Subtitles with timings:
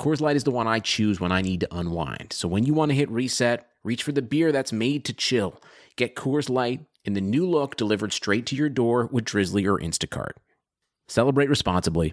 [0.00, 2.32] Coors Light is the one I choose when I need to unwind.
[2.32, 5.60] So when you want to hit reset, reach for the beer that's made to chill.
[5.96, 9.78] Get Coors Light in the new look delivered straight to your door with Drizzly or
[9.78, 10.32] Instacart.
[11.08, 12.12] Celebrate responsibly.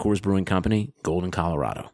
[0.00, 1.90] Coors Brewing Company, Golden, Colorado.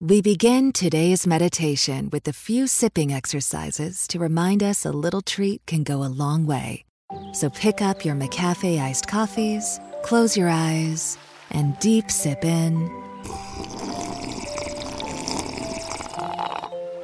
[0.00, 5.64] We begin today's meditation with a few sipping exercises to remind us a little treat
[5.66, 6.84] can go a long way.
[7.32, 11.16] So pick up your McCafe iced coffees, close your eyes,
[11.50, 12.90] and deep sip in.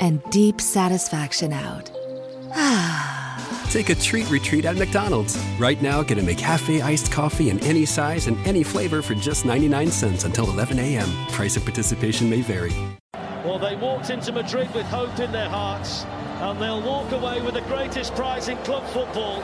[0.01, 1.91] And deep satisfaction out.
[3.71, 5.39] Take a treat retreat at McDonald's.
[5.59, 9.45] Right now, get a McCafe iced coffee in any size and any flavor for just
[9.45, 11.09] 99 cents until 11 a.m.
[11.29, 12.73] Price of participation may vary.
[13.45, 16.05] Well, they walked into Madrid with hope in their hearts,
[16.41, 19.43] and they'll walk away with the greatest prize in club football.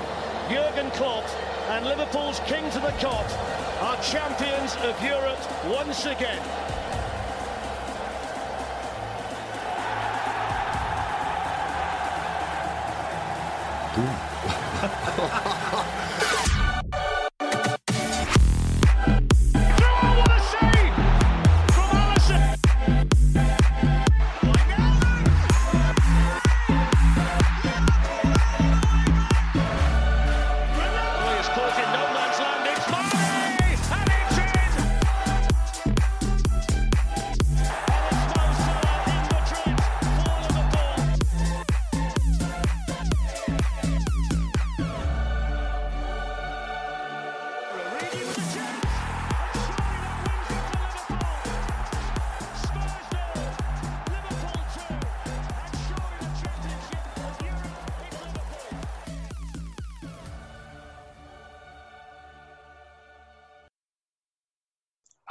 [0.51, 1.25] Jurgen Klopp
[1.69, 3.31] and Liverpool's king to the cop
[3.83, 6.43] are champions of Europe once again.
[13.97, 15.56] What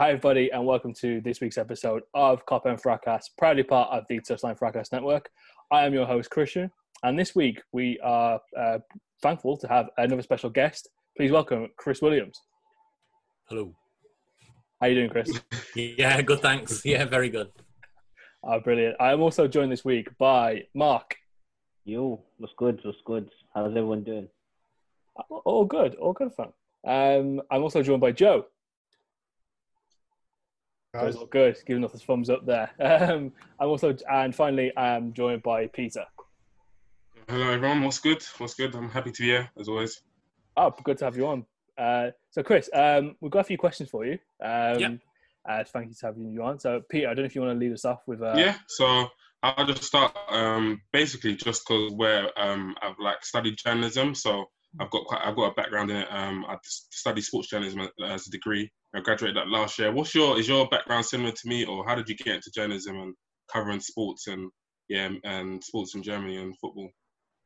[0.05, 4.03] Hi, everybody, and welcome to this week's episode of Cop and Fracas, proudly part of
[4.07, 5.31] the Touchline Fracas Network.
[5.71, 6.69] I am your host, Christian,
[7.01, 8.77] and this week we are uh,
[9.23, 10.89] thankful to have another special guest.
[11.17, 12.39] Please welcome Chris Williams.
[13.49, 13.73] Hello.
[14.79, 15.39] How you doing, Chris?
[15.75, 16.39] Yeah, good.
[16.39, 16.85] Thanks.
[16.85, 17.49] Yeah, very good.
[18.43, 18.97] Oh, brilliant.
[18.99, 21.15] I am also joined this week by Mark.
[21.83, 22.79] Yo, what's good?
[22.83, 23.31] What's good?
[23.55, 24.27] How's everyone doing?
[25.45, 26.53] All good, all good fun.
[26.85, 28.45] Um, I'm also joined by Joe.
[30.99, 32.71] Joe's all good, giving us a thumbs up there.
[32.79, 36.05] Um, I'm also, and finally, I'm joined by Peter.
[37.27, 38.23] Hello everyone, what's good?
[38.37, 38.73] What's good?
[38.75, 40.01] I'm happy to be here as always.
[40.57, 41.45] Oh, good to have you on.
[41.77, 44.13] Uh, so, Chris, um, we've got a few questions for you.
[44.41, 44.89] Um, Yeah.
[45.49, 46.59] uh, thank you to having you on.
[46.59, 48.21] So, Peter, I don't know if you want to lead us off with.
[48.21, 49.07] Uh, yeah, so
[49.43, 54.45] I'll just start um, basically just because where um, I've like studied journalism, so
[54.79, 56.07] I've got quite I've got a background in it.
[56.11, 58.69] Um, I studied sports journalism as a degree.
[58.95, 59.91] I graduated that last year.
[59.91, 62.95] What's your is your background similar to me, or how did you get into journalism
[62.97, 63.13] and
[63.51, 64.49] covering sports and
[64.89, 66.89] yeah and sports in Germany and football?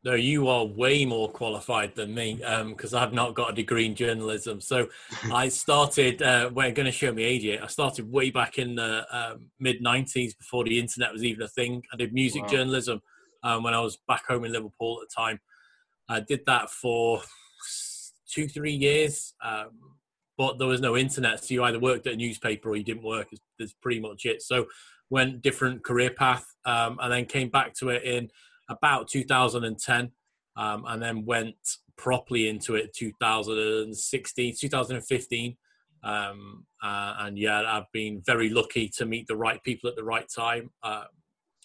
[0.02, 2.36] No, you are way more qualified than me
[2.70, 4.62] because I've not got a degree in journalism.
[4.62, 4.88] So
[5.34, 7.60] I started, uh, we're going to show me age here.
[7.62, 11.50] I started way back in the um, mid 90s before the internet was even a
[11.50, 11.82] thing.
[11.92, 12.48] I did music Wow.
[12.48, 13.02] journalism
[13.44, 15.40] um, when I was back home in Liverpool at the time.
[16.10, 17.22] I did that for
[18.30, 19.34] two, three years.
[19.44, 19.98] Um,
[20.38, 23.04] but there was no internet, so you either worked at a newspaper or you didn't
[23.04, 23.28] work.
[23.60, 24.42] That's pretty much it.
[24.42, 24.68] So
[25.10, 28.30] went different career path, um, and then came back to it in
[28.70, 30.12] about 2010,
[30.56, 31.58] um, and then went
[31.98, 35.58] properly into it 2016, 2015.
[36.02, 40.06] Um, uh, and yeah, I've been very lucky to meet the right people at the
[40.06, 40.70] right time.
[40.82, 41.04] Uh,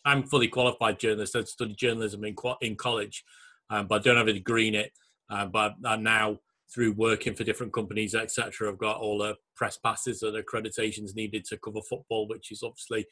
[0.04, 1.36] I'm fully qualified journalist.
[1.36, 3.22] I studied journalism in in college,
[3.70, 4.92] um, but I don't have a degree in it.
[5.30, 6.38] Uh, but I now,
[6.72, 11.44] through working for different companies, etc., I've got all the press passes and accreditations needed
[11.46, 13.06] to cover football, which is obviously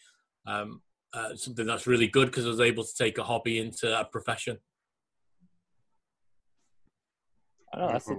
[0.46, 0.82] um,
[1.14, 4.04] uh, something that's really good because I was able to take a hobby into a
[4.04, 4.58] profession.
[7.74, 8.10] I know, that's,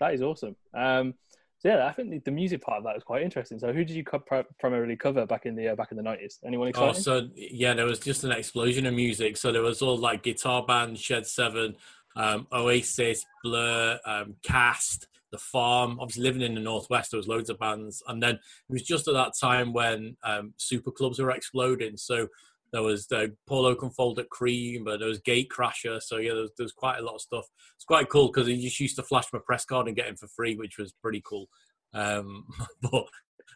[0.00, 0.54] that is awesome.
[0.72, 1.14] Um,
[1.64, 3.58] so yeah, I think the, the music part of that is quite interesting.
[3.58, 6.02] So, who did you co- pri- primarily cover back in the uh, back in the
[6.02, 6.38] nineties?
[6.46, 7.02] Anyone Oh, exciting?
[7.02, 9.36] so yeah, there was just an explosion of music.
[9.36, 11.76] So there was all like guitar bands, Shed Seven,
[12.16, 15.08] um, Oasis, Blur, um, Cast.
[15.32, 15.98] the farm.
[16.00, 19.08] Obviously, living in the northwest, there was loads of bands, and then it was just
[19.08, 21.96] at that time when um, super clubs were exploding.
[21.96, 22.28] So
[22.74, 26.02] there was the Paul Oakenfold at Cream, but there was Gate Crasher.
[26.02, 27.46] So yeah, there was, there quite a lot of stuff.
[27.76, 30.16] It's quite cool because he just used to flash my press card and get him
[30.16, 31.48] for free, which was pretty cool.
[31.92, 32.46] Um,
[32.82, 33.06] but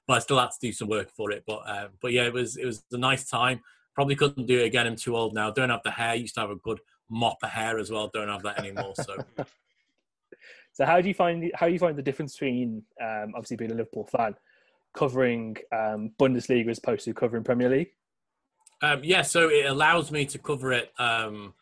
[0.06, 1.42] but I still had to do some work for it.
[1.48, 3.60] But um, but yeah, it was it was a nice time.
[3.96, 4.86] Probably couldn't do it again.
[4.86, 5.50] I'm too old now.
[5.50, 6.14] Don't have the hair.
[6.14, 6.78] Used to have a good
[7.10, 8.08] mop of hair as well.
[8.14, 8.94] Don't have that anymore.
[8.94, 9.16] So
[10.78, 13.72] So how do you find how do you find the difference between um, obviously being
[13.72, 14.36] a Liverpool fan,
[14.94, 17.90] covering um, Bundesliga as opposed to covering Premier League?
[18.82, 20.92] Um, yeah, so it allows me to cover it.
[20.98, 21.54] Um,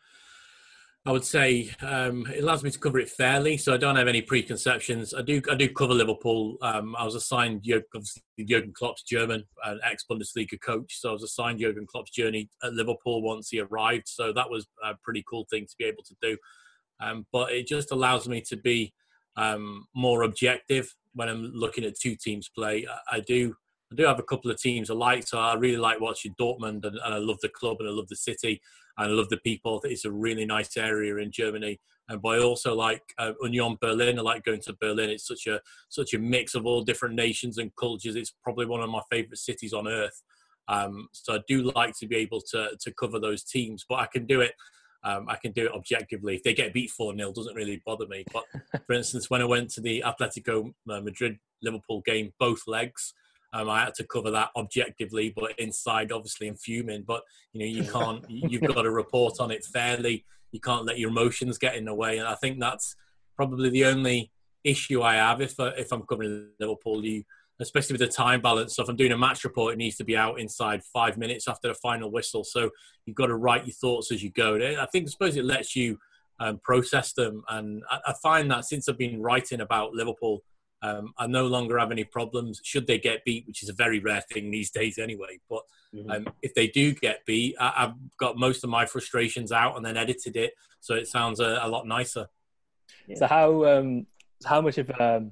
[1.07, 4.09] I would say um, it allows me to cover it fairly, so I don't have
[4.09, 5.13] any preconceptions.
[5.13, 6.57] I do I do cover Liverpool.
[6.61, 11.59] Um, I was assigned Jurgen, Klopp's German, an ex Bundesliga coach, so I was assigned
[11.61, 14.09] Jurgen Klopp's journey at Liverpool once he arrived.
[14.09, 16.37] So that was a pretty cool thing to be able to do.
[16.99, 18.93] Um, but it just allows me to be
[19.37, 22.85] um, more objective when I'm looking at two teams play.
[22.85, 23.55] I, I do
[23.91, 26.83] I do have a couple of teams I like, so I really like watching Dortmund,
[26.85, 28.61] and, and I love the club and I love the city
[28.97, 29.81] and I love the people.
[29.83, 31.79] It's a really nice area in Germany.
[32.09, 34.17] And but I also like uh, Union Berlin.
[34.17, 35.09] I like going to Berlin.
[35.09, 38.15] It's such a such a mix of all different nations and cultures.
[38.15, 40.23] It's probably one of my favorite cities on earth.
[40.69, 44.07] Um, so I do like to be able to to cover those teams, but I
[44.07, 44.53] can do it.
[45.03, 46.35] Um, I can do it objectively.
[46.35, 48.25] If they get beat 4 0, doesn't really bother me.
[48.33, 48.45] But
[48.85, 53.13] for instance, when I went to the Atletico uh, Madrid Liverpool game, both legs,
[53.57, 57.03] um, I had to cover that objectively, but inside, obviously, I'm fuming.
[57.05, 57.23] But
[57.53, 58.23] you know, you can't.
[58.29, 60.25] You've got to report on it fairly.
[60.51, 62.19] You can't let your emotions get in the way.
[62.19, 62.95] And I think that's
[63.35, 64.31] probably the only
[64.63, 67.03] issue I have if uh, if I'm covering Liverpool.
[67.03, 67.23] You,
[67.59, 68.75] especially with the time balance.
[68.75, 71.47] So if I'm doing a match report, it needs to be out inside five minutes
[71.47, 72.43] after the final whistle.
[72.43, 72.69] So
[73.07, 74.57] you've got to write your thoughts as you go.
[74.57, 75.97] I think, I suppose, it lets you
[76.39, 77.43] um, process them.
[77.49, 80.43] And I, I find that since I've been writing about Liverpool
[80.81, 83.99] um, I no longer have any problems should they get beat, which is a very
[83.99, 85.39] rare thing these days anyway.
[85.49, 85.63] But
[86.09, 89.85] um, if they do get beat, I, I've got most of my frustrations out and
[89.85, 92.27] then edited it, so it sounds a, a lot nicer.
[93.15, 94.05] So how um,
[94.45, 95.31] how much of um,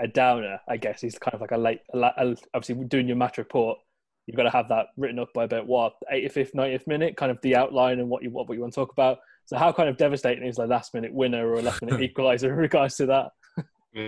[0.00, 1.80] a downer, I guess, is kind of like a late.
[1.92, 3.78] A, a, obviously, doing your match report,
[4.26, 7.38] you've got to have that written up by about what 85th, 90th minute, kind of
[7.42, 9.18] the outline and what you what, what you want to talk about.
[9.46, 12.44] So how kind of devastating is the last minute winner or a last minute equaliser
[12.44, 13.30] in regards to that?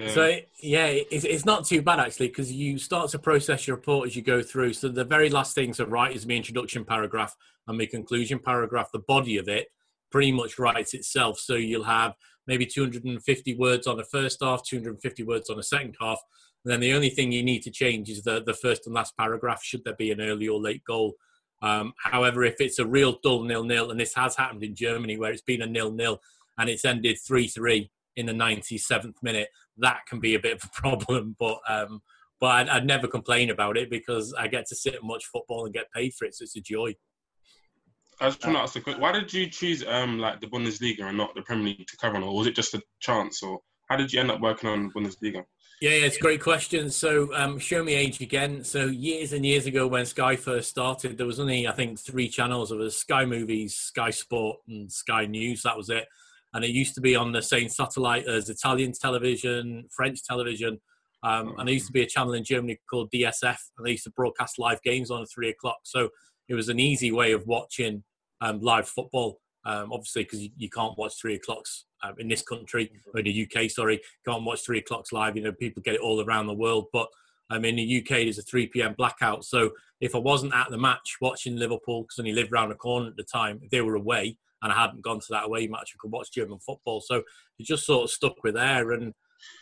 [0.08, 4.08] So yeah, it's, it's not too bad actually because you start to process your report
[4.08, 4.74] as you go through.
[4.74, 7.34] So the very last thing to write is my introduction paragraph
[7.66, 8.90] and my conclusion paragraph.
[8.92, 9.68] The body of it
[10.12, 11.40] pretty much writes itself.
[11.40, 12.14] So you'll have
[12.46, 16.20] maybe 250 words on the first half, 250 words on the second half,
[16.64, 19.16] and then the only thing you need to change is the the first and last
[19.16, 19.64] paragraph.
[19.64, 21.14] Should there be an early or late goal?
[21.60, 25.16] Um, however, if it's a real dull nil nil, and this has happened in Germany
[25.16, 26.20] where it's been a nil nil
[26.58, 29.48] and it's ended three three in the 97th minute,
[29.78, 31.36] that can be a bit of a problem.
[31.38, 32.00] But um,
[32.40, 35.64] but I'd, I'd never complain about it because I get to sit and watch football
[35.64, 36.94] and get paid for it, so it's a joy.
[38.20, 38.98] I was trying to ask a quick.
[39.00, 42.16] Why did you choose um like the Bundesliga and not the Premier League to cover
[42.16, 44.90] on, or was it just a chance, or how did you end up working on
[44.92, 45.44] Bundesliga?
[45.80, 46.90] Yeah, yeah, it's a great question.
[46.90, 48.62] So, um, show me age again.
[48.62, 52.28] So, years and years ago, when Sky first started, there was only I think three
[52.28, 52.68] channels.
[52.68, 55.62] There was Sky Movies, Sky Sport, and Sky News.
[55.62, 56.06] That was it.
[56.54, 60.80] And it used to be on the same satellite as Italian television, French television,
[61.22, 64.04] um, and there used to be a channel in Germany called DSF, and they used
[64.04, 65.78] to broadcast live games on at three o'clock.
[65.84, 66.08] So
[66.48, 68.02] it was an easy way of watching
[68.40, 69.40] um, live football.
[69.64, 73.26] Um, obviously, because you, you can't watch three o'clocks um, in this country or in
[73.26, 73.70] the UK.
[73.70, 75.36] Sorry, can't watch three o'clocks live.
[75.36, 77.06] You know, people get it all around the world, but
[77.50, 78.94] um, in the UK, there's a 3 p.m.
[78.96, 79.44] blackout.
[79.44, 82.74] So if I wasn't at the match watching Liverpool, because I only lived around the
[82.74, 85.66] corner at the time, if they were away and I hadn't gone to that away
[85.66, 87.00] match, I could watch German football.
[87.00, 87.22] So
[87.58, 88.92] it just sort of stuck with there.
[88.92, 89.12] And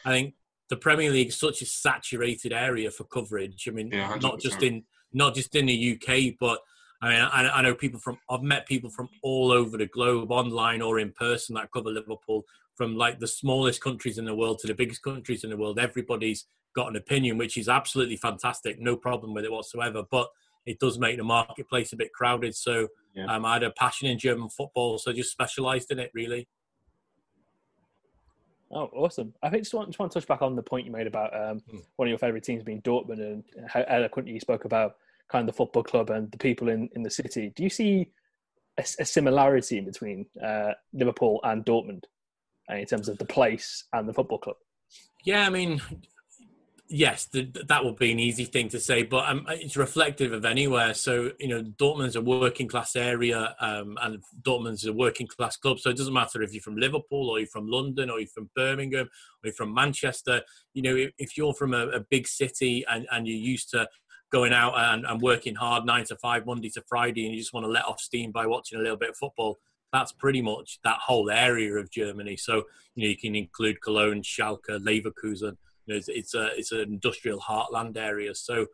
[0.04, 0.34] I think
[0.68, 3.66] the Premier League is such a saturated area for coverage.
[3.68, 6.60] I mean, Yeah, not just in not just in the UK, but
[7.02, 10.30] I mean, I, I know people from I've met people from all over the globe,
[10.30, 12.44] online or in person, that cover Liverpool.
[12.76, 15.78] From like the smallest countries in the world to the biggest countries in the world,
[15.78, 18.80] everybody's got an opinion, which is absolutely fantastic.
[18.80, 20.02] No problem with it whatsoever.
[20.10, 20.28] But
[20.66, 22.54] it does make the marketplace a bit crowded.
[22.54, 23.26] So Yeah.
[23.26, 26.46] um, I had a passion in German football, so I just specialised in it really.
[28.72, 29.34] Oh, awesome!
[29.42, 31.34] I think just want, just want to touch back on the point you made about
[31.34, 31.78] um, Hmm.
[31.96, 34.96] one of your favourite teams being Dortmund and how eloquently you spoke about
[35.28, 37.52] kind of the football club and the people in, in the city.
[37.56, 38.10] Do you see
[38.78, 42.04] a, a similarity between uh, Liverpool and Dortmund
[42.70, 44.56] uh, in terms of the place and the football club?
[45.24, 45.80] Yeah, I mean,
[46.90, 50.44] yes, th that would be an easy thing to say, but um, it's reflective of
[50.44, 50.92] anywhere.
[50.92, 55.78] So you know, Dortmund's a working class area, um, and Dortmund's a working class club.
[55.78, 58.50] So it doesn't matter if you're from Liverpool or you're from London or you're from
[58.56, 60.42] Birmingham or you're from Manchester.
[60.74, 63.88] You know, if, if you're from a, a big city and, and you're used to
[64.32, 67.54] going out and, and working hard nine to five, Monday to Friday, and you just
[67.54, 69.58] want to let off steam by watching a little bit of football.
[69.92, 72.36] That's pretty much that whole area of Germany.
[72.36, 75.56] So you know you can include Cologne, Schalke, Leverkusen.
[75.90, 78.34] Know, it's, it's a it's an industrial heartland area.
[78.34, 78.66] So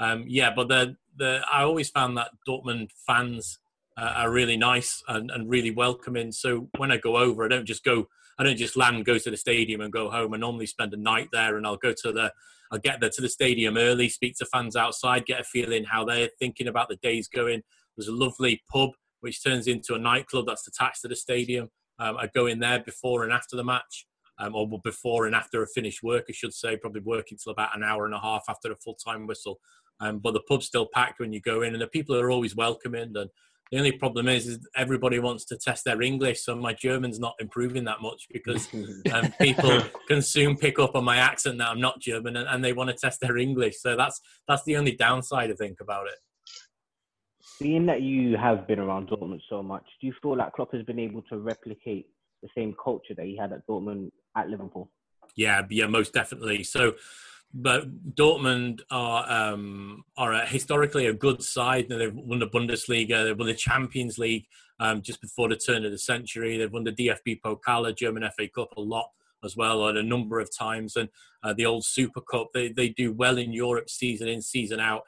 [0.00, 3.58] um, yeah, but the the I always found that Dortmund fans
[3.96, 6.32] uh, are really nice and, and really welcoming.
[6.32, 8.08] So when I go over, I don't just go.
[8.38, 10.34] I don't just land, go to the stadium, and go home.
[10.34, 12.32] I normally spend a night there, and I'll go to the.
[12.72, 16.06] I'll get there to the stadium early, speak to fans outside, get a feeling how
[16.06, 17.62] they're thinking about the days going.
[17.96, 21.68] There's a lovely pub which turns into a nightclub that's attached to the stadium.
[21.98, 24.06] Um, I go in there before and after the match,
[24.38, 27.76] um, or before and after a finished work, I should say, probably working till about
[27.76, 29.60] an hour and a half after a full time whistle.
[30.00, 32.56] Um, but the pub's still packed when you go in, and the people are always
[32.56, 33.16] welcoming.
[33.16, 33.30] And
[33.70, 37.34] the only problem is, is everybody wants to test their English, so my German's not
[37.40, 38.68] improving that much because
[39.12, 42.64] um, people can soon pick up on my accent that I'm not German, and, and
[42.64, 43.80] they want to test their English.
[43.80, 46.18] So that's that's the only downside I think about it.
[47.60, 50.82] Being that you have been around Dortmund so much, do you feel like Klopp has
[50.82, 52.06] been able to replicate
[52.42, 54.90] the same culture that he had at Dortmund at Liverpool?
[55.36, 56.62] Yeah, yeah, most definitely.
[56.64, 56.94] So,
[57.54, 61.88] but Dortmund are um, are a, historically a good side.
[61.88, 64.46] They've won the Bundesliga, they've won the Champions League
[64.80, 66.56] um, just before the turn of the century.
[66.58, 69.10] They've won the DFB Pokal, German FA Cup, a lot
[69.44, 71.08] as well, and a number of times, and
[71.42, 72.48] uh, the old Super Cup.
[72.52, 75.02] They they do well in Europe, season in, season out.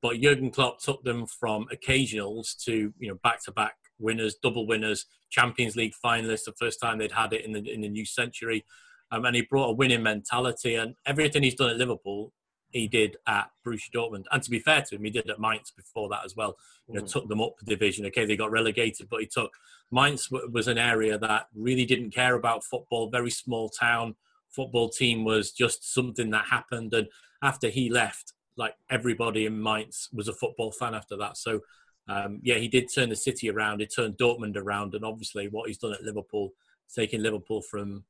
[0.00, 4.66] But Jurgen Klopp took them from occasionals to you know back to back winners, double
[4.66, 6.44] winners, Champions League finalists.
[6.44, 8.64] The first time they'd had it in the in the new century,
[9.10, 10.74] um, and he brought a winning mentality.
[10.74, 12.32] And everything he's done at Liverpool,
[12.70, 14.24] he did at Borussia Dortmund.
[14.30, 16.58] And to be fair to him, he did at Mainz before that as well.
[16.86, 17.12] You know, Mhm.
[17.12, 18.06] took them up the division.
[18.06, 19.52] Okay, they got relegated, but he took
[19.90, 23.10] Mainz w- was an area that really didn't care about football.
[23.10, 24.16] Very small town
[24.48, 26.92] football team was just something that happened.
[26.94, 27.08] And
[27.42, 31.36] after he left, like everybody in Mainz was a football fan after that.
[31.36, 31.60] So
[32.08, 33.80] um, yeah, he did turn the city around.
[33.80, 36.52] He turned Dortmund around, and obviously what he's done at Liverpool,
[36.94, 38.04] taking Liverpool from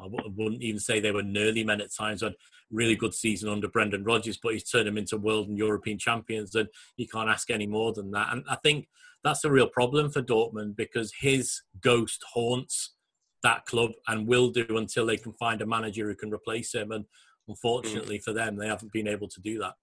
[0.00, 2.22] I wouldn't even say they were nearly men at times.
[2.22, 2.36] Had a
[2.70, 6.54] really good season under Brendan Rodgers, but he's turned them into world and European champions,
[6.54, 8.32] and you can't ask any more than that.
[8.32, 8.88] And I think
[9.22, 12.94] that's a real problem for Dortmund because his ghost haunts
[13.42, 16.90] that club and will do until they can find a manager who can replace him.
[16.90, 17.04] And
[17.46, 19.74] unfortunately for them, they haven't been able to do that.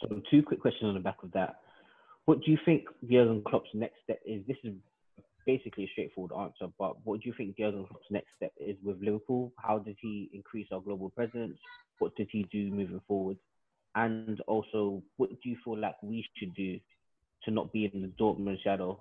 [0.00, 1.56] So two quick questions on the back of that.
[2.26, 4.42] What do you think Jurgen Klopp's next step is?
[4.46, 4.74] This is
[5.46, 9.00] basically a straightforward answer, but what do you think Jurgen Klopp's next step is with
[9.00, 9.52] Liverpool?
[9.58, 11.56] How does he increase our global presence?
[12.00, 13.38] What does he do moving forward?
[13.94, 16.80] And also, what do you feel like we should do
[17.44, 19.00] to not be in the Dortmund shadow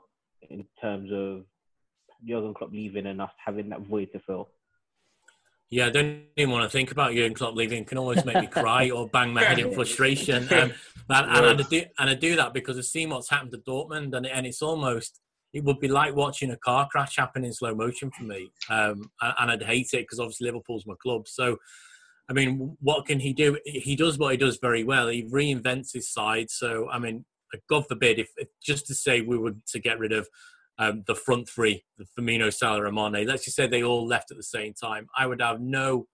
[0.49, 1.45] in terms of
[2.27, 4.49] Jurgen Klopp leaving and us having that void to fill?
[5.71, 7.81] Yeah, I don't even want to think about Jurgen Klopp leaving.
[7.81, 10.43] It can always make me cry or bang my head in frustration.
[10.53, 10.73] Um,
[11.09, 14.15] and, and, I do, and I do that because I've seen what's happened to Dortmund,
[14.15, 15.19] and, and it's almost
[15.55, 18.51] it would be like watching a car crash happen in slow motion for me.
[18.69, 21.29] Um, and, I'd hate it because obviously Liverpool's my club.
[21.29, 21.57] So,
[22.29, 23.57] I mean, what can he do?
[23.63, 25.07] He does what he does very well.
[25.07, 26.49] He reinvents his side.
[26.49, 27.23] So, I mean,
[27.69, 30.27] God forbid if, if just to say we were to get rid of
[30.77, 33.27] um, the front three, the Firmino, Salah, and Mane.
[33.27, 35.07] Let's just say they all left at the same time.
[35.17, 36.07] I would have no,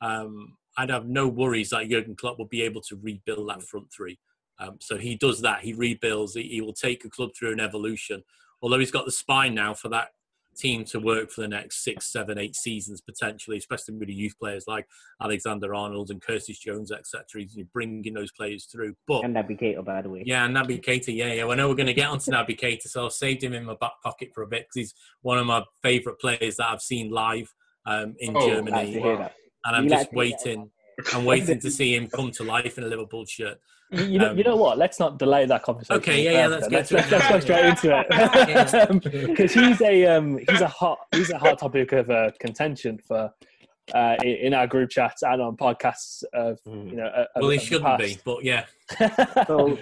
[0.00, 3.92] um, I'd have no worries that Jurgen Klopp would be able to rebuild that front
[3.92, 4.18] three.
[4.58, 5.60] Um, so he does that.
[5.60, 6.34] He rebuilds.
[6.34, 8.24] He, he will take a club through an evolution.
[8.60, 10.08] Although he's got the spine now for that
[10.58, 14.34] team to work for the next six, seven, eight seasons potentially, especially with the youth
[14.38, 14.86] players like
[15.22, 17.24] Alexander Arnold and Curtis Jones, etc.
[17.42, 18.94] He's bringing those players through.
[19.06, 20.22] But And Naby Keita, by the way.
[20.26, 21.14] yeah, and Naby Keita.
[21.14, 21.46] Yeah, yeah.
[21.46, 23.76] I know we're going to get onto Naby Keita, so I've saved him in my
[23.80, 27.10] back pocket for a bit because he's one of my favourite players that I've seen
[27.10, 27.52] live
[27.86, 29.34] um, in Oh, Germany, Like to hear that.
[29.64, 30.16] and I'm You just like to that.
[30.18, 30.70] waiting.
[31.14, 33.58] I'm waiting to see him come to life in a Liverpool shirt.
[33.90, 34.76] You, you know, Um, you know what?
[34.78, 35.96] Let's not delay that conversation.
[35.96, 37.12] Okay, yeah, yeah, let's get let's, to let's, it.
[37.12, 38.04] let's go straight into
[39.02, 42.98] it because he's a um, he's a hot he's a hot topic of uh, contention
[42.98, 43.30] for
[43.94, 47.06] uh, in, in our group chats and on podcasts of you know.
[47.06, 48.66] uh, Well, of- he shouldn't be, but yeah.
[49.46, 49.78] So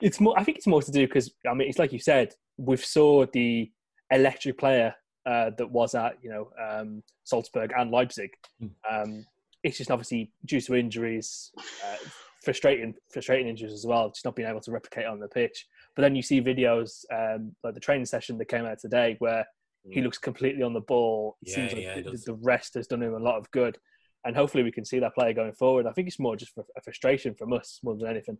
[0.00, 0.38] it's more.
[0.38, 3.26] I think it's more to do because I mean, it's like you said, we've saw
[3.32, 3.70] the
[4.10, 4.94] electric player
[5.26, 8.30] uh, that was at you know um, Salzburg and Leipzig.
[8.60, 8.66] Hmm.
[8.90, 9.26] Um,
[9.64, 11.50] it's just obviously due to injuries,
[11.84, 11.96] uh,
[12.44, 15.66] frustrating, frustrating injuries as well, just not being able to replicate on the pitch.
[15.96, 19.44] But then you see videos um, like the training session that came out today where
[19.90, 21.36] he looks completely on the ball.
[21.42, 23.50] It Yeah, seems like yeah, he the, the rest has done him a lot of
[23.50, 23.78] good.
[24.24, 25.86] and hopefully we can see that player going forward.
[25.86, 28.38] I think it's more just a frustration from us more than anything.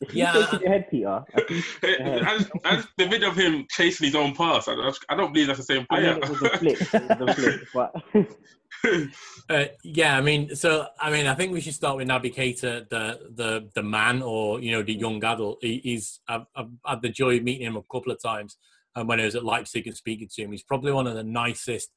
[0.00, 0.32] If you Yeah.
[0.32, 1.64] shaking your head, Peter, I think-
[2.26, 4.72] as, as the video of him chasing his own pass, I,
[5.08, 6.14] I don't believe that's the same I player.
[6.14, 6.80] mean, it was a flick.
[6.80, 7.94] It was a flick, but
[9.50, 12.88] Uh, yeah, I mean, so I mean, I think we should start with Naby Keita,
[12.88, 15.58] the the the man, or you know, the young adult.
[15.60, 18.56] He, he's I've, I've had the joy of meeting him a couple of times,
[18.94, 21.24] and when I was at Leipzig and speaking to him, he's probably one of the
[21.24, 21.90] nicest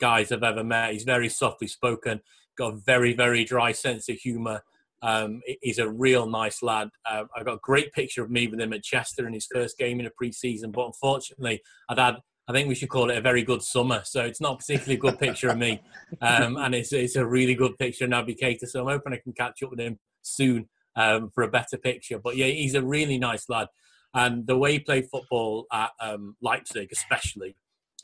[0.00, 0.92] guys I've ever met.
[0.92, 2.20] He's very softly spoken,
[2.56, 4.62] got a very very dry sense of humour.
[5.02, 6.90] Um, he's a real nice lad.
[7.08, 9.78] Uh, I got a great picture of me with him at Chester in his first
[9.78, 12.16] game in a pre-season, but unfortunately, I'd had
[12.50, 14.02] I think we should call it a very good summer.
[14.04, 15.80] So it's not particularly a good picture of me,
[16.20, 18.58] um, and it's it's a really good picture of Naby.
[18.66, 22.18] So I'm hoping I can catch up with him soon um, for a better picture.
[22.18, 23.68] But yeah, he's a really nice lad,
[24.14, 27.54] and the way he played football at um, Leipzig, especially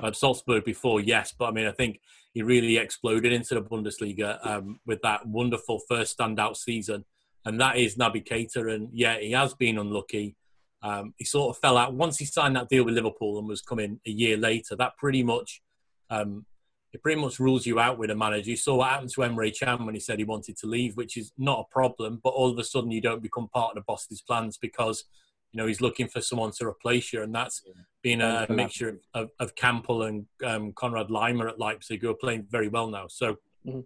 [0.01, 2.01] at Salzburg before, yes, but I mean I think
[2.37, 7.07] he really exploded into the Bundesliga um, with that wonderful first standout season,
[7.47, 8.75] and that is Naby Keita.
[8.75, 10.37] And yeah, he has been unlucky.
[10.83, 13.63] Um, he sort of fell out once he signed that deal with Liverpool and was
[13.63, 14.77] coming a year later.
[14.77, 15.63] That pretty much,
[16.11, 16.45] um,
[16.93, 18.51] it pretty much rules you out with a manager.
[18.51, 21.17] You saw what happened to Emre Can when he said he wanted to leave, which
[21.17, 22.21] is not a problem.
[22.23, 25.05] But all of a sudden, you don't become part of the boss's plans because
[25.53, 27.63] you know he's looking for someone to replace you, and that's
[28.03, 32.15] been a, mixture of, of, of Kampl and um, Konrad Laimer at Leipzig, who are
[32.15, 33.07] playing very well now.
[33.09, 33.37] So,
[33.67, 33.85] Mhm.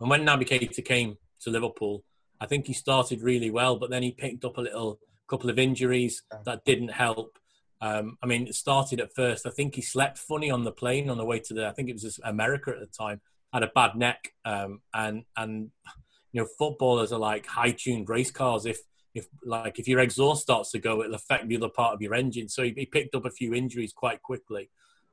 [0.00, 2.04] and when Naby Keita came to Liverpool,
[2.40, 4.98] I think he started really well, but then he picked up a little
[5.28, 7.38] couple of injuries that didn't help.
[7.80, 9.44] Um, I mean, it started at first.
[9.46, 11.66] I think he slept funny on the plane on the way to the.
[11.66, 13.20] I think it was America at the time.
[13.52, 15.70] Had a bad neck, um, and and
[16.32, 18.66] you know, footballers are like high-tuned race cars.
[18.66, 18.78] If
[19.14, 22.14] if like if your exhaust starts to go, it'll affect the other part of your
[22.14, 22.48] engine.
[22.48, 24.70] So he, he picked up a few injuries quite quickly,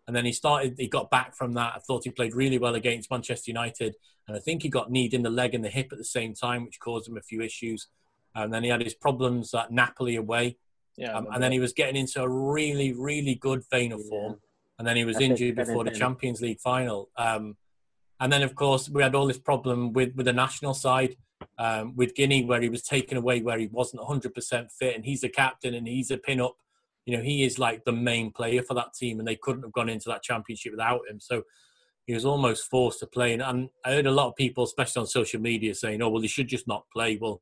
[0.07, 0.75] and then he started.
[0.77, 1.73] He got back from that.
[1.75, 3.95] I thought he played really well against Manchester United,
[4.27, 6.33] and I think he got kneed in the leg and the hip at the same
[6.33, 7.87] time, which caused him a few issues.
[8.35, 10.57] And then he had his problems at Napoli away,
[10.95, 14.39] Yeah, um, and then he was getting into a really, really good vein of form.
[14.77, 15.91] And then he was injured before the.
[15.91, 17.09] Champions League final.
[17.17, 17.57] Um,
[18.19, 21.15] and then, of course, we had all this problem with, with the national side,
[21.59, 25.23] um, with Guinea, where he was taken away, where he wasn't 100% fit, and he's
[25.23, 26.55] a captain and he's a pin up.
[27.05, 29.73] You know, he is like the main player for that team, and they couldn't have
[29.73, 31.19] gone into that championship without him.
[31.19, 31.43] So
[32.07, 33.33] he was almost forced to play.
[33.33, 36.21] And, and I heard a lot of people, especially on social media, saying, "Oh, well,
[36.21, 37.41] he should just not play." Well,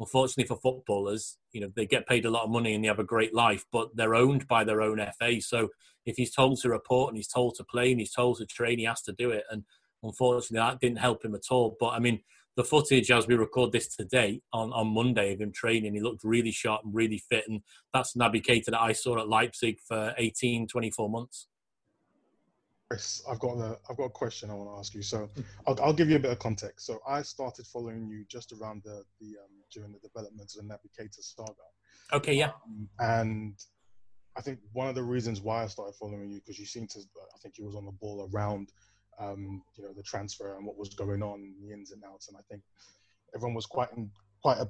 [0.00, 2.98] unfortunately for footballers, you know, they get paid a lot of money and they have
[2.98, 5.40] a great life, but they're owned by their own FA.
[5.40, 5.68] So
[6.06, 8.78] if he's told to report and he's told to play and he's told to train,
[8.78, 9.44] he has to do it.
[9.50, 9.64] And
[10.02, 11.76] unfortunately, that didn't help him at all.
[11.78, 12.20] But I mean,
[12.56, 16.24] the footage as we record this today on, on Monday of him training, he looked
[16.24, 17.44] really sharp and really fit.
[17.48, 17.62] And
[17.94, 21.46] that's Naby Keita that I saw at Leipzig for 18, 24 months.
[22.90, 25.02] Chris, I've got a I've got a question I want to ask you.
[25.02, 25.28] So
[25.68, 26.86] I'll, I'll give you a bit of context.
[26.86, 30.74] So I started following you just around the the um, during the development of the
[30.74, 31.52] Naby Keita saga,
[32.12, 32.50] Okay, yeah.
[32.66, 33.54] Um, and
[34.36, 36.98] I think one of the reasons why I started following you because you seemed to
[36.98, 38.72] I think you was on the ball around
[39.20, 42.36] um, you know the transfer and what was going on, the ins and outs, and
[42.36, 42.62] I think
[43.34, 44.10] everyone was quite in
[44.42, 44.68] quite a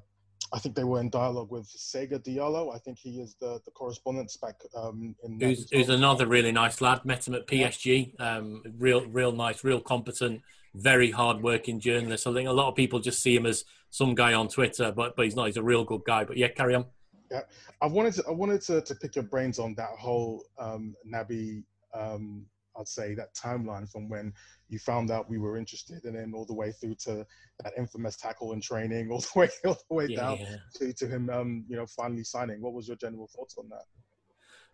[0.52, 2.74] I think they were in dialogue with Sega Diallo.
[2.74, 5.38] I think he is the, the correspondence back um, in.
[5.38, 7.04] who's, who's another really nice lad.
[7.04, 8.18] Met him at PSG.
[8.20, 10.42] Um, real, real nice, real competent,
[10.74, 12.26] very hard-working journalist.
[12.26, 15.14] I think a lot of people just see him as some guy on Twitter, but
[15.14, 15.46] but he's not.
[15.46, 16.24] He's a real good guy.
[16.24, 16.86] But yeah, carry on.
[17.30, 17.42] Yeah,
[17.80, 21.62] I wanted to I wanted to, to pick your brains on that whole um, Naby.
[21.94, 22.46] Um,
[22.80, 24.32] I'd say that timeline from when
[24.68, 27.26] you found out we were interested, and then all the way through to
[27.62, 30.56] that infamous tackle and training, all the way all the way down Yeah.
[30.76, 32.60] to, to him, um, you know, finally signing.
[32.62, 33.84] What was your general thoughts on that?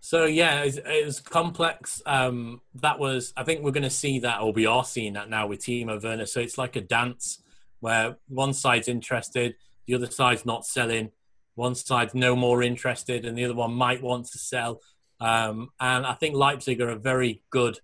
[0.01, 2.01] So yeah, it was, it was complex.
[2.07, 5.29] Um, that was, I think we're going to see that, or we are seeing that
[5.29, 6.27] now with Timo Werner.
[6.27, 7.43] So it's like a dance
[7.81, 11.11] where one side's interested, the other side's not selling.
[11.55, 14.81] One side's no more interested, and the other one might want to sell.
[15.21, 17.81] Um, and I think Leipzig are a very good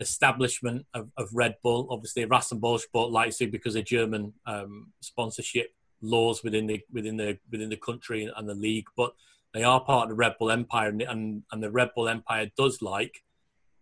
[0.00, 1.88] establishment of, of Red Bull.
[1.90, 7.70] Obviously, Rasenball bought Leipzig because of German um, sponsorship laws within the within the within
[7.70, 9.14] the country and the league, but
[9.54, 12.50] they are part of the Red Bull Empire, and and, and the Red Bull Empire
[12.56, 13.22] does like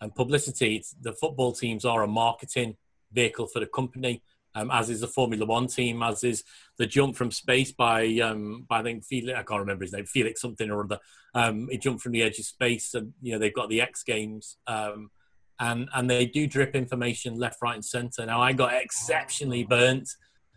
[0.01, 0.85] and publicity.
[1.01, 2.77] The football teams are a marketing
[3.13, 4.23] vehicle for the company.
[4.57, 6.45] Um, as is the Formula One team, as is
[6.79, 10.07] the jump from space by um, by I think Felix, I can't remember his name,
[10.07, 11.01] Felix something or other.
[11.35, 14.05] Um, he jumped from the edge of space, and you know they've got the X
[14.05, 15.11] Games, um,
[15.61, 18.27] and and they do drip information left, right, and centre.
[18.27, 20.09] Now I got exceptionally burnt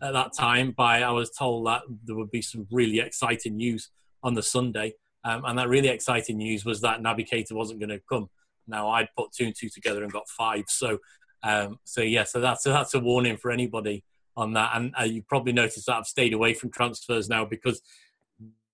[0.02, 3.90] at that time by I was told that there would be some really exciting news
[4.24, 8.02] on the Sunday, um, and that really exciting news was that Keita wasn't going to
[8.10, 8.30] come.
[8.68, 11.00] Now I'd put two and two together and got five, so
[11.44, 14.04] um, so yeah, so that's that's a warning for anybody
[14.36, 14.72] on that.
[14.76, 17.82] And uh, you probably noticed that I've stayed away from transfers now because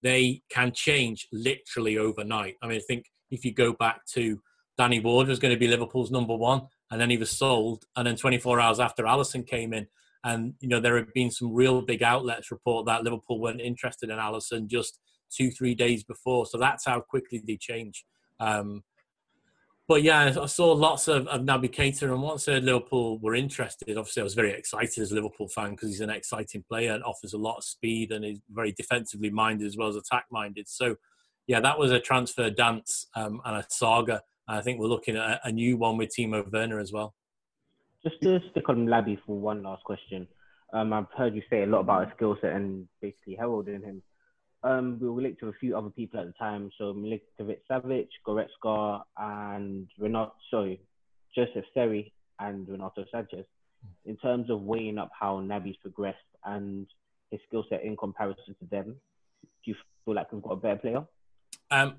[0.01, 2.55] they can change literally overnight.
[2.61, 4.41] I mean, I think if you go back to
[4.77, 8.07] Danny Ward was going to be Liverpool's number one, and then he was sold, and
[8.07, 9.87] then 24 hours after Alisson came in,
[10.23, 14.09] and you know there have been some real big outlets report that Liverpool weren't interested
[14.09, 16.45] in Alisson just two three days before.
[16.45, 18.05] So that's how quickly they change.
[18.39, 18.83] Um,
[19.87, 23.97] but yeah, I saw lots of, of Naby Keita, and once heard Liverpool were interested,
[23.97, 27.03] obviously I was very excited as a Liverpool fan because he's an exciting player and
[27.03, 30.69] offers a lot of speed and is very defensively minded as well as attack minded.
[30.69, 30.95] So
[31.47, 34.21] yeah, that was a transfer dance um, and a saga.
[34.47, 37.13] I think we're looking at a, new one with Timo Werner as well.
[38.03, 40.27] Just to stick on Naby for one last question.
[40.73, 44.01] Um, I've heard you say a lot about his skill set and basically heralding him.
[44.63, 48.07] Um, we were linked to a few other people at the time, so Milinkovic Savic,
[48.25, 50.81] Goretzka, and Renato, sorry,
[51.35, 53.45] Joseph Seri and Renato Sanchez.
[54.05, 56.87] In terms of weighing up how Naby's progressed and
[57.31, 58.95] his skill set in comparison to them,
[59.43, 59.75] do you
[60.05, 61.03] feel like we've got a better player?
[61.71, 61.95] Um,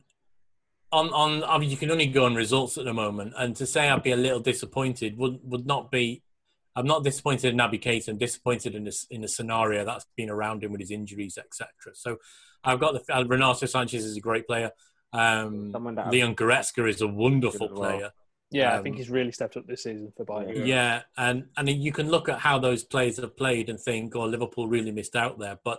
[0.98, 3.66] on on I mean, you can only go on results at the moment, and to
[3.66, 6.22] say I'd be a little disappointed would would not be.
[6.76, 8.08] I'm not disappointed in Naby Keita.
[8.08, 11.68] I'm disappointed in this in the scenario that's been around him with his injuries, etc.
[11.94, 12.16] So,
[12.64, 14.70] I've got the uh, Renato Sanchez is a great player.
[15.12, 17.76] Um, Leon Goretzka is a wonderful well.
[17.76, 18.10] player.
[18.50, 20.66] Yeah, I Um, think he's really stepped up this season for Bayern.
[20.66, 21.02] Yeah.
[21.16, 24.68] and and you can look at how those players have played and think, "Oh, Liverpool
[24.68, 25.78] really missed out there." But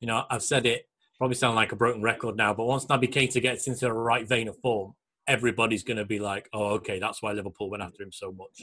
[0.00, 0.88] you know, I've said it.
[1.20, 4.26] Probably sound like a broken record now, but once Naby Keita gets into the right
[4.26, 4.94] vein of form,
[5.26, 8.62] everybody's going to be like, "Oh, okay, that's why Liverpool went after him so much."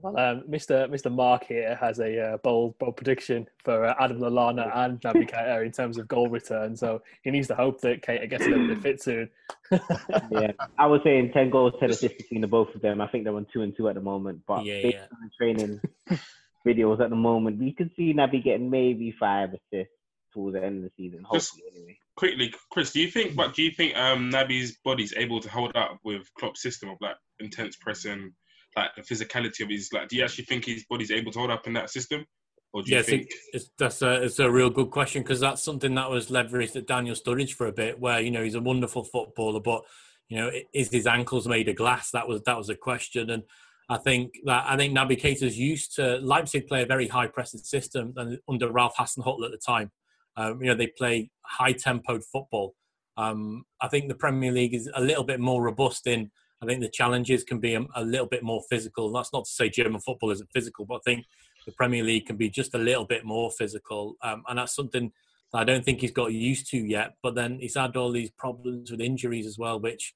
[0.00, 0.88] Well, um, Mr.
[0.88, 1.12] Mr.
[1.12, 5.66] Mark here has a uh, bold bold prediction for uh, Adam Lallana and Naby Keita
[5.66, 6.74] in terms of goal return.
[6.76, 9.28] So he needs to hope that Keita gets a little bit fit soon.
[10.30, 13.02] yeah, I was saying 10 goals, 10 assists between the both of them.
[13.02, 14.42] I think they're on two and two at the moment.
[14.46, 15.06] But Yeah, based yeah.
[15.12, 15.80] on the training
[16.66, 19.92] videos at the moment, we could see Naby getting maybe five assists
[20.32, 21.24] towards the end of the season.
[21.32, 21.98] Just- anyway.
[22.16, 23.36] Quickly, Chris, do you think?
[23.36, 26.96] But do you think um, Naby's body's able to hold up with Klopp's system of
[27.00, 28.32] like intense pressing,
[28.76, 29.90] like the physicality of his?
[29.92, 32.26] Like, do you actually think his body's able to hold up in that system,
[32.72, 33.28] or do you Yeah, think?
[33.30, 36.74] it's, it's, that's a, it's a real good question because that's something that was leveraged
[36.74, 39.82] at Daniel Sturridge for a bit, where you know he's a wonderful footballer, but
[40.28, 42.10] you know is his ankles made of glass?
[42.10, 43.44] That was that was a question, and
[43.88, 47.60] I think that I think Naby Keita's used to Leipzig play a very high pressing
[47.60, 49.92] system and under Ralph Hasenhüttl at the time.
[50.36, 52.74] Um, you know they play high tempoed football.
[53.16, 56.30] Um, I think the Premier League is a little bit more robust in.
[56.62, 59.12] I think the challenges can be a, a little bit more physical.
[59.12, 61.26] That's not to say German football isn't physical, but I think
[61.66, 65.12] the Premier League can be just a little bit more physical, um, and that's something
[65.52, 67.14] that I don't think he's got used to yet.
[67.22, 70.14] But then he's had all these problems with injuries as well, which,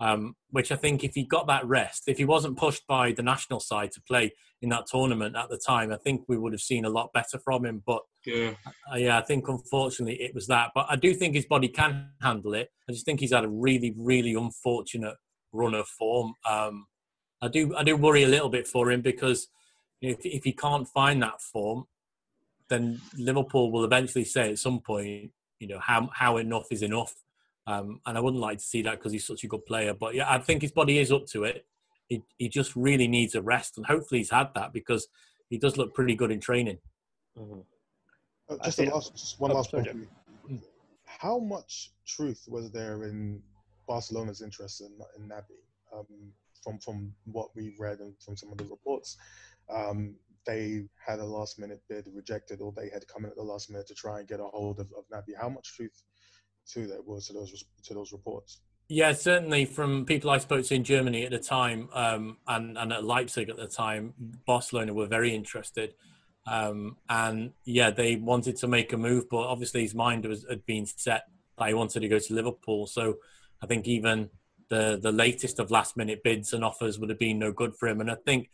[0.00, 3.22] um, which I think if he got that rest, if he wasn't pushed by the
[3.22, 4.32] national side to play
[4.62, 7.38] in that tournament at the time, I think we would have seen a lot better
[7.38, 7.82] from him.
[7.86, 8.52] But Yeah,
[8.92, 10.70] uh, yeah, I think unfortunately it was that.
[10.74, 12.70] But I do think his body can handle it.
[12.88, 15.16] I just think he's had a really, really unfortunate
[15.52, 16.34] run of form.
[16.48, 16.86] Um,
[17.42, 19.48] I do, I do worry a little bit for him because
[20.00, 21.84] if if he can't find that form,
[22.68, 27.14] then Liverpool will eventually say at some point, you know, how how enough is enough.
[27.66, 29.94] Um, and I wouldn't like to see that because he's such a good player.
[29.94, 31.66] But yeah, I think his body is up to it.
[32.08, 35.06] He he just really needs a rest, and hopefully he's had that because
[35.48, 36.78] he does look pretty good in training.
[37.36, 37.64] Mhm.
[38.48, 40.08] Uh, just see- last, just one oh, last sorry, point.
[40.48, 40.58] for.
[41.04, 43.42] How much truth was there in
[43.86, 45.60] Barcelona's interest in, in Naby?
[45.92, 46.32] Um,
[46.64, 49.16] from from what we read and from some of the reports,
[49.68, 53.42] um, they had a last minute bid rejected, or they had come in at the
[53.42, 55.36] last minute to try and get a hold of, of Naby.
[55.40, 56.02] How much truth
[56.72, 58.60] to that was to those to those reports?
[58.88, 62.92] Yeah, certainly from people I spoke to in Germany at the time um, and, and
[62.92, 64.14] at Leipzig at the time,
[64.46, 65.94] Barcelona were very interested.
[66.44, 70.66] Um, and yeah, they wanted to make a move, but obviously his mind was, had
[70.66, 72.88] been set that he wanted to go to Liverpool.
[72.88, 73.18] So
[73.62, 74.30] I think even
[74.70, 77.86] the, the latest of last minute bids and offers would have been no good for
[77.86, 78.00] him.
[78.00, 78.50] And I think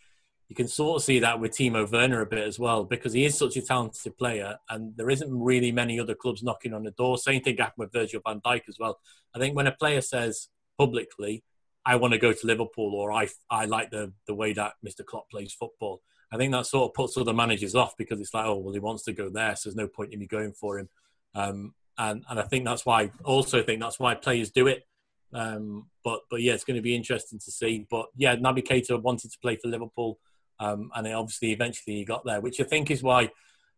[0.48, 3.24] you can sort of see that with Timo Werner a bit as well, because he
[3.24, 6.92] is such a talented player, and there isn't really many other clubs knocking on the
[6.92, 7.18] door.
[7.18, 8.98] Same thing happened with Virgil van Dijk as well.
[9.34, 11.42] I think when a player says publicly,
[11.84, 15.04] "I want to go to Liverpool," or "I I like the the way that Mr.
[15.04, 18.46] Klopp plays football," I think that sort of puts other managers off because it's like,
[18.46, 20.78] "Oh, well, he wants to go there, so there's no point in me going for
[20.78, 20.88] him."
[21.34, 23.10] Um, and and I think that's why.
[23.24, 24.86] Also, think that's why players do it.
[25.32, 27.86] Um, but but yeah, it's going to be interesting to see.
[27.90, 30.18] But yeah, Naby Keita wanted to play for Liverpool,
[30.58, 33.30] um, and obviously eventually he got there, which I think is why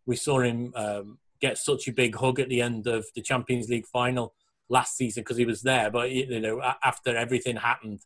[0.06, 3.68] we saw him um, get such a big hug at the end of the Champions
[3.68, 4.34] League final
[4.68, 5.90] last season because he was there.
[5.90, 8.00] But you know, after everything happened,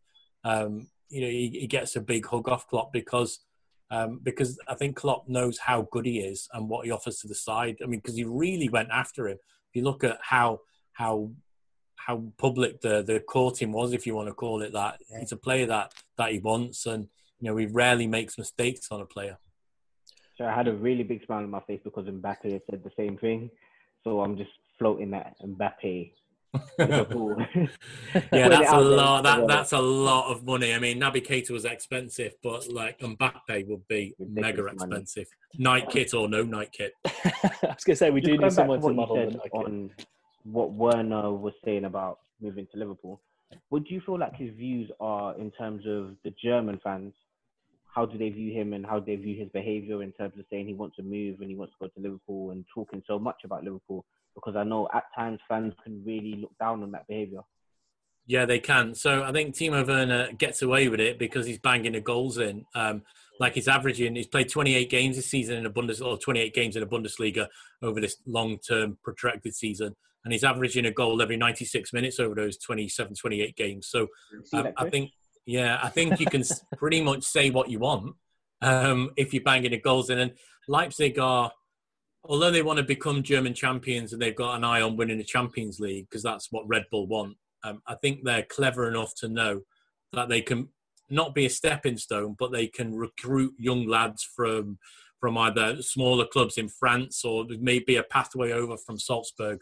[0.44, 3.40] um, you know, he, he gets a big hug off Klopp because
[3.90, 7.28] um, because I think Klopp knows how good he is and what he offers to
[7.28, 7.76] the side.
[7.82, 9.37] I mean, because he really went after him.
[9.68, 10.61] If you look at how
[10.92, 11.30] how
[11.96, 15.20] how public the the courting was, if you want to call it that, Yeah.
[15.20, 17.08] he's a player that that he wants, and
[17.42, 19.37] you know he rarely makes mistakes on a player.
[20.38, 22.92] So I had a really big smile on my face because Mbappe had said the
[22.96, 23.50] same thing.
[24.05, 26.12] So I'm just floating that Mbappe.
[26.78, 27.37] Liverpool.
[28.33, 29.24] yeah, that's a lot.
[29.24, 30.72] That that's a lot of money.
[30.72, 34.74] I mean, Naby Keita was expensive, but like Mbappe would be mega money.
[34.74, 35.26] expensive.
[35.59, 36.92] Night kit or no night kit.
[37.05, 37.11] I
[37.62, 39.50] was going to say we Just do need someone to to model the said Nike.
[39.52, 39.90] on
[40.44, 43.20] what Werner was saying about moving to Liverpool.
[43.70, 47.12] What do you feel like his views are in terms of the German fans?
[47.94, 50.46] How do they view him and how do they view his behaviour in terms of
[50.50, 53.18] saying he wants to move and he wants to go to Liverpool and talking so
[53.18, 54.05] much about Liverpool?
[54.35, 57.40] Because I know at times fans can really look down on that behaviour.
[58.26, 58.94] Yeah, they can.
[58.94, 62.64] So I think Timo Werner gets away with it because he's banging the goals in.
[62.74, 63.02] Um,
[63.40, 66.76] like he's averaging, he's played 28 games this season in a Bundes or 28 games
[66.76, 67.48] in a Bundesliga
[67.83, 72.57] over this long-term protracted season, and he's averaging a goal every 96 minutes over those
[72.59, 73.88] 27, 28 games.
[73.88, 74.07] So
[74.52, 75.11] um, I think,
[75.46, 76.42] yeah, I think you can
[76.76, 78.14] pretty much say what you want
[78.61, 80.18] um, if you're banging the goals in.
[80.18, 80.33] And
[80.68, 81.52] Leipzig are,
[82.24, 85.24] although they want to become German champions and they've got an eye on winning the
[85.24, 87.37] Champions League because that's what Red Bull want.
[87.64, 89.62] Um, I think they're clever enough to know
[90.12, 90.68] that they can
[91.11, 94.78] not be a stepping stone, but they can recruit young lads from
[95.20, 99.61] from either smaller clubs in France or maybe a pathway over from Salzburg,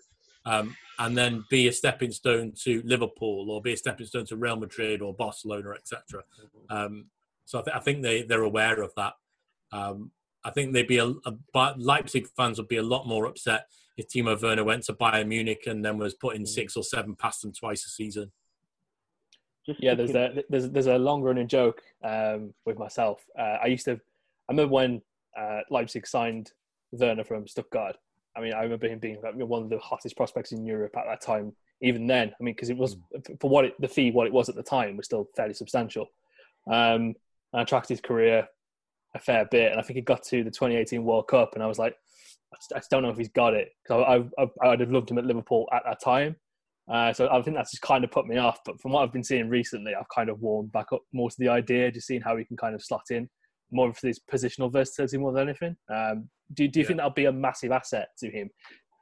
[0.50, 4.36] um, and then be a stepping stone to Liverpool or be a stepping stone to
[4.36, 6.22] Real Madrid or Barcelona, etc.
[6.68, 7.06] Um,
[7.44, 9.14] so I, th- I think they they're aware of that.
[9.72, 10.10] Um,
[10.44, 13.66] I think they'd be a, a but Leipzig fans would be a lot more upset
[13.96, 17.42] if Timo Werner went to Bayern Munich and then was putting six or seven past
[17.42, 18.32] them twice a season.
[19.66, 23.24] Just Yeah, there's a, there's there's a long running joke um, with myself.
[23.38, 25.02] Uh, I used to, I remember when
[25.38, 26.52] uh, Leipzig signed
[26.92, 27.96] Werner from Stuttgart.
[28.40, 31.04] I mean, I remember him being like, one of the hottest prospects in Europe at
[31.06, 31.52] that time.
[31.82, 32.96] Even then, I mean, because it was
[33.40, 36.06] for what it, the fee, what it was at the time, was still fairly substantial.
[36.66, 37.14] Um,
[37.52, 38.48] and I tracked his career
[39.14, 41.66] a fair bit, and I think he got to the 2018 World Cup, and I
[41.66, 41.94] was like,
[42.52, 44.04] I just, I just don't know if he's got it because
[44.38, 46.36] I, I, I'd have loved him at Liverpool at that time.
[46.90, 48.58] Uh, so I think that's just kind of put me off.
[48.64, 51.36] But from what I've been seeing recently, I've kind of warmed back up more to
[51.38, 53.28] the idea, just seeing how he can kind of slot in
[53.70, 55.76] more of his positional versatility more than anything.
[55.88, 58.50] Um, do do you think that'll be a massive asset to him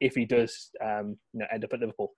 [0.00, 2.12] if he does, um, you know, end up at Liverpool?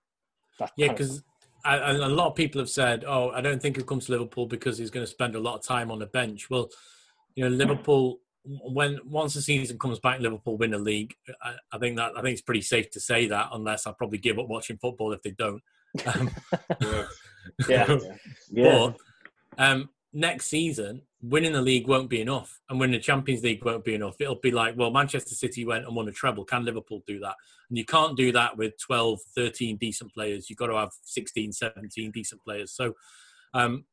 [0.59, 1.23] That's Yeah, because
[1.65, 4.77] a lot of people have said, "Oh, I don't think he'll come to Liverpool because
[4.77, 6.69] he's going to spend a lot of time on the bench." Well,
[7.35, 11.13] you know, Liverpool when once the season comes back, Liverpool win a league.
[11.41, 14.17] I, I think that I think it's pretty safe to say that, unless I probably
[14.17, 15.61] give up watching football if they don't.
[16.05, 16.31] Um,
[16.81, 17.05] Yeah.
[17.67, 17.97] yeah,
[18.51, 18.63] yeah.
[18.63, 18.97] But
[19.57, 23.83] um, next season, winning the league won't be enough, and winning the Champions League won't
[23.83, 24.15] be enough.
[24.19, 26.45] It'll be like, well, Manchester City went and won a treble.
[26.45, 27.35] Can Liverpool do that?
[27.69, 30.49] And you can't do that with 12, 13 decent players.
[30.49, 32.71] You've got to have 16, 17 decent players.
[32.73, 32.93] So,
[33.53, 33.85] um,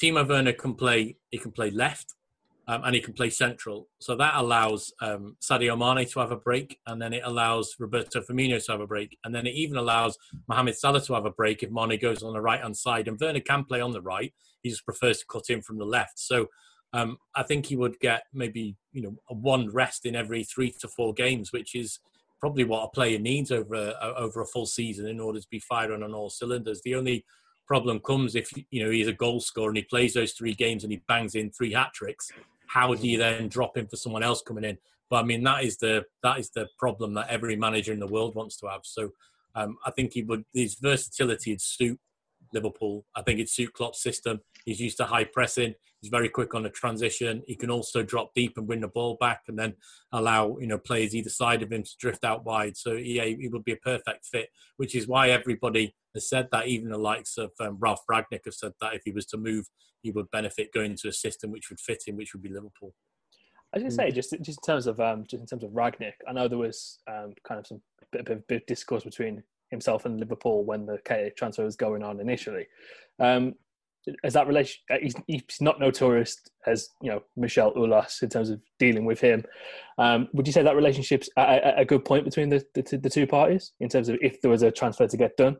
[0.00, 1.16] Timo Werner can play.
[1.30, 2.14] He can play left.
[2.68, 3.88] Um, and he can play central.
[3.98, 8.20] So that allows um, Sadio Mane to have a break, and then it allows Roberto
[8.20, 10.16] Firmino to have a break, and then it even allows
[10.46, 13.08] Mohamed Salah to have a break if Mane goes on the right hand side.
[13.08, 15.84] And Werner can play on the right; he just prefers to cut in from the
[15.84, 16.20] left.
[16.20, 16.46] So
[16.92, 20.88] um, I think he would get maybe you know one rest in every three to
[20.88, 22.00] four games, which is
[22.40, 25.60] probably what a player needs over a, over a full season in order to be
[25.60, 26.80] firing on all cylinders.
[26.82, 27.24] The only
[27.66, 30.82] problem comes if you know he's a goal scorer and he plays those three games
[30.82, 32.30] and he bangs in three hat tricks.
[32.66, 34.78] How do you then drop him for someone else coming in?
[35.08, 38.06] But I mean that is the that is the problem that every manager in the
[38.06, 38.80] world wants to have.
[38.82, 39.10] So
[39.54, 42.00] um, I think he would his versatility would suit
[42.52, 43.04] Liverpool.
[43.14, 44.40] I think it'd suit Klopp's system.
[44.64, 45.74] He's used to high pressing.
[46.00, 47.42] He's very quick on the transition.
[47.46, 49.74] He can also drop deep and win the ball back, and then
[50.12, 52.76] allow you know players either side of him to drift out wide.
[52.76, 54.48] So yeah, he would be a perfect fit.
[54.76, 56.68] Which is why everybody has said that.
[56.68, 59.66] Even the likes of um, Ralph Rangnick have said that if he was to move,
[60.02, 62.94] he would benefit going into a system which would fit him, which would be Liverpool.
[63.72, 65.70] I was going to say, just just in terms of um, just in terms of
[65.70, 69.42] Rangnick, I know there was um, kind of some bit, bit, bit of discourse between
[69.70, 70.98] himself and Liverpool when the
[71.36, 72.66] transfer was going on initially.
[73.18, 73.54] Um,
[74.24, 78.50] as that relation, uh, he's, he's not notorious as you know Michel Ulas in terms
[78.50, 79.44] of dealing with him.
[79.98, 83.10] Um, would you say that relationship's a, a, good point between the, the two- the
[83.10, 85.58] two parties in terms of if there was a transfer to get done?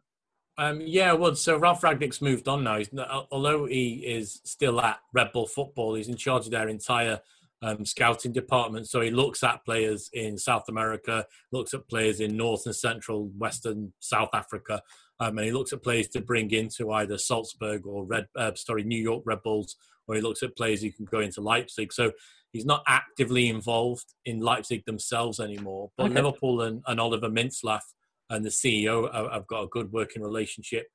[0.57, 2.79] Um, yeah, well, so Ralph Rangnick's moved on now.
[2.79, 2.91] He's
[3.31, 7.21] although he is still at Red Bull Football, he's in charge of their entire
[7.63, 8.89] um, scouting department.
[8.89, 13.31] So he looks at players in South America, looks at players in North and Central,
[13.37, 14.83] Western South Africa,
[15.21, 18.83] um, and he looks at players to bring into either Salzburg or Red, uh, sorry,
[18.83, 19.77] New York Red Bulls,
[20.09, 21.93] or he looks at players who can go into Leipzig.
[21.93, 22.13] So
[22.53, 25.91] he's not actively involved in Leipzig themselves anymore.
[25.97, 26.15] But Okay.
[26.15, 27.83] Liverpool and, and Oliver Mintzlaff
[28.31, 30.87] and the CEO have, got a good working relationship.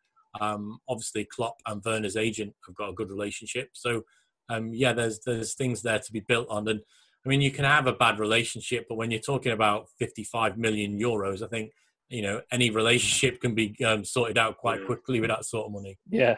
[0.42, 3.70] Um, obviously, Klopp and Werner's agent have got a good relationship.
[3.74, 4.04] So,
[4.50, 6.68] um, yeah, there's there's things there to be built on.
[6.68, 6.82] And
[7.26, 11.00] I mean, you can have a bad relationship, but when you're talking about 55 million
[11.00, 11.72] euros, I think
[12.10, 15.74] you know any relationship can be um, sorted out quite quickly with that sort of
[15.74, 15.98] money.
[16.10, 16.38] Yeah.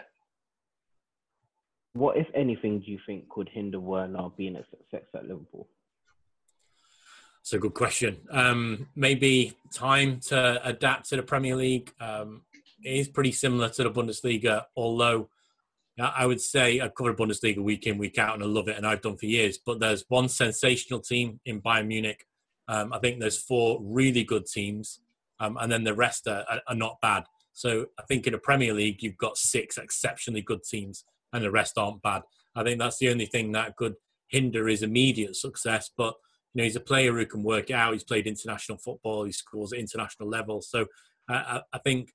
[1.93, 5.67] What, if anything, do you think could hinder Werner being a success at Liverpool?
[7.41, 8.17] It's a good question.
[8.29, 11.91] Um, maybe time to adapt to the Premier League.
[11.99, 12.41] Um,
[12.83, 15.29] it is pretty similar to the Bundesliga, although
[15.99, 18.85] I would say I cover Bundesliga week in, week out, and I love it, and
[18.85, 19.57] I've done for years.
[19.57, 22.25] But there's one sensational team in Bayern Munich.
[22.67, 24.99] Um, I think there's four really good teams,
[25.39, 27.23] um, and then the rest are, are, not bad.
[27.53, 31.51] So I think in the Premier League, you've got six exceptionally good teams, and the
[31.51, 32.21] rest aren't bad.
[32.55, 33.95] I think that's the only thing that could
[34.27, 35.89] hinder his immediate success.
[35.97, 36.15] But
[36.53, 37.93] you know, he's a player who can work out.
[37.93, 39.23] He's played international football.
[39.23, 40.61] He scores at international level.
[40.61, 40.87] So
[41.29, 42.11] uh, I, I think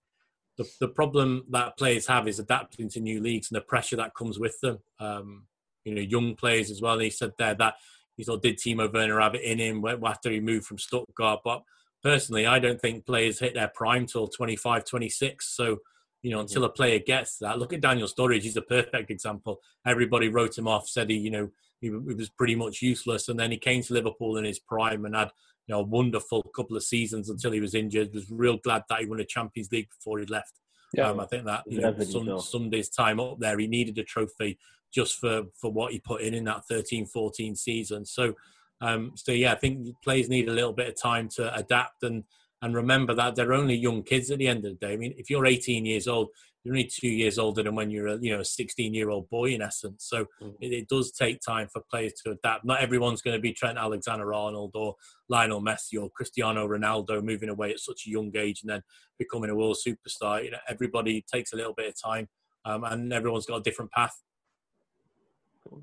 [0.58, 4.14] the, the problem that players have is adapting to new leagues and the pressure that
[4.14, 4.78] comes with them.
[4.98, 5.46] Um,
[5.84, 6.94] you know, young players as well.
[6.94, 7.74] And he said there that
[8.16, 11.40] he sort of did Timo Werner have it in him after he moved from Stuttgart.
[11.44, 11.62] But
[12.02, 15.56] personally, I don't think players hit their prime till 25, 26.
[15.56, 15.78] So,
[16.22, 18.42] you know, until a player gets that, look at Daniel Sturridge.
[18.42, 19.60] He's a perfect example.
[19.86, 23.28] Everybody wrote him off, said he, you know, he, he was pretty much useless.
[23.28, 25.30] And then he came to Liverpool in his prime and had,
[25.72, 28.12] you know, a wonderful couple of seasons until he was injured.
[28.12, 30.60] Was real glad that he won a Champions League before he left.
[30.92, 31.08] Yeah.
[31.08, 32.38] Um, I think that you know, so.
[32.38, 34.58] Sunday's time up there, he needed a trophy
[34.92, 38.04] just for, for what he put in in that 13-14 season.
[38.04, 38.34] So,
[38.82, 42.24] um, so yeah, I think players need a little bit of time to adapt and
[42.60, 44.92] and remember that they're only young kids at the end of the day.
[44.92, 46.28] I mean, if you're 18 years old,
[46.64, 49.28] you're only two years older than when you're a you know a 16 year old
[49.30, 50.06] boy in essence.
[50.08, 50.26] So
[50.60, 52.64] it, it does take time for players to adapt.
[52.64, 54.94] Not everyone's going to be Trent Alexander-Arnold or
[55.28, 58.82] Lionel Messi or Cristiano Ronaldo moving away at such a young age and then
[59.18, 60.44] becoming a world superstar.
[60.44, 62.28] You know, everybody takes a little bit of time,
[62.64, 64.14] um, and everyone's got a different path.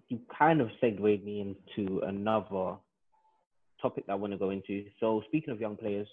[0.08, 2.78] You kind of segued me into another
[3.82, 4.86] topic that I want to go into.
[5.00, 6.08] So, speaking of young players,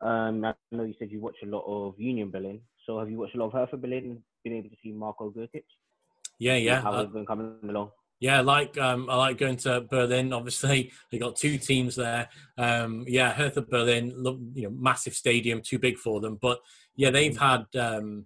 [0.00, 2.60] um, I know you said you watch a lot of Union Berlin.
[2.86, 4.22] So, have you watched a lot of Hertha Berlin?
[4.42, 5.64] Been able to see Marco Grujic?
[6.38, 6.80] Yeah, yeah.
[6.80, 7.90] How Uh, been coming along?
[8.20, 10.32] Yeah, I like um, I like going to Berlin.
[10.32, 12.28] Obviously, they got two teams there.
[12.58, 14.12] Um, yeah, Hertha Berlin,
[14.54, 16.38] you know, massive stadium, too big for them.
[16.40, 16.60] But
[16.96, 17.66] yeah, they've had.
[17.78, 18.24] Um,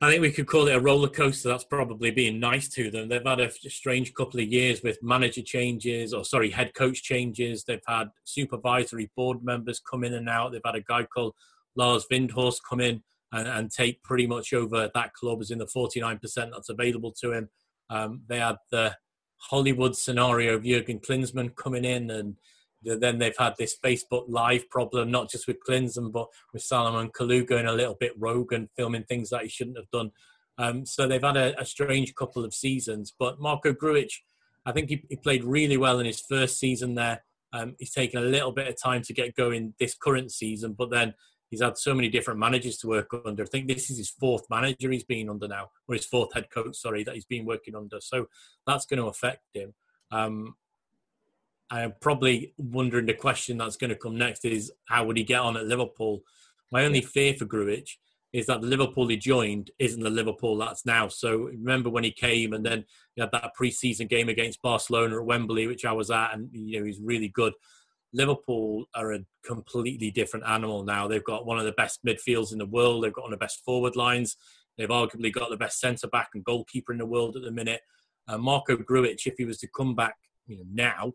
[0.00, 1.48] I think we could call it a roller coaster.
[1.48, 3.08] That's probably being nice to them.
[3.08, 7.64] They've had a strange couple of years with manager changes, or sorry, head coach changes.
[7.64, 10.52] They've had supervisory board members come in and out.
[10.52, 11.34] They've had a guy called
[11.74, 15.66] Lars Windhorst come in and, and take pretty much over that club as in the
[15.66, 17.48] 49% that's available to him.
[17.90, 18.96] Um, they had the
[19.38, 22.36] Hollywood scenario of Jurgen Klinsmann coming in, and
[22.82, 27.46] then they've had this Facebook Live problem, not just with Klinsmann, but with Salomon Kalou
[27.46, 30.10] going a little bit rogue and filming things that he shouldn't have done.
[30.58, 33.12] Um, so they've had a, a strange couple of seasons.
[33.16, 34.12] But Marco Grujic,
[34.66, 37.24] I think he, he played really well in his first season there.
[37.52, 40.90] Um, he's taken a little bit of time to get going this current season, but
[40.90, 41.14] then
[41.50, 43.42] he's had so many different managers to work under.
[43.42, 46.50] I think this is his fourth manager he's been under now, or his fourth head
[46.50, 48.00] coach, sorry, that he's been working under.
[48.00, 48.26] So
[48.66, 49.74] that's going to affect him.
[50.10, 50.54] Um,
[51.70, 55.40] I'm probably wondering the question that's going to come next is how would he get
[55.40, 56.22] on at Liverpool?
[56.72, 57.90] My only fear for Grujic
[58.32, 61.08] is that the Liverpool he joined isn't the Liverpool that's now.
[61.08, 62.84] So remember when he came and then
[63.14, 66.78] he had that pre-season game against Barcelona at Wembley, which I was at, and you
[66.78, 67.54] know he's really good.
[68.12, 71.06] Liverpool are a completely different animal now.
[71.06, 73.04] They've got one of the best midfields in the world.
[73.04, 74.36] They've got one of the best forward lines.
[74.76, 77.80] They've arguably got the best centre back and goalkeeper in the world at the minute.
[78.26, 80.16] Uh, Marco Grujic, if he was to come back
[80.46, 81.12] you know, now,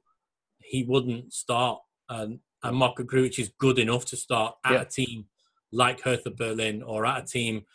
[0.59, 1.79] he wouldn't start.
[2.09, 4.81] Um, and Marco Grujic is good enough to start at Yeah.
[4.81, 5.25] a team
[5.71, 7.65] like Hertha Berlin or at a team,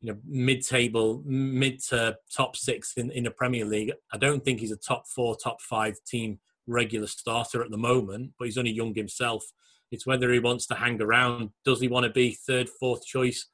[0.00, 3.92] you know, mid-table, mid to top six in, in the Premier League.
[4.12, 8.32] I don't think he's a top four, top five team regular starter at the moment,
[8.38, 9.44] but he's only young himself.
[9.90, 11.50] It's whether he wants to hang around.
[11.64, 13.48] Does he want to be third, fourth choice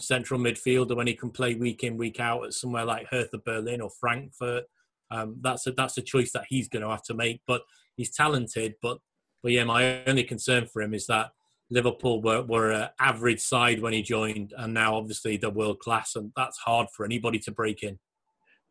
[0.00, 3.80] central midfielder when he can play week in, week out at somewhere like Hertha Berlin
[3.80, 4.64] or Frankfurt?
[5.10, 7.40] Um, that's a that's a choice that he's going to have to make.
[7.46, 7.62] But
[7.96, 8.74] he's talented.
[8.82, 8.98] But
[9.42, 11.30] but yeah, my only concern for him is that
[11.70, 16.16] Liverpool were were an average side when he joined, and now obviously they're world class,
[16.16, 17.98] and that's hard for anybody to break in.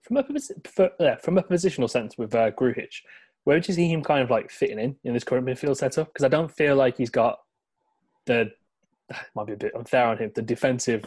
[0.01, 2.93] From a from a positional sense with uh, Grujic,
[3.43, 6.07] where would you see him kind of like fitting in in this current midfield setup?
[6.07, 7.39] Because I don't feel like he's got
[8.25, 8.51] the
[9.35, 11.05] might be a bit unfair on him the defensive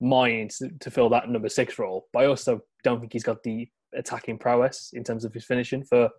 [0.00, 3.68] mind to, fill that number six role, but I also don't think he's got the
[3.94, 6.10] attacking prowess in terms of his finishing for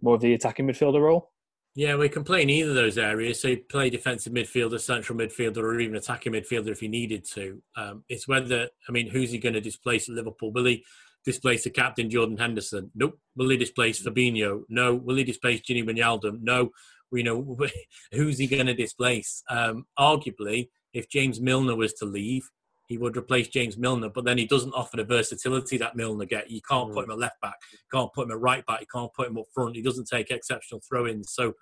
[0.00, 1.30] more of the attacking midfielder role?
[1.74, 3.40] Yeah, we can play in either of those areas.
[3.40, 7.62] So play defensive midfielder, central midfielder, or even attacking midfielder if he needed to.
[7.76, 10.50] Um, it's whether, I mean, who's he going to displace at Liverpool?
[10.52, 10.84] Will he
[11.24, 12.90] displace the captain, Jordan Henderson?
[12.94, 13.18] Nope.
[13.36, 14.62] Will he displace Fabinho?
[14.68, 14.94] No.
[14.94, 16.40] Will he displace Gini Wijnaldum?
[16.42, 16.70] No.
[17.10, 17.58] We know
[18.12, 19.42] who's he going to displace?
[19.48, 22.48] Um, arguably, if James Milner was to leave,
[22.90, 26.50] he would replace James Milner, but then he doesn't offer the versatility that Milner get.
[26.50, 28.86] You can't put him at left back, you can't put him at right back, you
[28.92, 29.76] can't put him up front.
[29.76, 31.54] He doesn't take exceptional throw-ins, so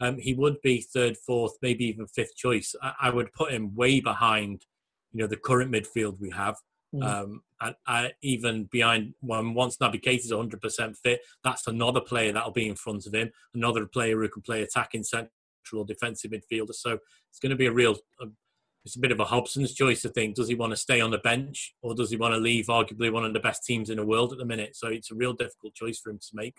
[0.00, 2.74] um, he would be third, fourth, maybe even fifth choice.
[2.82, 4.66] I, I, would put him way behind,
[5.12, 6.56] you know, the current midfield we have.
[6.94, 7.02] Mm.
[7.04, 12.32] Um, and I, even behind when once Naby Keita is 100% fit, that's another player
[12.32, 15.30] that'll be in front of him, another player who can play attacking central
[15.74, 16.74] or defensive midfielder.
[16.74, 16.98] So
[17.30, 18.26] it's going to be a real, a,
[18.84, 20.36] it's a bit of a Hobson's choice, I think.
[20.36, 23.12] Does he want to stay on the bench or does he want to leave arguably
[23.12, 24.76] one of the best teams in the world at the minute?
[24.76, 26.58] So it's a real difficult choice for him to make.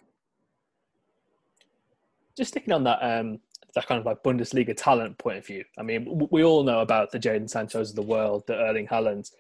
[2.36, 3.40] Just sticking on that, um,
[3.76, 5.64] that kind of like Bundesliga talent point of view.
[5.78, 9.32] I mean, we all know about the Jadon Sancho's of the world, the Erling Haaland.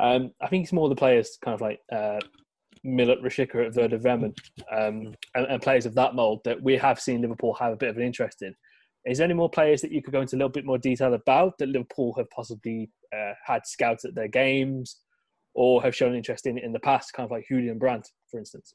[0.00, 2.18] Um, I think it's more the players kind of like uh,
[2.86, 4.34] Milot Rashica at Werder Bremen
[4.70, 7.90] um, and, and, players of that mould that we have seen Liverpool have a bit
[7.90, 8.54] of an interest in.
[9.04, 11.14] Is there any more players that you could go into a little bit more detail
[11.14, 14.98] about that Liverpool have possibly uh, had scouts at their games
[15.54, 18.74] or have shown interest in in the past, kind of like Julian Brandt, for instance?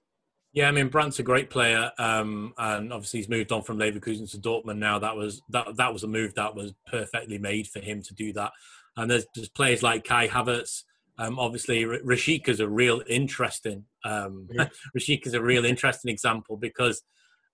[0.54, 4.30] Yeah, I mean Brandt's a great player, um, and obviously he's moved on from Leverkusen
[4.32, 4.78] to Dortmund.
[4.78, 8.14] Now that was that that was a move that was perfectly made for him to
[8.14, 8.52] do that.
[8.96, 10.84] And there's, there's players like Kai Havertz.
[11.18, 13.86] Um, obviously, Rashik is a real interesting.
[14.04, 14.70] Um, yeah.
[14.98, 17.04] Rashik is a real interesting example because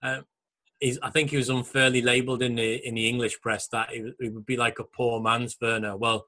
[0.01, 0.21] uh,
[1.03, 4.33] I think he was unfairly labelled in the in the English press that it, it,
[4.33, 5.97] would be like a poor man's Werner.
[5.97, 6.25] Well,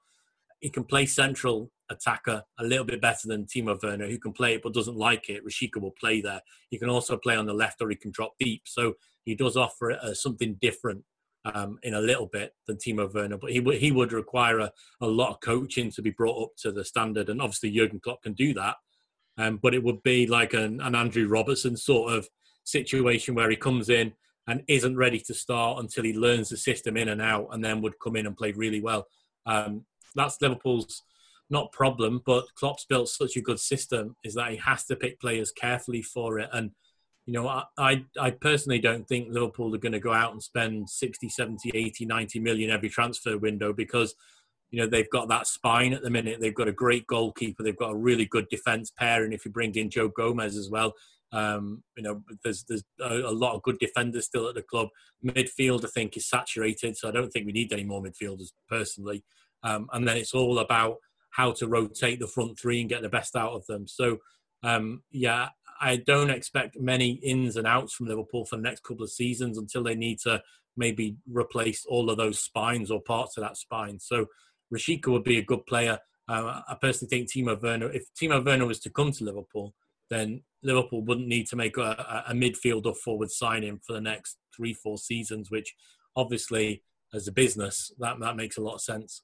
[0.60, 4.56] he can play central attacker a little bit better than Timo Werner, who can play
[4.56, 5.46] it but doesn't like it.
[5.46, 6.42] Rashica will play there.
[6.70, 8.64] He can also play on the left, or he can drop deep.
[8.66, 11.04] So he does offer uh, something different
[11.46, 14.72] um, in a little bit than Timo Werner, but he w- he would require a,
[15.02, 17.30] a lot of coaching to be brought up to the standard.
[17.30, 18.76] And obviously, Jurgen Klopp can do that.
[19.38, 22.28] Um, but it would be like an, an Andrew Robertson sort of
[22.64, 24.14] situation where he comes in
[24.48, 27.82] and isn't ready to start until he learns the system in and out, and then
[27.82, 29.08] would come in and play really well.
[29.46, 29.86] Um,
[30.16, 31.04] that's Liverpool's
[31.50, 35.20] not problem, but Klopp's built such a good system is that he has to pick
[35.20, 36.50] players carefully for it.
[36.54, 36.72] And
[37.26, 40.42] you know, I, I, I personally don't think Liverpool are going to go out and
[40.42, 44.16] spend 60, 70, 80, 90 million every transfer window because
[44.72, 46.40] you know they've got that spine at the minute.
[46.40, 47.62] They've got a great goalkeeper.
[47.62, 50.70] They've got a really good defense pair, and if you bring in Joe Gomez as
[50.70, 50.94] well,
[51.34, 54.90] um, you know, there's there's a, a, lot of good defenders still at the club.
[55.26, 59.24] Midfield, I think, is saturated, so I don't think we need any more midfielders personally.
[59.64, 60.98] Um, and then it's all about
[61.32, 63.88] how to rotate the front three and get the best out of them.
[63.88, 64.18] So,
[64.64, 65.50] um, yeah,
[65.82, 69.58] I don't expect many ins and outs from Liverpool for the next couple of seasons
[69.58, 70.42] until they need to
[70.78, 74.00] maybe replace all of those spines or parts of that spine.
[74.00, 74.28] So,
[74.74, 76.00] Rashica would be a good player.
[76.30, 79.74] Uh, I personally think Timo Werner, if Timo Werner was to come to Liverpool,
[80.10, 84.38] then Liverpool wouldn't need to make a, a midfield or forward signing for the next
[84.56, 85.74] three, four seasons, which
[86.16, 89.24] obviously, as a business, that, that makes a lot of sense.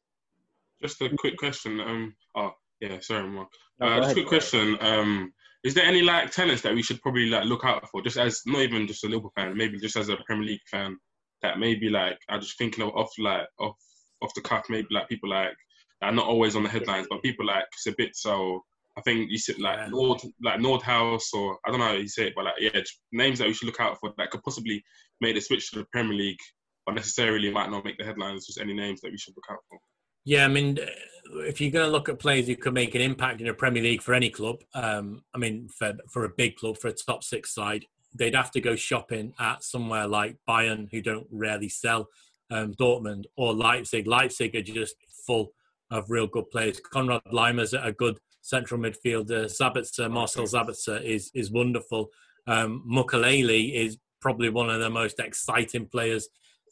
[0.82, 1.80] Just a quick question.
[1.80, 2.52] Um, oh,
[2.82, 3.50] yeah, sorry, Mark.
[3.80, 4.78] Uh, just a quick question.
[4.82, 5.34] Um,
[5.64, 8.42] is there any like tenants that we should probably like look out for, just as
[8.46, 10.98] not even just a Liverpool fan, maybe just as a Premier League fan,
[11.42, 13.76] that maybe like I'm just thinking of off like off
[14.22, 15.56] off the cuff, maybe like people like
[16.02, 18.64] are not always on the headlines, but people like it's a bit so
[18.98, 19.88] I think you said like yeah.
[19.90, 22.82] Nord, like Nordhaus, or I don't know how you say it, but like yeah,
[23.12, 24.84] names that we should look out for that could possibly
[25.22, 26.40] make the switch to the Premier League,
[26.86, 28.48] but necessarily might not make the headlines.
[28.48, 29.80] Just any names that we should look out for.
[30.28, 30.78] Yeah, I mean,
[31.36, 33.82] if you're going to look at players who could make an impact in a Premier
[33.82, 37.24] League for any club, um, I mean, for for a big club, for a top
[37.24, 42.10] six side, they'd have to go shopping at somewhere like Bayern, who don't rarely sell,
[42.52, 44.06] um, Dortmund or Leipzig.
[44.06, 45.54] Leipzig are just full
[45.92, 46.82] of real good players.
[46.82, 49.46] Konrad Laimer's a good central midfielder.
[49.46, 52.10] Sabitzer, Marcel Sabitzer is is wonderful.
[52.48, 52.84] Um,
[53.16, 56.28] is probably one of the most exciting players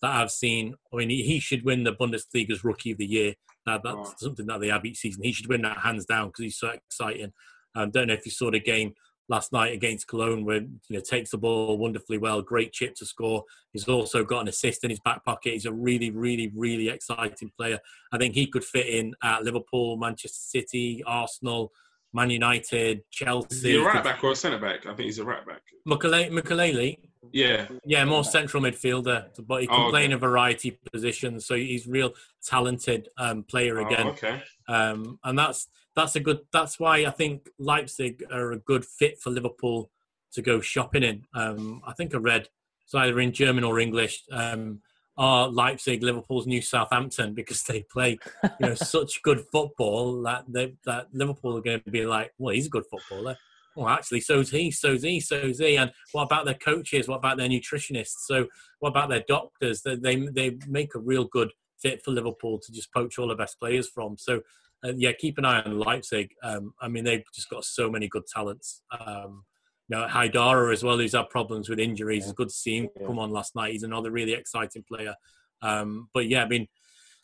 [0.06, 0.76] that I've seen.
[0.93, 3.34] I mean, he, he should win the Bundesliga's Rookie of the Year.
[3.68, 4.14] Uh, that's oh.
[4.18, 5.24] something that they have each season.
[5.24, 7.34] He should win that hands down because he's so exciting.
[7.76, 8.93] I um, don't know if you saw the game
[9.28, 13.06] last night against Cologne, where you know takes the ball wonderfully well, great chip to
[13.06, 13.43] score.
[13.74, 15.53] He's also got an assist in his back pocket.
[15.53, 17.80] He's a really, really, really exciting player.
[18.12, 21.72] I think he could fit in at Liverpool, Manchester City, Arsenal.
[22.16, 23.55] Man United, Chelsea.
[23.55, 24.86] Is he a right back or a centre back?
[24.86, 25.61] I think he's a right back.
[25.86, 26.97] Mukiele,
[27.34, 27.68] Yeah.
[27.84, 31.45] Yeah, more central midfielder, but he can oh, play in a variety of positions.
[31.45, 34.07] So he's real talented um, player oh, again.
[34.07, 34.41] Oh, okay.
[34.70, 36.39] Um, and that's that's a good.
[36.53, 39.91] That's why I think Leipzig are a good fit for Liverpool
[40.32, 41.26] to go shopping in.
[41.34, 42.47] Um, I think I read
[42.86, 44.24] it's either in German or English.
[44.32, 44.82] Um,
[45.18, 50.76] are Leipzig Liverpool's new Southampton because they play you know such good football that they,
[50.86, 53.38] that Liverpool are going to be like, well, he's a good footballer.
[53.76, 55.76] Well, actually, so's he, so's he, so's he.
[55.78, 57.07] And what about their coaches?
[57.07, 58.26] What about their nutritionists?
[58.26, 58.47] So,
[58.80, 59.82] what about their doctors?
[59.82, 61.51] They they, they make a real good
[61.82, 64.18] fit for Liverpool to just poach all the best players from.
[64.18, 64.41] So,
[64.84, 66.30] uh, yeah, keep an eye on Leipzig.
[66.41, 68.82] Um, I mean, they've just got so many good talents.
[68.97, 69.43] Um,
[69.88, 72.26] you know, Haidara as well, who's had problems with injuries.
[72.26, 73.74] It's good to see him come on last night.
[73.74, 75.16] He's another really exciting player.
[75.62, 76.68] Um, but yeah, I mean,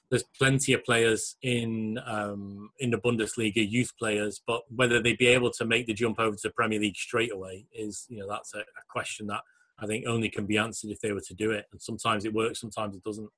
[0.09, 5.27] there's plenty of players in um, in the Bundesliga, youth players, but whether they'd be
[5.27, 8.27] able to make the jump over to the Premier League straight away is, you know,
[8.29, 9.41] that's a, a question that
[9.79, 11.65] I think only can be answered if they were to do it.
[11.71, 13.29] And sometimes it works, sometimes it doesn't.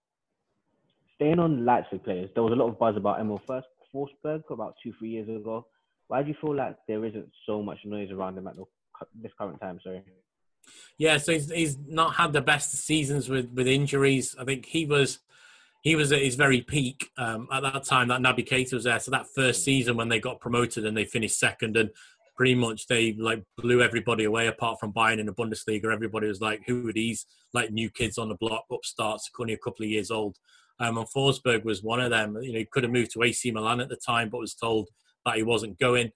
[1.16, 4.76] Staying on Leipzig players, there was a lot of buzz about Emil First Forsberg about
[4.84, 5.68] two, three years ago.
[6.08, 8.66] Why do you feel like there isn't so much noise around him at the,
[9.16, 9.80] this current time?
[9.84, 10.04] Sorry.
[10.98, 14.36] Yeah, so he's, he's not had the best seasons with, with injuries.
[14.40, 15.20] I think he was
[15.82, 19.00] he was at his very peak um, at that time that Naby Keita was there.
[19.00, 21.90] So that first season when they got promoted and they finished second and
[22.38, 25.92] pretty much they like blew everybody away apart from Bayern in the Bundesliga.
[25.94, 29.58] Everybody was like, who are these like new kids on the block, upstarts, only a
[29.58, 30.38] couple of years old.
[30.80, 32.38] Um, and Forsberg was one of them.
[32.42, 34.90] You know, he could have moved to AC Milan at the time, but was told
[35.26, 36.12] that he wasn't going.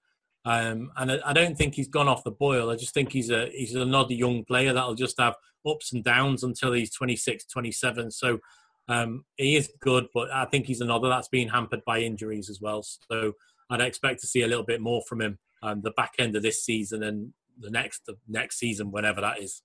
[0.48, 2.70] Um, and I, I don't think he's gone off the boil.
[2.70, 5.36] I just think he's a he's another young player that'll just have
[5.68, 8.12] ups and downs until he's 26, 27.
[8.12, 8.40] So
[8.88, 12.62] um, he is good, but I think he's another that's been hampered by injuries as
[12.62, 12.82] well.
[12.82, 13.34] So
[13.70, 16.44] I'd expect to see a little bit more from him um, the back end of
[16.44, 19.64] this season and the next the next season, whenever that is.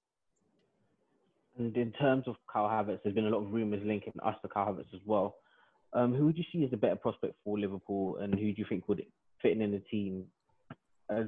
[1.58, 4.48] And in terms of Kai Havertz, there's been a lot of rumours linking us to
[4.48, 5.36] Kai Havertz as well.
[5.92, 8.66] Um, who would you see as a better prospect for Liverpool, and who do you
[8.68, 9.04] think would
[9.40, 10.24] fit in in the team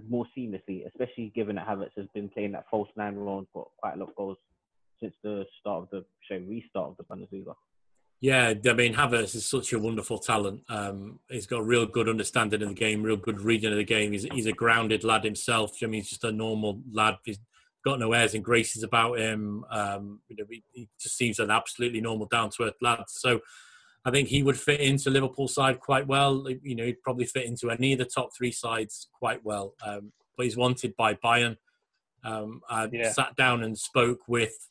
[0.09, 3.95] more seamlessly, especially given that Havertz has been playing that false nine role got quite
[3.95, 4.39] a lot of goals
[5.01, 7.55] since the start of the show, restart of the Bundesliga?
[8.20, 10.62] Yeah, I mean Havertz is such a wonderful talent.
[10.68, 13.85] Um, he's got a real good understanding of the game, real good reading of the
[13.85, 14.12] game.
[14.12, 15.72] He's, he's a grounded lad himself.
[15.82, 17.16] I mean, he's just a normal lad.
[17.24, 17.39] He's
[17.85, 19.64] got no airs and graces about him.
[19.70, 23.05] Um, you know, he, he just seems an absolutely normal, down to earth lad.
[23.09, 23.41] So
[24.05, 26.47] I think he would fit into Liverpool side quite well.
[26.63, 29.75] You know, he'd probably fit into any of the top three sides quite well.
[29.85, 31.57] Um, but he's wanted by Bayern.
[32.23, 33.13] Um, I Yeah.
[33.13, 34.71] sat down and spoke with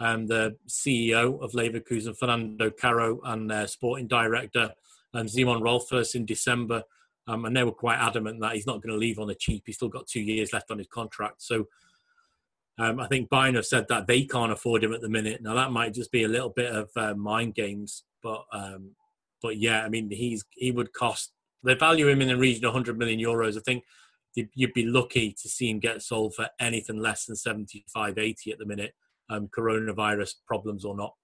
[0.00, 4.74] um, the CEO of Leverkusen, Fernando Carro, and their sporting director,
[5.14, 6.82] um, Simon Rolfes, in December.
[7.26, 9.62] Um, and they were quite adamant that he's not going to leave on the cheap.
[9.64, 11.40] He's still got two years left on his contract.
[11.42, 11.68] So
[12.76, 15.40] um, I think Bayern have said that they can't afford him at the minute.
[15.40, 18.96] Now that might just be a little bit of uh, mind games, but um,
[19.40, 21.30] but yeah, I mean he's he would cost.
[21.62, 23.56] They value him in the region of 100 million euros.
[23.56, 23.84] I think
[24.34, 28.58] you'd- be lucky to see him get sold for anything less than 75, 80 at
[28.58, 28.94] the minute.
[29.30, 31.14] Um, coronavirus problems or not.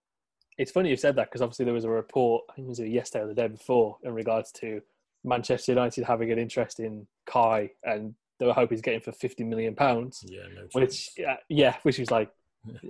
[0.56, 2.80] It's funny you said that because obviously there was a report, I think it was
[2.80, 4.80] yesterday or the day before, in regards to
[5.24, 9.44] Manchester United having an interest in Kai and they were hoping he's getting for 50
[9.44, 12.30] million pounds, Yeah, no which, uh, yeah, which is like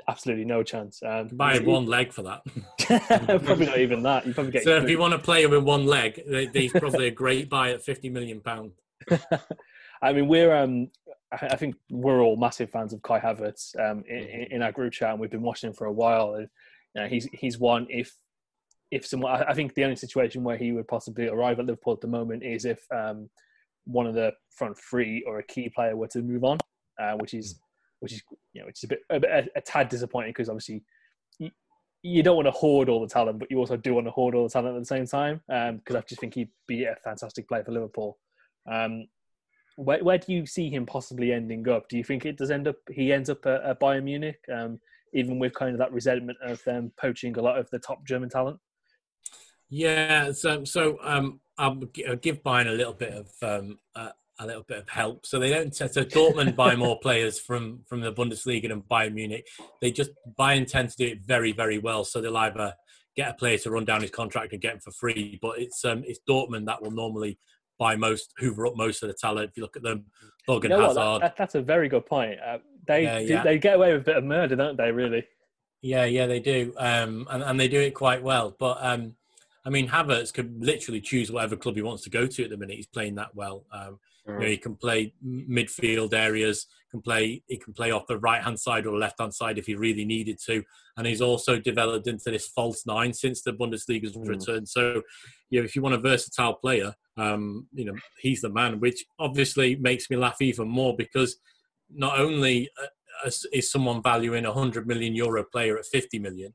[0.09, 1.03] absolutely no chance.
[1.05, 2.43] Um, buy one leg for that.
[3.45, 4.27] probably not even that.
[4.27, 7.07] You probably get so if you want to play him with one leg, he's probably
[7.07, 8.73] a great buy at 50 million pound.
[10.03, 10.89] I mean, we're um,
[11.33, 14.55] I think we're all massive fans of Kai Havertz um, in, Mm-hmm.
[14.55, 16.35] in our group chat, and we've been watching him for a while.
[16.35, 16.49] And
[16.95, 18.15] you know, he's he's one if
[18.91, 19.33] if someone.
[19.33, 22.09] I I think the only situation where he would possibly arrive at Liverpool at the
[22.09, 23.29] moment is if um,
[23.85, 26.59] one of the front three or a key player were to move on,
[27.01, 27.61] uh, which is
[28.01, 28.23] which is
[28.53, 30.83] you know which is a bit a, a, a tad disappointing because obviously.
[31.39, 31.51] You,
[32.03, 34.35] you don't want to hoard all the talent, but you also do want to hoard
[34.35, 35.43] all the talent at the same time.
[35.47, 38.17] Because I just think he'd be a fantastic player for Liverpool.
[38.71, 39.07] Um,
[39.77, 41.89] where, where do you see him possibly ending up?
[41.89, 44.81] Do you think it does end up he ends up at, at Bayern Munich, um,
[45.15, 48.29] even with kind of that resentment of them poaching a lot of the top German
[48.29, 48.59] talent?
[49.69, 54.11] Yeah, so so um, I'll, I'll give Bayern a little bit of um, uh,
[54.41, 55.27] a little bit of help.
[55.27, 55.75] So they don't.
[55.75, 59.47] So Dortmund buy more players from from the Bundesliga than Bayern Munich.
[59.81, 62.05] They just Bayern tend to do it very very well.
[62.05, 62.75] So they'll either
[63.17, 65.85] get a player to run down his contract and get him for free, but it's
[65.85, 67.39] um, it's Dortmund that will normally
[67.79, 69.51] buy most, hoover up most of the talent.
[69.51, 70.05] If you look at them,
[70.47, 70.89] Thorgan You know what?
[70.89, 70.97] Hazard.
[70.97, 72.39] That, that, that's a very good point.
[72.39, 73.43] Uh, they Yeah, do- yeah.
[73.43, 74.93] they get away with a bit of murder, don't they?
[74.93, 75.27] Really?
[75.83, 78.55] Yeah, yeah, they do, um, and and they do it quite well.
[78.59, 79.15] But um,
[79.65, 82.57] I mean, Havertz could literally choose whatever club he wants to go to at the
[82.59, 82.77] minute.
[82.77, 83.65] He's playing that well.
[83.73, 83.99] Um,
[84.35, 86.67] you know, he can play midfield areas.
[86.91, 87.43] Can play.
[87.47, 90.05] He can play off the right hand side or left hand side if he really
[90.05, 90.65] needed to.
[90.97, 94.67] And he's also developed into this false nine since the Bundesliga's return.
[94.67, 95.03] So,
[95.51, 98.81] you know, if you want a versatile player, um, you know, he's the man.
[98.81, 101.37] Which obviously makes me laugh even more because
[101.95, 106.53] not only uh, is, is someone valuing a hundred million euro player at fifty million,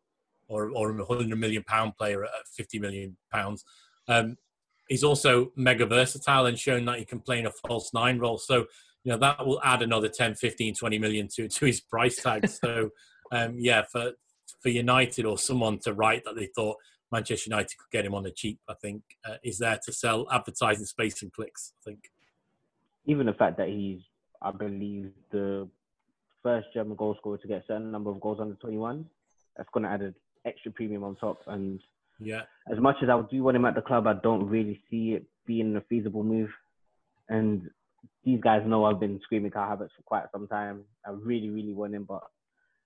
[0.50, 3.64] or or a hundred million pound player at fifty million pounds.
[4.10, 4.36] Um,
[4.88, 8.38] he's also mega versatile and shown that he can play in a false nine role.
[8.38, 8.66] So
[9.04, 12.48] you know that will add another 10, 15, 20 million to to his price tag.
[12.50, 12.90] so
[13.32, 14.14] um, yeah, for
[14.62, 16.78] for United or someone to write that they thought
[17.12, 20.28] Manchester United could get him on the cheap, I think uh, is there to sell
[20.32, 21.74] advertising space and clicks.
[21.80, 22.12] I think.
[23.06, 24.02] Even the fact that he's,
[24.42, 25.70] I believe, the
[26.42, 29.06] first German goal scorer to get a certain number of goals under 21,
[29.56, 30.16] that's going to add an
[30.46, 31.42] extra premium on top.
[31.46, 31.80] And
[32.20, 35.14] Yeah, as much as I do want him at the club, I don't really see
[35.14, 36.50] it being a feasible move.
[37.30, 37.70] And
[38.24, 40.84] these guys know I've been screaming Kai Havertz for quite some time.
[41.06, 42.24] I really, really want him, but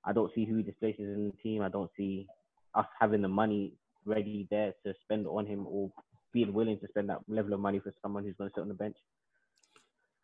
[0.05, 1.61] I don't see who he displaces in the team.
[1.61, 2.27] I don't see
[2.75, 3.73] us having the money
[4.05, 5.91] ready there to spend on him or
[6.33, 8.67] being willing to spend that level of money for someone who's going to sit on
[8.67, 8.95] the bench.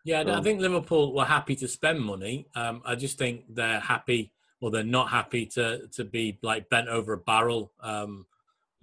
[0.04, 2.48] Yeah, I think Liverpool were happy to spend money.
[2.56, 6.90] Um, I just think they're happy, or they're not happy to to be like bent
[6.90, 7.72] over a barrel.
[7.80, 8.28] Um,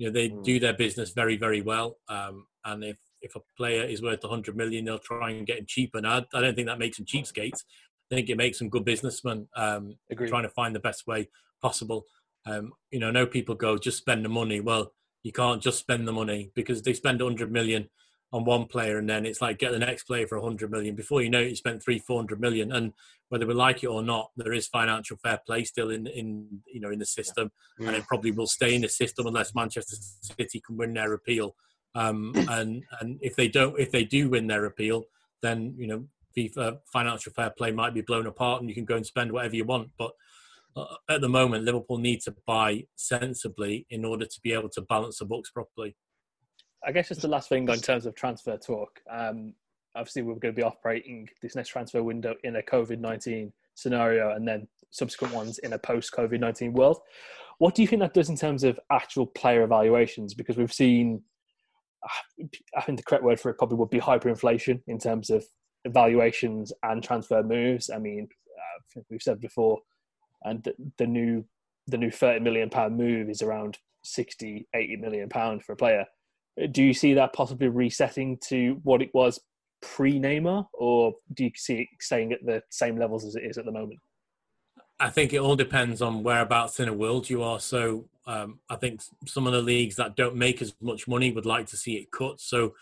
[0.03, 0.43] you know, they Mm.
[0.43, 2.01] do their business very, very well.
[2.09, 5.67] Um, and if if a player is worth 100 million, they'll try and get him
[5.69, 5.99] cheaper.
[5.99, 7.61] And I, I don't think that makes them cheapskates.
[8.11, 9.47] I think it makes them good businessmen.
[9.55, 9.95] Um,
[10.27, 11.29] trying to find the best way
[11.61, 12.07] possible.
[12.47, 14.59] Um, you know, I know people go just spend the money.
[14.59, 14.93] Well,
[15.23, 17.89] you can't just spend the money because they spend 100 million
[18.33, 20.95] on one player and then it's like get the next player for 100 million.
[20.95, 22.73] Before you know it, you spent three, 400 million.
[22.73, 22.93] And
[23.29, 26.81] whether we like it or not, there is financial fair play still in, in you
[26.81, 27.53] know, in the system.
[27.79, 31.55] And it probably will stay in the system unless Manchester City can win their appeal.
[31.95, 35.05] Um, and, and if they don't, if they do win their appeal,
[35.43, 38.97] then, you know, FIFA financial fair play might be blown apart and you can go
[38.97, 39.91] and spend whatever you want.
[39.99, 40.13] But
[40.75, 44.81] uh, at the moment, Liverpool need to buy sensibly in order to be able to
[44.81, 45.97] balance the books properly.
[46.85, 49.01] I guess just the last thing in terms of transfer talk.
[49.11, 49.55] Um,
[49.95, 54.35] obviously, we're going to be operating this next transfer window in a COVID 19 scenario
[54.35, 56.99] and then subsequent ones in a post COVID 19 world.
[57.59, 60.35] What do you think that does in terms of actual player evaluations?
[60.35, 61.23] Because we've seen,
[62.77, 65.45] I think the correct word for it probably would be hyperinflation in terms of
[65.85, 67.91] evaluations and transfer moves.
[67.91, 68.29] I mean,
[68.59, 69.79] uh, I we've said before,
[70.45, 71.45] and the, the new
[71.87, 76.07] the new 30 million pound move is around 60 80 million pound for a player
[76.71, 79.41] do you see that possibly resetting to what it was
[79.81, 83.59] pre Neymar, or do you see it staying at the same levels as it is
[83.59, 84.01] at the moment?
[85.01, 87.59] I think it all depends on whereabouts in the world you are.
[87.59, 91.47] So um, I think some of the leagues that don't make as much money would
[91.47, 92.41] like to see it cut.
[92.41, 92.75] So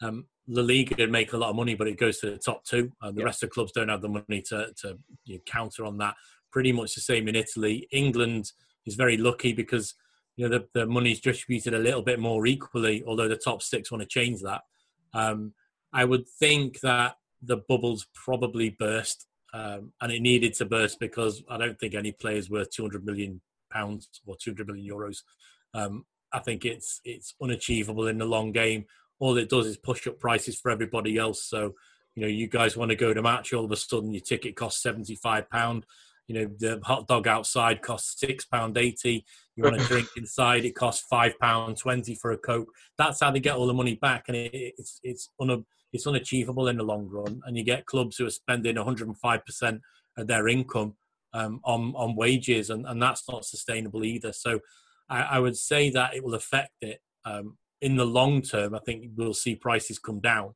[0.00, 2.92] um, La Liga make a lot of money, but it goes to the top two.
[3.02, 3.24] Uh, the Yeah.
[3.24, 6.14] rest of the clubs don't have the money to, to you know, counter on that.
[6.52, 7.88] Pretty much the same in Italy.
[7.90, 8.52] England
[8.86, 9.94] is very lucky because
[10.36, 13.90] you know the, the money's distributed a little bit more equally, although the top six
[13.90, 14.62] want to change that.
[15.12, 15.52] Um,
[15.92, 21.42] I would think that the bubbles probably burst, um, and it needed to burst because
[21.48, 25.18] I don't think any player is worth 200 million pounds or 200 million euros.
[25.72, 28.86] Um, I think it's it's unachievable in the long game.
[29.20, 31.44] All it does is push up prices for everybody else.
[31.44, 31.74] So,
[32.16, 34.56] you know, you guys want to go to match, all of a sudden your ticket
[34.56, 35.86] costs 75 pound.
[36.26, 39.24] You know, the hot dog outside costs six pound eighty.
[39.56, 42.68] You want a drink inside, it costs five pound twenty for a coke.
[42.98, 46.68] That's how they get all the money back, and it, it's it's un, it's unachievable
[46.68, 47.40] in the long run.
[47.44, 49.80] And you get clubs who are spending 105 percent
[50.16, 50.96] of their income
[51.32, 54.32] um, on on wages, and, and that's not sustainable either.
[54.32, 54.60] So,
[55.08, 58.74] I, I would say that it will affect it um, in the long term.
[58.74, 60.54] I think we'll see prices come down,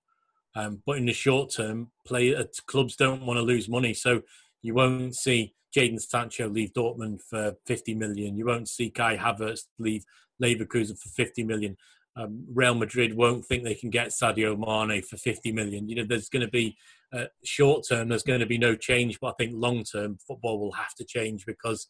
[0.57, 4.23] um, but in the short term, play uh, clubs don't want to lose money, so
[4.61, 8.37] you won't see Jadon Sancho leave Dortmund for 50 million.
[8.37, 10.05] You won't see Kai Havertz leave
[10.43, 11.77] Leverkusen for 50 million.
[12.17, 15.89] Um, Real Madrid won't think they can get Sadio Mane for 50 million.
[15.89, 16.77] You know, there's going to be
[17.13, 18.09] uh, short term.
[18.09, 21.05] There's going to be no change, but I think long term football will have to
[21.05, 21.87] change because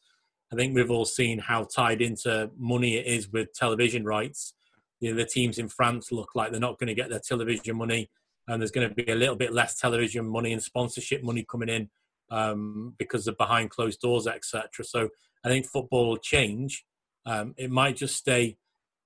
[0.53, 4.55] I think we've all seen how tied into money it is with television rights.
[5.01, 7.76] You know, the teams in France look like they're not going to get their television
[7.76, 8.11] money,
[8.49, 11.68] and there's going to be a little bit less television money and sponsorship money coming
[11.68, 11.89] in
[12.31, 14.85] um, because of behind closed doors, etc.
[14.85, 15.09] So
[15.45, 16.85] I think football will change.
[17.26, 18.57] Um, it might just stay,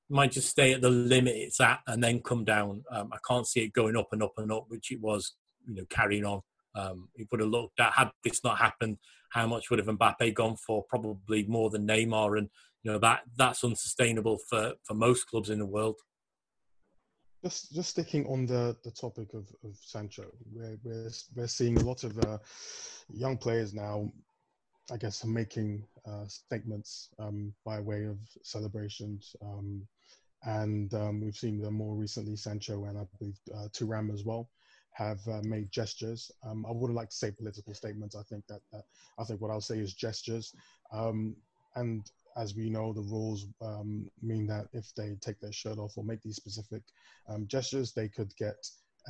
[0.08, 2.84] might just stay at the limit it's at, and then come down.
[2.90, 5.34] Um, I can't see it going up and up and up, which it was,
[5.66, 6.40] you know, carrying on.
[6.74, 8.96] Um, it would have looked at had this not happened,
[9.32, 10.84] how much would have Mbappe gone for?
[10.88, 12.48] Probably more than Neymar, and
[12.82, 15.96] you know that that's unsustainable for for most clubs in the world.
[17.44, 21.84] Just just sticking on the, the topic of, of Sancho, we're, we're we're seeing a
[21.84, 22.38] lot of uh,
[23.12, 24.12] young players now,
[24.92, 29.86] I guess, making uh, statements um, by way of celebrations, um,
[30.44, 34.48] and um, we've seen them more recently, Sancho and I believe uh, Thuram as well.
[34.92, 36.30] have uh, made gestures.
[36.46, 38.14] Um, I wouldn't like to say political statements.
[38.16, 38.84] I think that, that
[39.18, 40.54] I think what I'll say is gestures.
[40.92, 41.36] Um,
[41.76, 42.04] and
[42.36, 46.04] as we know, the rules um, mean that if they take their shirt off or
[46.04, 46.82] make these specific
[47.28, 48.56] um, gestures, they could get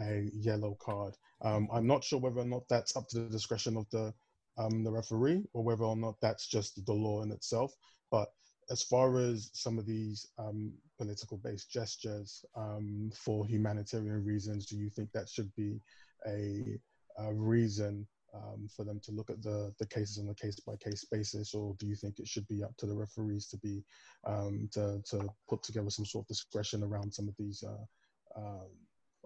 [0.00, 1.14] a yellow card.
[1.42, 4.12] Um, I'm not sure whether or not that's up to the discretion of the
[4.58, 7.74] um, the referee or whether or not that's just the law in itself.
[8.10, 8.28] But
[8.70, 14.76] as far as some of these um, political based gestures um, for humanitarian reasons, do
[14.76, 15.80] you think that should be
[16.26, 16.78] a,
[17.18, 20.74] a reason um, for them to look at the, the cases on a case by
[20.76, 23.82] case basis, or do you think it should be up to the referees to be
[24.26, 28.68] um, to, to put together some sort of discretion around some of these, uh, um,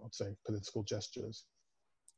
[0.03, 1.45] I'd say, political gestures?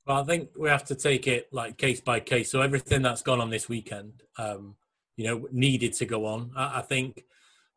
[0.06, 2.52] Well, I think we have to take it like case by case.
[2.52, 4.76] So everything that's gone on this weekend, um,
[5.18, 6.52] you know, needed to go on.
[6.56, 7.26] I, I, think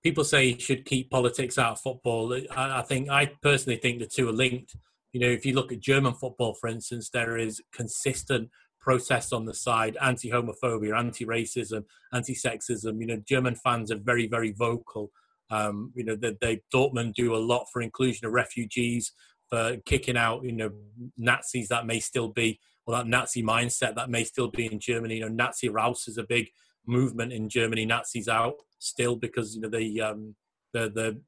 [0.02, 2.32] people say you should keep politics out of football.
[2.56, 4.76] I, I think I personally think the two are linked.
[5.12, 8.48] You know, if you look at German football, for instance, there is consistent
[8.82, 13.00] protests on the side, anti-homophobia, anti-racism, anti-sexism.
[13.00, 15.10] You know, German fans are very, very vocal.
[15.50, 19.12] Um, you know, they, they Dortmund do a lot for inclusion of refugees,
[19.48, 20.70] for kicking out, you know,
[21.16, 25.16] Nazis that may still be, or that Nazi mindset that may still be in Germany.
[25.16, 26.48] You know, Nazi Raus is a big
[26.86, 27.86] movement in Germany.
[27.86, 30.34] Nazis out still because you know the um,
[30.72, 31.20] the the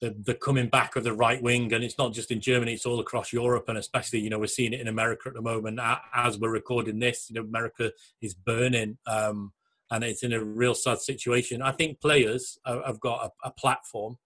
[0.00, 2.86] the, the coming back of the right wing, and it's not just in Germany; it's
[2.86, 5.80] all across Europe, and especially you know we're seeing it in America at the moment.
[6.14, 9.52] As we're recording this, you know America is burning, um,
[9.90, 11.62] and it's in a real sad situation.
[11.62, 14.18] I think players have got a, a platform,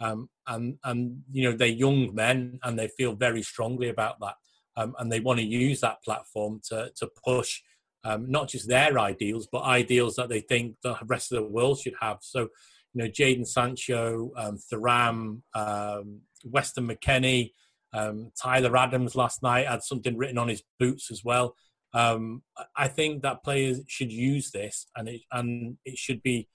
[0.00, 4.34] um, and and you know they're young men, and they feel very strongly about that,
[4.76, 7.60] um, and they want to use that platform to to push.
[8.04, 11.78] Um, not just their ideals, but ideals that they think the rest of the world
[11.78, 12.18] should have.
[12.20, 12.48] So,
[12.94, 17.52] you know, Jadon Sancho, um, Thuram, um, Weston McKennie,
[17.92, 21.54] um, Tyler Adams last night had something written on his boots as well.
[21.94, 22.42] Um,
[22.76, 26.48] I think that players should use this, and it and it should be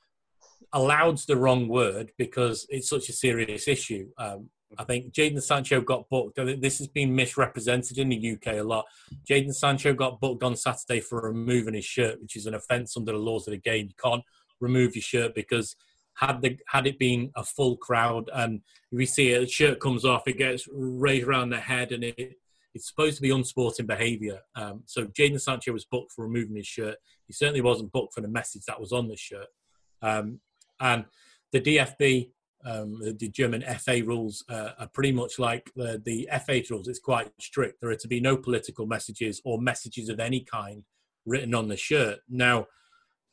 [0.74, 4.10] allowed's the wrong word because it's such a serious issue.
[4.18, 6.36] Um, I think Jadon Sancho got booked.
[6.36, 8.86] This has been misrepresented in the UK a lot.
[9.30, 13.14] Jadon Sancho got booked on Saturday for removing his shirt, which is an offence under
[13.14, 13.88] the laws of the game.
[13.88, 14.24] You can't
[14.60, 15.76] remove your shirt because
[16.18, 18.62] had the had it been a full crowd and
[18.92, 22.34] we see a shirt comes off, it gets raised around the head and it
[22.74, 24.40] it's supposed to be unsporting behaviour.
[24.56, 26.98] Um, so Jadon Sancho was booked for removing his shirt.
[27.26, 29.48] He certainly wasn't booked for the message that was on the shirt.
[30.02, 30.42] Um,
[30.80, 31.06] and
[31.52, 32.30] the DFB,
[32.66, 36.88] um, the German FA rules uh, are pretty much like the, the FA rules.
[36.88, 37.82] It's quite strict.
[37.82, 40.84] There are to be no political messages or messages of any kind
[41.26, 42.20] written on the shirt.
[42.30, 42.68] Now,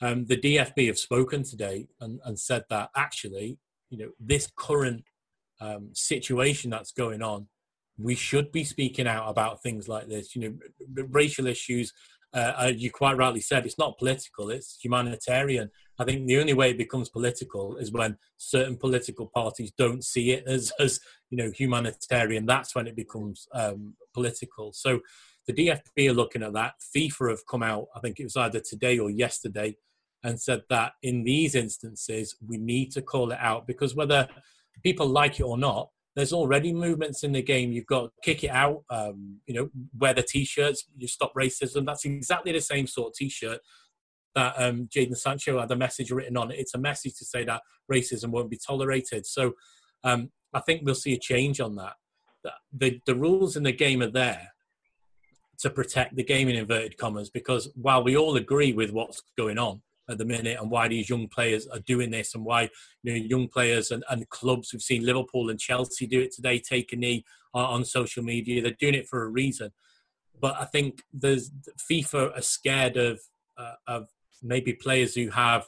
[0.05, 5.05] um, the DFB have spoken today and, and, said that actually, you know, this current
[5.63, 7.49] um, situation that's going on,
[7.97, 10.37] we should be speaking out about things like this.
[10.37, 11.93] You know, racial issues.
[12.35, 15.71] Uh, you quite rightly said it's not political; it's humanitarian.
[15.99, 20.33] I think the only way it becomes political is when certain political parties don't see
[20.33, 21.01] it as, as
[21.31, 22.45] you know, humanitarian.
[22.45, 24.73] That's when it becomes um, political.
[24.75, 25.01] So
[25.47, 26.75] the DFB are looking at that.
[26.95, 29.77] FIFA have come out, I think it was either today or yesterday,
[30.25, 34.27] and said that in these instances, we need to call it out because whether
[34.83, 37.73] people like it or not, there's already movements in the game.
[37.73, 39.69] You've got kick it out, um, you know,
[39.99, 41.85] wear the t-shirts, you stop racism.
[41.85, 43.61] That's exactly the same sort of t-shirt
[44.35, 46.59] that um, Jadon Sancho had a message written on it.
[46.59, 47.63] It's a message to say that
[47.93, 49.27] racism won't be tolerated.
[49.27, 49.53] So
[50.03, 51.95] um, I think we'll see a change on that.
[52.73, 54.49] The, the rules in the game are there
[55.61, 59.59] to protect the game in inverted commas because while we all agree with what's going
[59.59, 62.69] on at the minute and why these young players are doing this and why
[63.03, 66.59] you know young players and, and clubs we've seen Liverpool and Chelsea do it today
[66.59, 67.25] take a knee
[67.55, 68.63] on, on social media.
[68.63, 69.71] They're doing it for a reason.
[70.41, 71.51] But I think there's
[71.91, 73.21] FIFA are scared of
[73.57, 74.09] uh, of
[74.43, 75.67] maybe players who have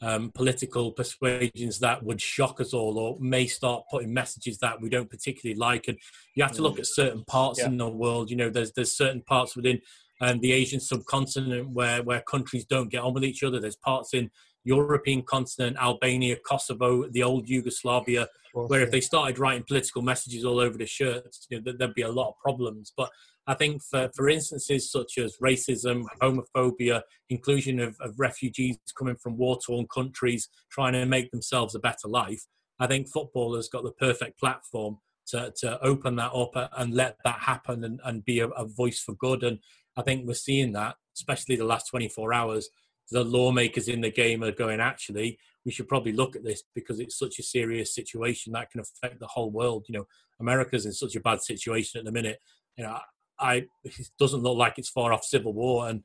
[0.00, 4.88] um, political persuasions that would shock us all or may start putting messages that we
[4.88, 5.88] don't particularly like.
[5.88, 5.98] And
[6.34, 7.66] you have to look at certain parts yeah.
[7.66, 8.30] in the world.
[8.30, 9.80] You know there's there's certain parts within
[10.20, 13.60] um, the asian subcontinent where where countries don't get on with each other.
[13.60, 14.30] There's parts in
[14.64, 20.58] european continent albania kosovo the old yugoslavia where if they started writing political messages all
[20.58, 22.92] over the shirts you know, there'd be a lot of problems.
[22.96, 23.10] But
[23.46, 29.38] I think for, for instances such as racism, homophobia, inclusion of, of refugees coming from
[29.38, 32.44] war torn countries trying to make themselves a better life,
[32.78, 34.98] I think football has got the perfect platform
[35.28, 39.00] to, to open that up and let that happen and, and be a, a voice
[39.00, 39.42] for good.
[39.42, 39.58] And
[39.98, 42.68] I think we're seeing that, especially the last 24 hours.
[43.10, 47.00] The lawmakers in the game are going, actually, we should probably look at this because
[47.00, 49.86] it's such a serious situation that can affect the whole world.
[49.88, 50.06] You know,
[50.40, 52.38] America's in such a bad situation at the minute.
[52.76, 52.98] You know,
[53.40, 56.04] I it doesn't look like it's far off civil war, and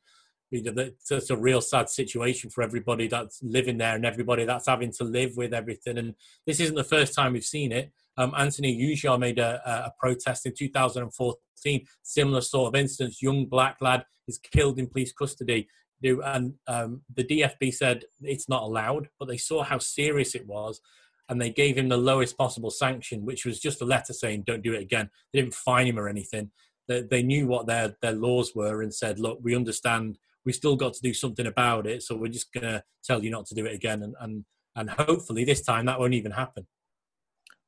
[0.50, 4.68] you know, it's, a real sad situation for everybody that's living there and everybody that's
[4.68, 5.98] having to live with everything.
[5.98, 6.16] And
[6.46, 7.91] this isn't the first time we've seen it.
[8.18, 13.22] Um, Anthony Ujah made a, a protest in 2014, similar sort of instance.
[13.22, 15.68] Young black lad is killed in police custody.
[16.03, 20.82] And um, the DFB said it's not allowed, but they saw how serious it was
[21.30, 24.64] and they gave him the lowest possible sanction, which was just a letter saying, don't
[24.64, 25.09] do it again.
[25.32, 26.51] They didn't fine him or anything.
[26.88, 30.76] They, they knew what their, their laws were and said, look, we understand we still
[30.76, 32.03] got to do something about it.
[32.03, 34.03] So we're just going to tell you not to do it again.
[34.03, 34.45] And, and,
[34.76, 36.68] and hopefully this time that won't even happen.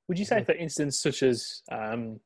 [0.07, 2.19] Would you say, for instance, such as um,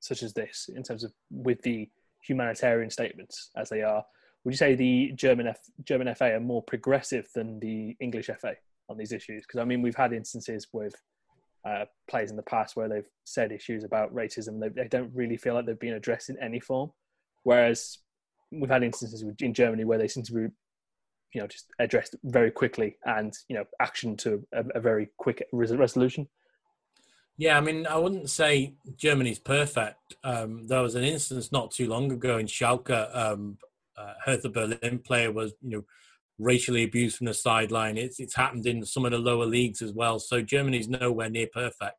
[0.00, 1.88] such as this, in terms of with the
[2.22, 4.04] humanitarian statements as they are,
[4.44, 8.54] would you say the German F, German FA are more progressive than the English FA
[8.88, 9.44] on these issues?
[9.44, 10.94] Because I mean, we've had instances with
[11.66, 15.36] uh, players in the past where they've said issues about racism, they, they don't really
[15.36, 16.92] feel like they've been addressed in any form.
[17.42, 17.98] Whereas
[18.52, 20.40] we've had instances in Germany where they seem to be,
[21.32, 25.44] you know, just addressed very quickly and you know, action to a, a very quick
[25.52, 26.28] res- resolution.
[27.38, 30.16] Yeah, I mean, I wouldn't say Germany's perfect.
[30.24, 33.14] Um, there was an instance not too long ago in Schalke.
[33.14, 33.58] Um,
[33.96, 35.84] uh, Hertha Berlin player was, you know,
[36.38, 37.96] racially abused from the sideline.
[37.98, 40.18] It's it's happened in some of the lower leagues as well.
[40.18, 41.96] So Germany's nowhere near perfect.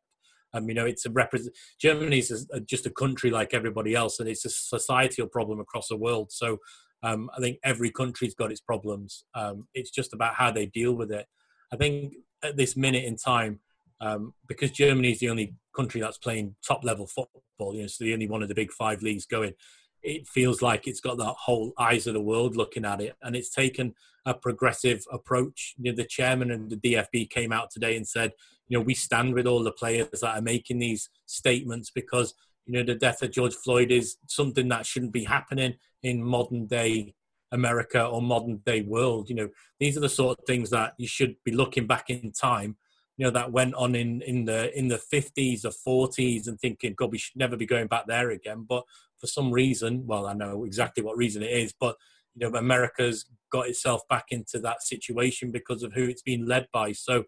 [0.54, 1.54] Um, you know, it's a represent.
[1.80, 5.96] Germany's a, just a country like everybody else, and it's a societal problem across the
[5.96, 6.32] world.
[6.32, 6.58] So
[7.02, 9.24] um, I think every country's got its problems.
[9.34, 11.26] Um, it's just about how they deal with it.
[11.72, 13.60] I think at this minute in time,
[14.00, 17.98] um, because Germany is the only country that's playing top level football, you know, it's
[17.98, 19.54] the only one of the big five leagues going.
[20.02, 23.34] It feels like it's got the whole eyes of the world looking at it, and
[23.34, 23.94] it's taken
[24.24, 25.74] a progressive approach.
[25.78, 28.32] You know, the chairman and the DFB came out today and said,
[28.68, 32.34] you know, we stand with all the players that are making these statements because
[32.66, 36.66] you know the death of George Floyd is something that shouldn't be happening in modern
[36.66, 37.14] day
[37.50, 39.30] America or modern day world.
[39.30, 39.48] You know,
[39.80, 42.76] these are the sort of things that you should be looking back in time
[43.18, 46.94] you know that went on in in the in the 50s or 40s and thinking
[46.96, 48.64] god we should never be going back there again.
[48.66, 48.84] But
[49.18, 51.96] for some reason well i know exactly what reason it is but
[52.36, 56.68] you know america's got itself back into that situation because of who it's been led
[56.72, 56.92] by.
[56.92, 57.24] So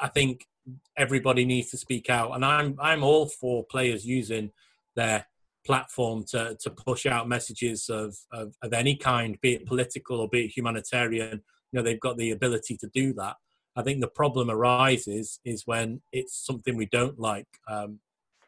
[0.00, 0.46] i think
[0.96, 4.50] everybody needs to speak out and i'm i'm all for players using
[4.96, 5.26] their
[5.64, 10.28] platform to to push out messages of, of of any kind be it political or
[10.28, 11.42] be it humanitarian.
[11.70, 13.36] You know they've got the ability to do that
[13.76, 17.46] I think the problem arises is when it's something we don't like.
[17.68, 18.00] Um,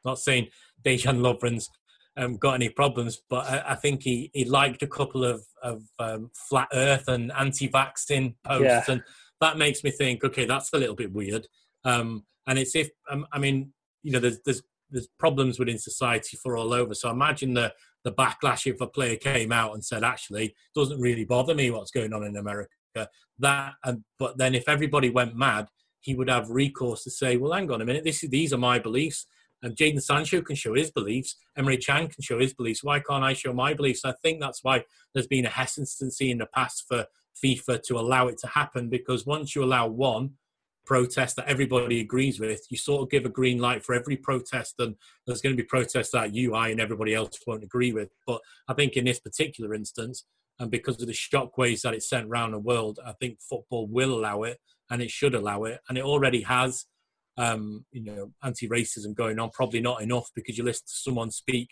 [0.05, 0.49] not saying
[0.85, 1.71] Dejan Lovren's
[2.17, 5.83] um, got any problems, but I, I, think he, he liked a couple of, of
[5.99, 8.85] um, flat earth and anti-vaccine posts, yeah.
[8.89, 9.03] and
[9.41, 11.49] that makes me think, okay, that's a little bit weird.
[11.85, 13.73] Um, and it's if um, I mean,
[14.03, 16.95] you know, there's there's there's problems within society for all over.
[16.95, 17.73] So imagine the
[18.05, 21.71] the backlash if a player came out and said, actually, it doesn't really bother me
[21.71, 22.71] what's going on in America
[23.39, 25.69] that and but then if everybody went mad
[26.01, 28.59] he would have recourse to say well hang on a minute this is, these are
[28.59, 29.27] my beliefs.
[29.63, 31.37] And Jadon Sancho can show his beliefs.
[31.57, 32.85] Emery Chan can show his beliefs.
[32.85, 34.05] Why can't I show my beliefs?
[34.05, 34.85] I think that's why
[35.15, 37.07] there's been a hesitancy in the past for
[37.43, 40.33] FIFA to allow it to happen because once you allow one
[40.85, 44.75] protest that everybody agrees with, you sort of give a green light for every protest,
[44.79, 48.11] and there's going to be protests that you, I, and everybody else won't agree with.
[48.27, 50.25] But I think in this particular instance,
[50.59, 54.15] and because of the shockwaves that it sent around the world, I think football will
[54.15, 54.59] allow it,
[54.91, 56.87] and it should allow it, and it already has.
[57.37, 59.51] Um, you know, anti-racism going on.
[59.51, 61.69] Probably not enough because you listen to someone speak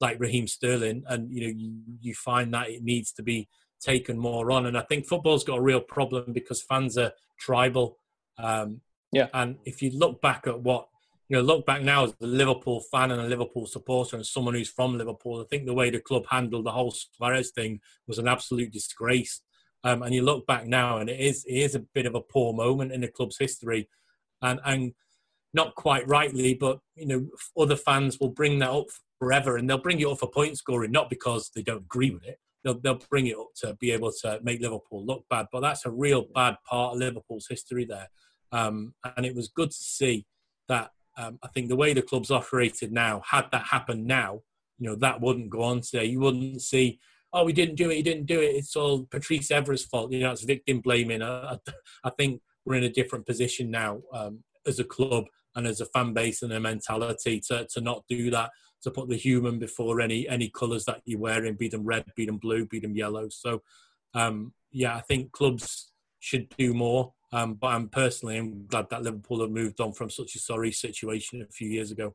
[0.00, 3.46] like Raheem Sterling, and you know you, you find that it needs to be
[3.82, 4.66] taken more on.
[4.66, 7.98] And I think football's got a real problem because fans are tribal.
[8.38, 8.80] Um,
[9.12, 9.28] yeah.
[9.34, 10.88] And if you look back at what
[11.32, 14.52] you know, look back now as a Liverpool fan and a Liverpool supporter and someone
[14.52, 18.18] who's from Liverpool, I think the way the club handled the whole Suarez thing was
[18.18, 19.40] an absolute disgrace.
[19.82, 22.20] Um, and you look back now, and it is it is a bit of a
[22.20, 23.88] poor moment in the club's history,
[24.42, 24.92] and and
[25.54, 27.26] not quite rightly, but you know,
[27.58, 30.92] other fans will bring that up forever, and they'll bring it up for point scoring,
[30.92, 32.38] not because they don't agree with it.
[32.62, 35.86] They'll they'll bring it up to be able to make Liverpool look bad, but that's
[35.86, 38.10] a real bad part of Liverpool's history there.
[38.52, 40.26] Um, and it was good to see
[40.68, 44.40] that um, I think the way the club's operated now, had that happened now,
[44.78, 46.06] you know, that wouldn't go on today.
[46.06, 46.98] You wouldn't see,
[47.32, 48.56] oh, we didn't do it, he didn't do it.
[48.56, 50.12] It's all Patrice Evra's fault.
[50.12, 51.22] You know, it's victim blaming.
[51.22, 51.58] I,
[52.04, 55.86] I, think we're in a different position now um, as a club and as a
[55.86, 58.50] fan base and a mentality to, to not do that,
[58.82, 62.26] to put the human before any any colours that you're wearing, be them red, be
[62.26, 63.28] them blue, be them yellow.
[63.28, 63.62] So,
[64.14, 67.12] um, yeah, I think clubs should do more.
[67.32, 70.72] Um, but I'm personally I'm glad that Liverpool have moved on from such a sorry
[70.72, 72.14] situation a few years ago.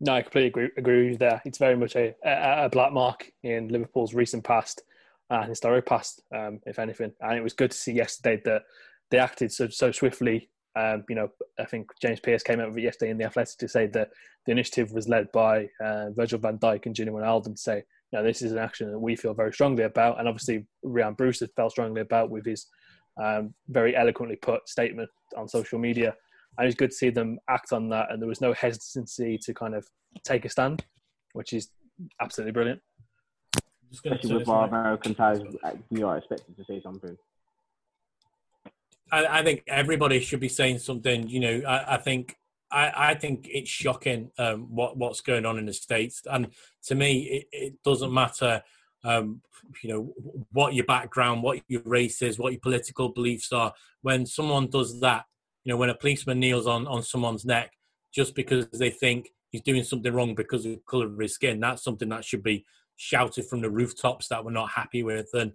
[0.00, 1.40] No, I completely agree, agree with you there.
[1.44, 4.82] It's very much a, a, a black mark in Liverpool's recent past
[5.30, 7.12] and historic past, um, if anything.
[7.20, 8.62] And it was good to see yesterday that
[9.10, 10.50] they acted so so swiftly.
[10.74, 11.28] Um, you know,
[11.58, 14.10] I think James Pearce came out with it yesterday in the Athletic to say that
[14.46, 18.18] the initiative was led by uh, Virgil van Dijk and Gini Wijnaldum to say, you
[18.18, 21.40] know, this is an action that we feel very strongly about, and obviously Ryan Bruce
[21.40, 22.66] has felt strongly about with his
[23.20, 26.14] um, very eloquently put statement on social media.
[26.58, 29.54] And it's good to see them act on that, and there was no hesitancy to
[29.54, 29.86] kind of
[30.22, 30.84] take a stand,
[31.32, 31.70] which is
[32.20, 32.80] absolutely brilliant.
[33.90, 37.16] Especially with our American ties, uh, we are expected to say something.
[39.10, 41.28] I, I think everybody should be saying something.
[41.28, 42.36] You know, I, I think
[42.70, 46.48] I, I think it's shocking um, what what's going on in the states, and
[46.84, 48.62] to me, it, it doesn't matter.
[49.04, 49.42] Um,
[49.82, 50.12] you know
[50.52, 53.72] what your background, what your race is, what your political beliefs are.
[54.02, 55.24] When someone does that,
[55.64, 57.72] you know, when a policeman kneels on on someone's neck
[58.14, 61.60] just because they think he's doing something wrong because of the color of his skin,
[61.60, 62.64] that's something that should be
[62.96, 65.28] shouted from the rooftops that we're not happy with.
[65.34, 65.52] And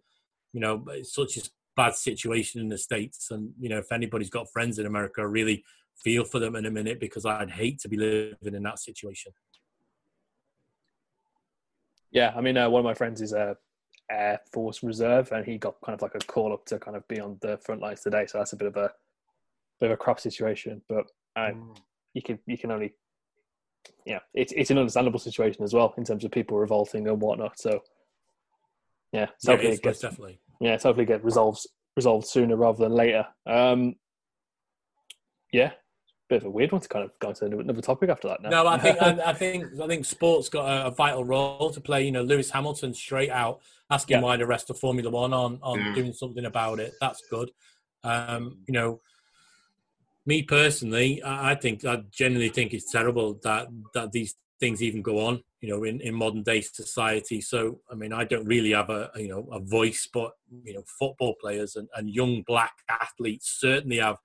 [0.54, 1.42] you know, such a
[1.76, 3.32] bad situation in the states.
[3.32, 5.64] And you know, if anybody's got friends in America, I really
[6.04, 9.32] feel for them in a minute because I'd hate to be living in that situation.
[12.12, 13.58] Yeah, I mean, uh, one of my friends is a
[14.10, 17.08] Air Force Reserve, and he got kind of like a call up to kind of
[17.08, 18.26] be on the front lines today.
[18.26, 18.92] So that's a bit of a
[19.80, 20.82] bit of a crap situation.
[20.88, 21.06] But
[21.36, 21.52] uh,
[22.14, 22.94] you can you can only
[24.06, 27.60] yeah, it's it's an understandable situation as well in terms of people revolting and whatnot.
[27.60, 27.82] So
[29.12, 30.40] yeah, so Yeah, hopefully it's it gets definitely.
[30.62, 33.28] yeah, so hopefully get resolved resolved sooner rather than later.
[33.46, 33.96] Um,
[35.52, 35.72] yeah,
[36.30, 38.42] bit of a weird one to kind of go into another topic after that.
[38.42, 38.50] Now.
[38.50, 41.82] No, I think I, I think I think sports got a, a vital role to
[41.82, 42.04] play.
[42.06, 43.60] You know, Lewis Hamilton straight out
[43.90, 44.22] asking Yeah.
[44.24, 45.94] why the rest of Formula One on on Yeah.
[45.96, 46.94] doing something about it.
[47.00, 47.52] That's good.
[48.04, 49.02] Um, you know,
[50.26, 55.02] me personally, I, I think I generally think it's terrible that that these things even
[55.02, 55.44] go on.
[55.62, 57.42] You know, in, in modern day society.
[57.42, 60.84] So, I mean, I don't really have a you know a voice, but you know,
[61.00, 64.18] football players and, and young black athletes certainly have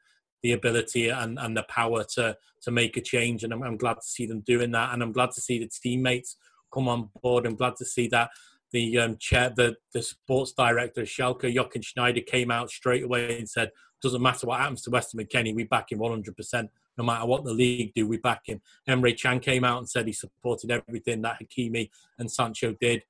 [0.43, 3.45] the ability and, and the power to to make a change.
[3.45, 4.93] And I'm, I'm glad to see them doing that.
[4.93, 6.37] And I'm glad to see the teammates
[6.73, 7.47] come on board.
[7.47, 8.31] I'm glad to see that
[8.73, 13.39] the um, chair, the, the sports director of Schalke, Jochen Schneider, came out straight away
[13.39, 13.71] and said,
[14.03, 16.69] doesn't matter what happens to Weston McKennie, we back him 100%.
[16.99, 18.61] No matter what the league do, we back him.
[18.89, 23.03] Emre Can came out and said he supported everything that Hakimi and Sancho did.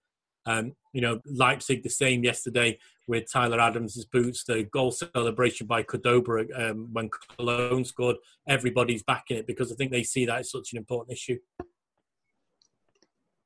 [0.45, 2.79] Um, you know, Leipzig the same yesterday
[3.13, 8.17] with Tyler Adams' boots, the goal celebration by Cordoba um, when Cologne scored.
[8.49, 11.39] Everybody's backing it because I think they see that as such an important issue.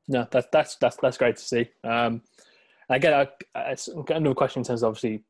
[0.07, 1.69] No, that's that's that's that's great to see.
[1.83, 2.23] Um,
[2.89, 5.25] I, it's another question in terms of obviously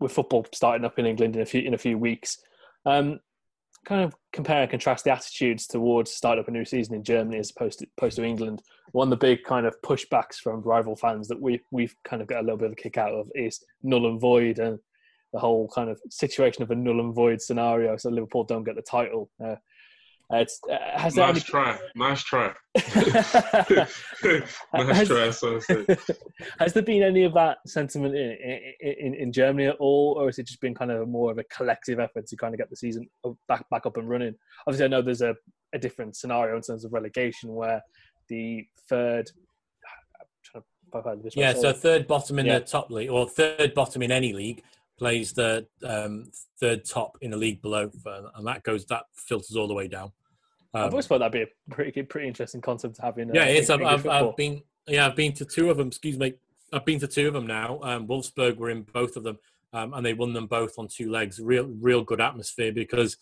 [0.00, 2.38] with football starting up in England in a few in a few weeks.
[2.86, 3.20] Um,
[3.84, 7.38] kind of compare and contrast the attitudes towards start up a new season in Germany
[7.38, 8.62] as opposed to, opposed to England.
[8.92, 12.28] One of the big kind of pushbacks from rival fans that we we've kind of
[12.28, 14.78] got a little bit of a kick out of is null and void and
[15.32, 17.96] the whole kind of situation of a null and void scenario.
[17.96, 19.30] So Liverpool don't get the title.
[19.42, 19.56] Uh,
[20.40, 21.78] it's, uh, has there Nice try.
[21.94, 22.52] Nice try.
[22.74, 23.96] nice
[24.72, 25.30] Has- try.
[25.30, 25.60] So.
[26.58, 28.36] Has there been any of that sentiment in,
[28.80, 31.44] in, in Germany at all, or has it just been kind of more of a
[31.44, 33.08] collective effort to kind of get the season
[33.48, 34.34] back back up and running?
[34.66, 35.34] Obviously, I know there's a,
[35.74, 37.82] a different scenario in terms of relegation where
[38.28, 39.30] the third.
[40.20, 42.58] I'm trying to pop out this Yeah, so third bottom in Yeah.
[42.60, 44.62] the top league, or third bottom in any league,
[44.98, 46.30] plays the um,
[46.60, 49.88] third top in the league below, uh, and that goes that filters all the way
[49.88, 50.12] down.
[50.74, 53.30] I've Um, always thought that'd be a pretty pretty interesting concept to have in.
[53.30, 53.70] uh, yeah, it's.
[53.70, 54.06] I've, I've.
[54.06, 54.62] I've been.
[54.88, 55.88] Yeah, I've been to two of them.
[55.88, 56.34] Excuse me.
[56.72, 57.78] I've been to two of them now.
[57.82, 59.38] Um, Wolfsburg were in both of them,
[59.74, 61.38] um, and they won them both on two legs.
[61.40, 63.18] Real, real good atmosphere because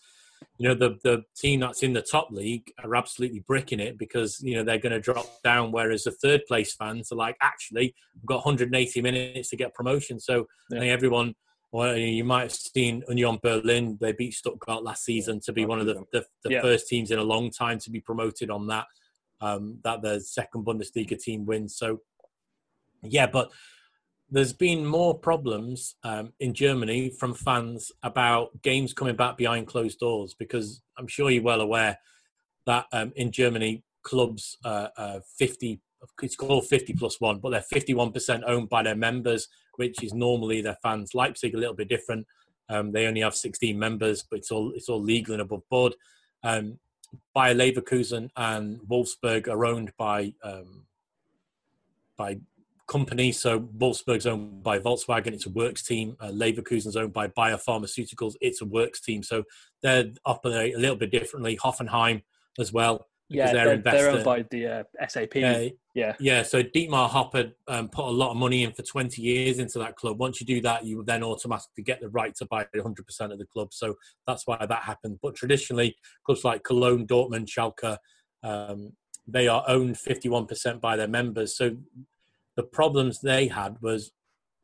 [0.57, 4.39] you know the the team that's in the top league are absolutely bricking it because
[4.41, 7.93] you know they're going to drop down, whereas the third place fans are like, actually,
[8.15, 10.19] we've got 180 minutes to get promotion.
[10.19, 11.35] So I think everyone.
[11.71, 13.97] Well, you might have seen Union Berlin.
[14.01, 16.61] They beat Stuttgart last season to be one of the, the, the Yeah.
[16.61, 18.87] first teams in a long time to be promoted on that.
[19.39, 21.75] Um, that the second Bundesliga team wins.
[21.75, 22.01] So,
[23.01, 23.51] yeah, but
[24.29, 29.99] there's been more problems um, in Germany from fans about games coming back behind closed
[29.99, 31.97] doors because I'm sure you're well aware
[32.65, 35.81] that um, in Germany clubs uh, uh, 50
[36.23, 39.47] it's called 50 plus one but they're 51% owned by their members
[39.81, 42.25] which is normally their fans Leipzig a little bit different
[42.69, 45.93] um, they only have 16 members but it's all it's all legal and above board
[46.43, 46.77] um,
[47.35, 50.85] Bayer Leverkusen and Wolfsburg are owned by um,
[52.17, 52.37] by
[52.91, 53.39] companies.
[53.39, 56.17] So Wolfsburg's owned by Volkswagen, it's a works team.
[56.19, 59.23] Uh, Leverkusen's owned by Bayer Pharmaceuticals, it's a works team.
[59.23, 59.43] So
[59.81, 61.57] they're operating a little bit differently.
[61.57, 62.21] Hoffenheim
[62.59, 65.35] as well, Yeah, their they're, they're owned by the uh, SAP.
[65.35, 66.15] Yeah, yeah.
[66.19, 67.35] yeah, so Dietmar Hopp
[67.67, 70.19] um, put a lot of money in for 20 years into that club.
[70.19, 73.45] Once you do that, you then automatically get the right to buy 100% of the
[73.45, 73.73] club.
[73.73, 73.95] So
[74.27, 75.19] that's why that happened.
[75.21, 77.97] But traditionally, clubs like Cologne, Dortmund, Schalke,
[78.43, 78.93] um,
[79.27, 81.55] they are owned 51% by their members.
[81.55, 81.77] So
[82.55, 84.11] the problems they had was,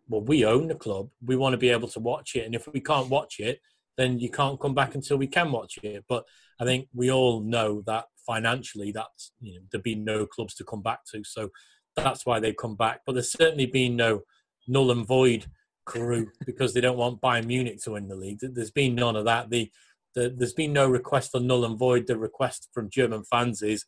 [0.09, 1.09] well, we own the club.
[1.25, 2.45] We want to be able to watch it.
[2.45, 3.61] And if we can't watch it,
[3.97, 6.05] then you can't come back until we can watch it.
[6.07, 6.25] But
[6.59, 10.63] I think we all know that financially, that's you know there'd be no clubs to
[10.63, 11.49] come back to, so
[11.95, 13.01] that's why they come back.
[13.05, 14.21] But there's certainly been no
[14.67, 15.47] null and void
[15.85, 18.39] crew because they don't want Bayern Munich to win the league.
[18.41, 19.49] There's been none of that.
[19.49, 19.71] The,
[20.13, 22.05] the there's been no request for null and void.
[22.05, 23.85] The request from German fans is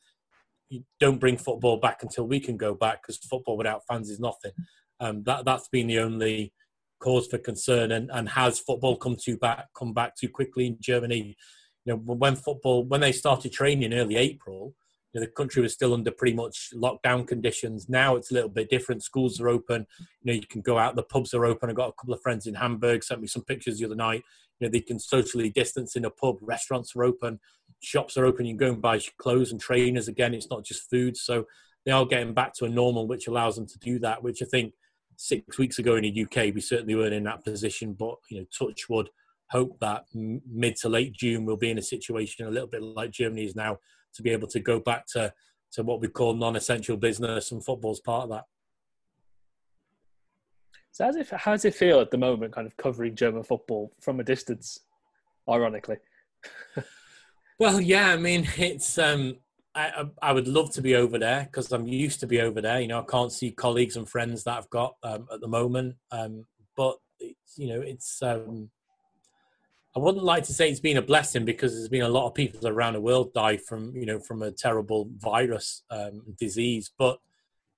[1.00, 4.52] don't bring football back until we can go back because football without fans is nothing.
[5.00, 6.54] Um, that that's been the only
[7.00, 7.92] cause for concern.
[7.92, 11.38] And, and has football come to back come back too quickly in Germany?
[11.90, 14.76] You know, when football when they started training in early April,
[15.12, 17.90] you know, the country was still under pretty much lockdown conditions.
[17.90, 19.04] Now it's a little bit different.
[19.04, 19.88] Schools are open.
[19.98, 20.96] You know, you can go out.
[20.96, 21.68] The pubs are open.
[21.68, 24.22] I got a couple of friends in Hamburg sent me some pictures the other night.
[24.60, 26.38] You know, they can socially distance in a pub.
[26.42, 27.40] Restaurants are open.
[27.80, 28.46] Shops are open.
[28.46, 30.36] You can go and buy clothes and trainers again.
[30.36, 31.18] It's not just food.
[31.18, 31.46] So
[31.88, 34.22] they are getting back to a normal, which allows them to do that.
[34.22, 34.76] Which I think
[35.16, 37.94] six weeks ago in the UK, we certainly weren't in that position.
[37.94, 39.10] But you know, touch wood,
[39.50, 43.12] hope that mid to late June we'll be in a situation a little bit like
[43.12, 43.78] Germany is now
[44.14, 45.34] to be able to go back to
[45.72, 48.45] to what we call non-essential business, and football's part of that.
[50.91, 53.91] So how's it, how does it feel at the moment, kind of covering German football
[54.02, 54.80] from a distance,
[55.47, 55.97] ironically?
[57.60, 58.97] well, yeah, I mean, it's.
[58.97, 59.38] Um,
[59.76, 62.82] I, I would love to be over there because I'm used to be over there.
[62.82, 65.95] You know, I can't see colleagues and friends that I've got um, at the moment.
[66.12, 66.45] Um,
[66.76, 66.97] but
[67.56, 68.22] you know, it's.
[68.24, 68.72] Um,
[69.96, 72.36] I wouldn't like to say it's been a blessing because there's been a lot of
[72.36, 76.92] people around the world die from you know from a terrible virus um, disease.
[76.98, 77.20] But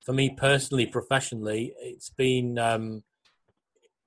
[0.06, 3.04] for me personally, professionally, it's been um,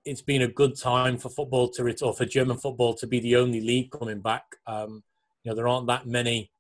[0.04, 3.36] it's been a good time for football to or for German football to be the
[3.36, 4.44] only league coming back.
[4.66, 5.02] Um,
[5.42, 6.50] you know, there aren't that many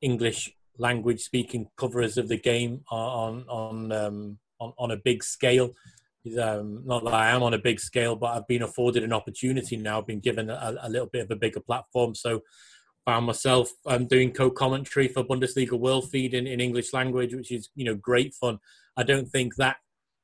[0.00, 5.74] English language speaking covers of the game on on um, on, on a big scale.
[6.36, 9.76] Um, not that I am on a big scale, but I've been afforded an opportunity
[9.76, 9.98] now.
[9.98, 12.42] I've been given a, a little bit of a bigger platform, so
[13.06, 17.70] found myself um, doing co-commentary for Bundesliga World Feed in, in English language, which is
[17.74, 18.58] you know great fun.
[18.96, 19.76] I don't think that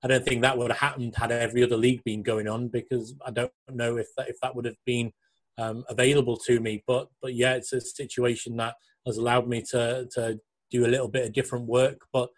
[0.04, 3.14] I don't think that would have happened had every other league been going on because
[3.26, 5.12] I don't know if that, if that would have been
[5.56, 6.84] um, available to me.
[6.86, 8.74] But but yeah, it's a situation that
[9.06, 10.38] has allowed me to to
[10.70, 12.00] do a little bit of different work.
[12.12, 12.28] But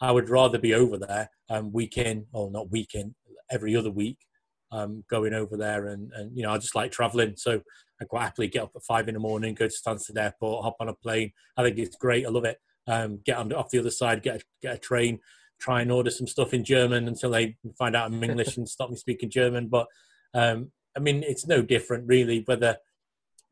[0.00, 3.14] I would rather be over there um, week in, or not week in,
[3.50, 4.18] every other week,
[4.72, 5.86] um, going over there.
[5.86, 7.34] And, and, you know, I just like traveling.
[7.36, 7.62] So
[8.00, 10.76] I quite happily get up at five in the morning, go to Stansted Airport, hop
[10.80, 11.32] on a plane.
[11.56, 12.26] I think it's great.
[12.26, 12.58] I love it.
[12.86, 15.18] Um, get on, off the other side, get a, get a train,
[15.58, 18.90] try and order some stuff in German until they find out I'm English and stop
[18.90, 19.68] me speaking German.
[19.68, 19.86] But
[20.34, 22.76] um, I mean, it's no different really whether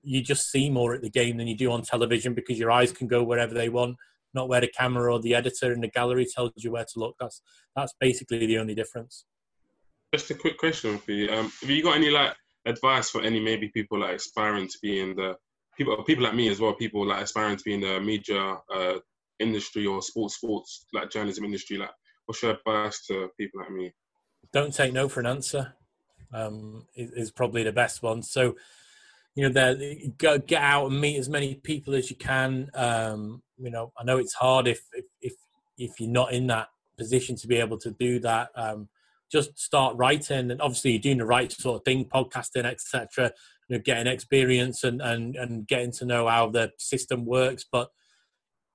[0.02, 2.92] you just see more at the game than you do on television because your eyes
[2.92, 3.96] can go wherever they want
[4.34, 7.16] not where the camera or the editor in the gallery tells you where to look.
[7.18, 7.42] That's
[7.76, 9.24] that's basically the only difference.
[10.14, 11.30] Just a quick question for you.
[11.30, 12.34] Um, have you got any like
[12.66, 15.36] advice for any maybe people like aspiring to be in the
[15.76, 18.94] people people like me as well, people like aspiring to be in the media uh,
[19.38, 21.76] industry or sports sports like journalism industry?
[21.76, 21.90] Like,
[22.26, 23.92] what's your advice to people like me?
[24.52, 25.74] Don't take no for an answer.
[26.32, 28.22] Um, is, is probably the best one.
[28.22, 28.56] So
[29.34, 29.76] you know, there,
[30.16, 32.70] go get out and meet as many people as you can.
[32.74, 35.34] Um, you know, I know it's hard if, if if
[35.76, 38.50] if you're not in that position to be able to do that.
[38.54, 38.88] Um,
[39.32, 43.32] just start writing, and obviously you're doing the right sort of thing, podcasting, etc.
[43.68, 47.64] You know, getting experience and and and getting to know how the system works.
[47.70, 47.88] But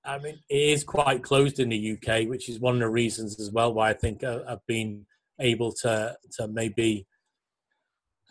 [0.04, 3.40] I mean, it is quite closed in the UK, which is one of the reasons
[3.40, 5.06] as well why I think I've been
[5.40, 7.08] able to to maybe.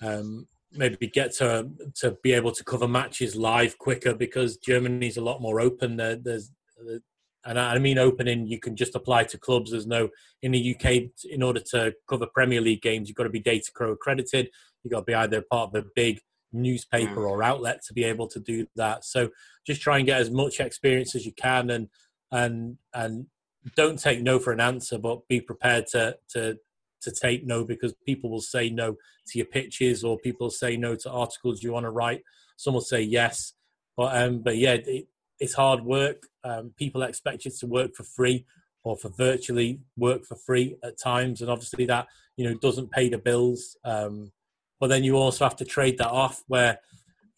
[0.03, 5.23] Um, maybe get to to be able to cover matches live quicker because Germany's a
[5.23, 5.97] lot more open.
[5.97, 6.53] There, there's
[7.45, 8.47] and I mean opening.
[8.47, 9.71] You can just apply to clubs.
[9.71, 10.11] There's no
[10.43, 13.09] in the UK in order to cover Premier League games.
[13.09, 14.51] You've got to be DataCo accredited.
[14.83, 16.21] You've got to be either part of a big
[16.53, 17.29] newspaper mm.
[17.29, 19.05] or outlet to be able to do that.
[19.05, 19.31] So
[19.67, 21.89] just try and get as much experience as you can, and
[22.31, 23.27] and and
[23.77, 26.59] don't take no for an answer, but be prepared to to
[27.03, 28.97] to take no because people will say no
[29.29, 32.23] to your pitches or people say no to articles you want to write.
[32.57, 33.55] Some will say yes,
[33.97, 35.07] but um, but yeah, it,
[35.39, 36.27] it's hard work.
[36.45, 38.45] Um, people expect you to work for free
[38.85, 42.07] or for virtually work for free at times, and obviously that
[42.37, 43.77] you know doesn't pay the bills.
[43.85, 44.33] Um,
[44.81, 46.79] but then you also have to trade that off where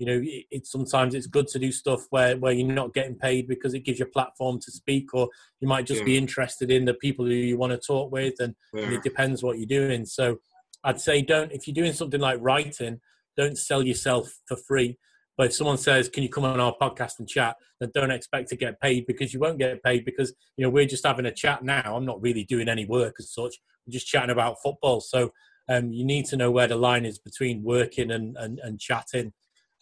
[0.01, 3.15] You know, it, it sometimes it's good to do stuff where where you're not getting
[3.15, 5.29] paid because it gives you a platform to speak, or
[5.61, 8.55] you might just be interested in the people who you want to talk with, and,
[8.73, 10.07] and it depends what you're doing.
[10.07, 10.39] So
[10.83, 13.01] I'd say don't if you're doing something like writing,
[13.37, 14.99] don't sell yourself for free.
[15.37, 18.49] But if someone says, "Can you come on our podcast and chat?" then don't expect
[18.51, 21.33] to get paid because you won't get paid because you know we're just having a
[21.33, 21.97] chat now.
[21.97, 23.57] I'm not really doing any work as such.
[23.87, 25.01] We're just chatting about football.
[25.01, 25.33] So
[25.69, 29.33] um, you need to know where the line is between working and and, and chatting,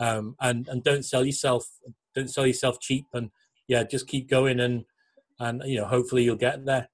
[0.01, 1.67] um, and and don't sell yourself.
[2.15, 3.07] Don't sell yourself cheap.
[3.13, 3.31] And
[3.67, 4.85] yeah, just keep going and
[5.39, 6.89] and you know hopefully you'll get there.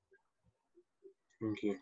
[1.40, 1.76] Thank you.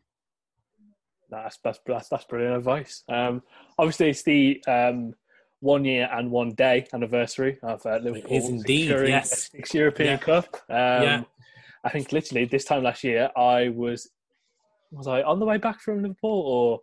[1.31, 3.05] That's that's that's, that's brilliant advice.
[3.09, 3.43] Um,
[3.79, 5.15] obviously, it's the um,
[5.61, 9.31] one year and one day anniversary of uh, Liverpool is indeed, securing yes.
[9.31, 10.17] the sixth European Yeah.
[10.19, 10.57] Cup.
[10.69, 11.23] Um, Yeah.
[11.85, 14.11] I think literally this time last year, I was
[14.91, 16.81] was I on the way back from Liverpool or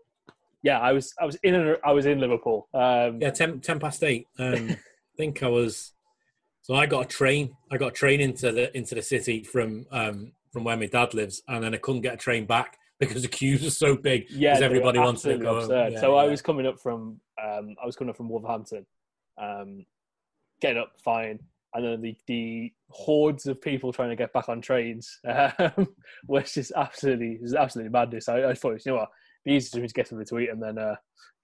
[0.64, 2.68] yeah, I was I was in and- I was in Liverpool.
[2.74, 4.28] Um, Yeah, 10, 10 past eight.
[4.38, 4.78] Um, I
[5.18, 5.94] think I was.
[6.62, 7.56] So I got a train.
[7.72, 11.14] I got a train into the into the city from um, from where my dad
[11.14, 14.26] lives, and then I couldn't get a train back because the queues were so big.
[14.30, 15.90] Yeah, because everybody wanted to go.
[15.90, 18.86] Yeah, so I was coming up from um, I was coming up from Wolverhampton,
[19.38, 19.86] um,
[20.62, 21.40] getting up fine,
[21.74, 25.88] and then the, the hordes of people trying to get back on trains um,
[26.28, 28.28] was just absolutely was absolutely madness.
[28.30, 29.10] I, I thought you know what,
[29.46, 30.96] be easy to get something to eat and then uh,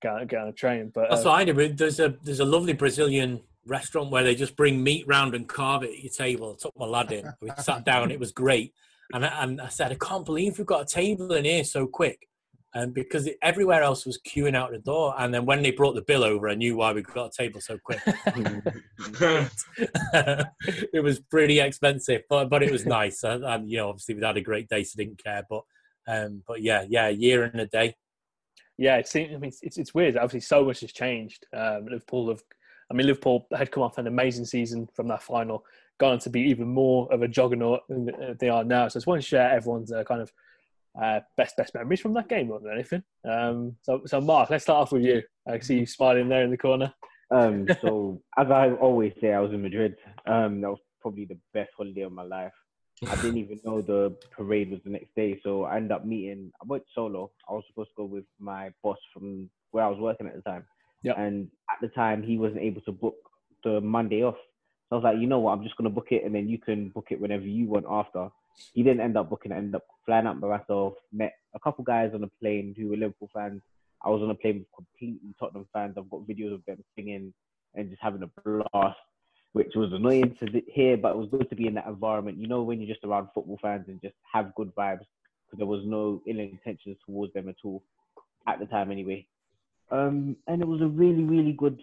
[0.01, 0.91] get on- get on a train.
[0.93, 1.55] But That's uh, what I did.
[1.55, 5.47] but There's a there's a lovely Brazilian restaurant where they just bring meat round and
[5.47, 6.53] carve it at your table.
[6.53, 7.31] I took my lad in.
[7.41, 8.11] We sat down.
[8.11, 8.73] It was great.
[9.13, 11.87] And I, and I said, I can't believe we've got a table in here so
[11.87, 12.27] quick.
[12.73, 15.15] And because it, everywhere else was queuing out the door.
[15.17, 17.61] And then when they brought the bill over, I knew why we got a table
[17.61, 18.01] so quick.
[20.13, 23.23] it was pretty expensive, but but it was nice.
[23.23, 25.43] And, and you know, obviously we'd had a great day, so didn't care.
[25.49, 25.61] But
[26.07, 27.95] um, but yeah, yeah, a year and a day.
[28.77, 29.33] yeah, it seems.
[29.33, 30.17] I mean, it's it's weird.
[30.17, 31.45] Obviously, so much has changed.
[31.53, 32.43] Um, Liverpool have.
[32.91, 35.65] I mean, Liverpool had come off an amazing season from that final,
[35.99, 38.87] gone on to be even more of a juggernaut than they are now.
[38.87, 40.31] So I just want to share everyone's uh, kind of
[41.01, 43.03] uh, best best memories from that game more than anything.
[43.27, 45.23] Um, so so Mark, let's start off with you.
[45.47, 46.93] I can see you smiling there in the corner.
[47.31, 49.95] Um, so as I always say, I was in Madrid.
[50.25, 52.53] Um, that was probably the best holiday of my life.
[53.03, 56.51] I didn't even know the parade was the next day, so I ended up meeting.
[56.61, 57.31] I went solo.
[57.49, 60.41] I was supposed to go with my boss from where I was working at the
[60.41, 60.65] time.
[61.03, 61.17] Yep.
[61.17, 63.15] And at the time, he wasn't able to book
[63.63, 64.37] the Monday off.
[64.89, 65.51] So I was like, you know what?
[65.51, 68.29] I'm just gonna book it, and then you can book it whenever you want after.
[68.73, 69.51] He didn't end up booking.
[69.51, 70.93] I ended up flying out by myself.
[71.11, 73.61] Met a couple guys on the plane who were Liverpool fans.
[74.03, 75.95] I was on a plane with completely Tottenham fans.
[75.97, 77.33] I've got videos of them singing
[77.73, 78.97] and just having a blast,
[79.55, 82.37] which was annoying to hear, but it was good to be in that environment.
[82.37, 85.05] You know, when you're just around football fans and just have good vibes,
[85.45, 87.81] because there was no ill intentions towards them at all
[88.47, 89.25] at the time, anyway.
[89.91, 91.81] Um, and it was a really, really good,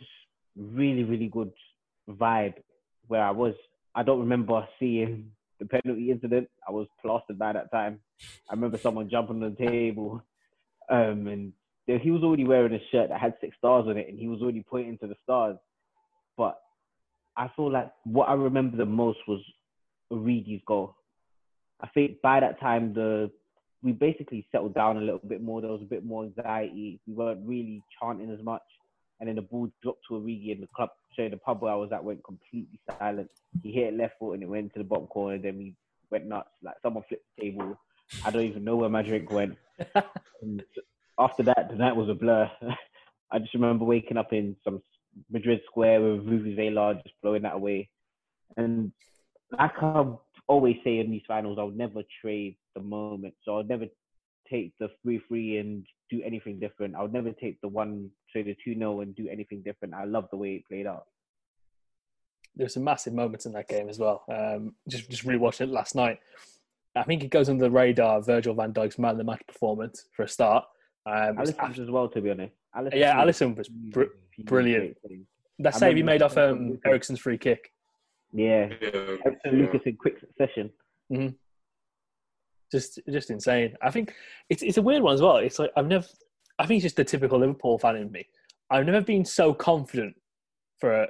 [0.54, 1.50] really, really good
[2.10, 2.56] vibe
[3.06, 3.54] where I was.
[3.94, 6.50] I don't remember seeing the penalty incident.
[6.68, 8.00] I was plastered by that time.
[8.50, 10.22] I remember someone jumping on the table,
[10.90, 11.54] um, and
[11.86, 14.42] he was already wearing a shirt that had six stars on it, and he was
[14.42, 15.56] already pointing to the stars.
[16.36, 16.60] But
[17.36, 19.40] I feel like what I remember the most was
[20.12, 20.94] Origi's goal.
[21.80, 23.30] I think by that time the
[23.82, 25.60] we basically settled down a little bit more.
[25.60, 27.00] There was a bit more anxiety.
[27.06, 28.62] We weren't really chanting as much.
[29.18, 31.76] And then the ball dropped to Origi and the club, so the pub where I
[31.76, 33.30] was at went completely silent.
[33.62, 35.38] He hit it left foot and it went to the bottom corner.
[35.38, 35.74] Then we
[36.10, 36.48] went nuts.
[36.62, 37.76] Like someone flipped the table.
[38.24, 39.56] I don't even know where my drink went.
[41.18, 42.50] After that, the night was a blur.
[43.32, 44.82] I just remember waking up in some
[45.30, 47.88] Madrid square with Vuvuzela just blowing that away.
[48.56, 48.92] And
[49.58, 50.04] like I
[50.48, 53.34] always say in these finals, I'll never trade the moment.
[53.44, 53.86] So I'll never
[54.50, 56.94] take the 3 3 and do anything different.
[56.94, 59.94] I'll never take the 1 trade the 2 0 and do anything different.
[59.94, 61.06] I love the way it played out.
[62.54, 64.24] There There's some massive moments in that game as well.
[64.28, 66.20] Um, just just rewatching it last night.
[66.94, 68.20] I think it goes under the radar.
[68.20, 70.64] Virgil Van Dijk's man of the match performance for a start.
[71.04, 72.54] Um, it's Alisson as well, to be honest.
[72.76, 74.04] Alisson yeah, was Alisson was br-
[74.48, 75.26] really, really brilliant.
[75.58, 77.72] That save he made off that um, Eriksen's free kick.
[78.32, 79.16] Yeah, Yeah,
[79.52, 80.70] Lucas in quick succession.
[82.70, 83.76] Just just insane.
[83.82, 84.14] I think
[84.48, 85.36] it's it's a weird one as well.
[85.36, 86.06] It's like I've never.
[86.58, 88.26] I think it's just the typical Liverpool fan in me.
[88.70, 90.14] I've never been so confident
[90.78, 91.08] for a,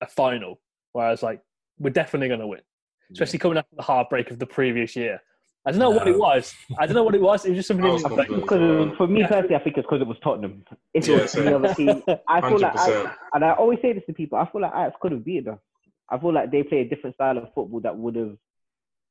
[0.00, 0.60] a final
[0.92, 1.40] where I was like,
[1.78, 2.60] we're definitely going to win.
[3.12, 5.20] Especially coming after the heartbreak of the previous year.
[5.66, 6.54] I don't know what it was.
[6.78, 7.44] I don't know what it was.
[7.44, 7.84] It was just something.
[7.84, 8.08] I was me.
[8.08, 8.42] Think confident.
[8.42, 9.26] because it for me Yeah.
[9.28, 10.64] personally, I think it's because it was Tottenham.
[10.94, 11.46] If it was same.
[11.46, 13.14] any other team, I feel like, I, 100%.
[13.34, 15.58] and I always say this to people, I feel like Ajax could have beaten them.
[16.08, 18.36] I feel like they play a different style of football that would have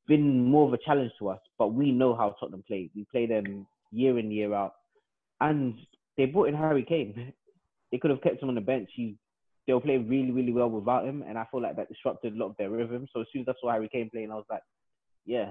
[0.08, 1.40] been more of a challenge to us.
[1.58, 2.90] But we know how Tottenham play.
[2.96, 4.72] We play them year in year out,
[5.42, 5.74] and
[6.16, 7.34] they brought in Harry Kane.
[7.92, 8.88] They could have kept him on the bench.
[8.94, 9.16] He
[9.66, 12.36] they were playing really, really well without him, and I feel like that disrupted a
[12.38, 13.06] lot of their rhythm.
[13.12, 14.62] So as soon as I saw Harry Kane playing, I was like,
[15.26, 15.50] yeah,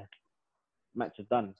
[0.96, 1.54] match is done.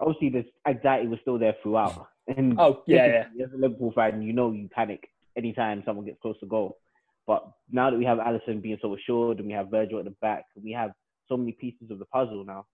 [0.00, 2.08] Obviously, the anxiety was still there throughout.
[2.26, 6.38] And Oh, yeah, As a Liverpool fan, you know you panic anytime someone gets close
[6.40, 6.78] to goal.
[7.26, 10.14] But now that we have Alisson being so assured and we have Virgil at the
[10.20, 10.90] back, we have
[11.28, 12.66] so many pieces of the puzzle now.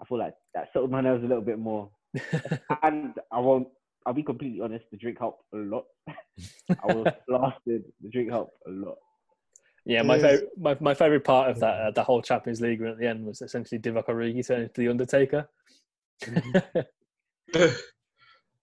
[0.00, 1.90] I feel like that settled my nerves a little bit more.
[2.82, 3.68] and I won't.
[4.04, 4.84] I'll be completely honest.
[4.90, 5.84] The drink helped a lot.
[6.08, 7.84] I was blasted.
[8.02, 8.98] The drink helped a lot.
[9.84, 12.98] Yeah, my my, my favorite part of that uh, the whole Champions League run at
[12.98, 15.48] the end was essentially Divock Origi turning into the Undertaker.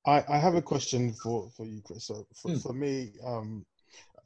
[0.05, 2.05] I, I have a question for, for you, Chris.
[2.07, 2.57] So for, Hmm.
[2.57, 3.65] for me, um,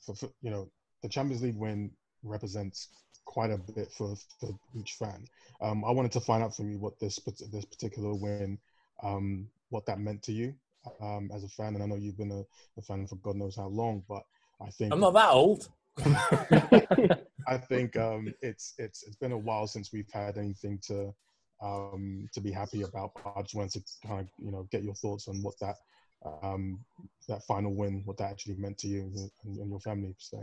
[0.05, 0.69] for, for you know,
[1.01, 1.91] the Champions League win
[2.23, 2.89] represents
[3.25, 5.25] quite a bit for, for each fan.
[5.61, 7.19] Um, I wanted to find out from you what this
[7.51, 8.57] this particular win,
[9.03, 10.53] um, what that meant to you
[11.01, 11.75] um, as a fan.
[11.75, 12.43] And I know you've been a,
[12.79, 14.23] a fan for God knows how long, but
[14.61, 15.69] I think I'm not that old.
[17.47, 21.13] I think um, it's it's it's been a while since we've had anything to
[21.61, 23.11] um, to be happy about.
[23.35, 25.75] I just wanted to kind of you know get your thoughts on what that
[26.41, 26.79] um,
[27.27, 30.37] that final win, what that actually meant to you and and your family se.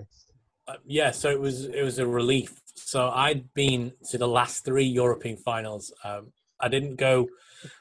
[0.69, 2.61] Uh, yeah, so it was it was a relief.
[2.75, 5.93] So I'd been to the last three European finals.
[6.05, 7.29] Um, I didn't go.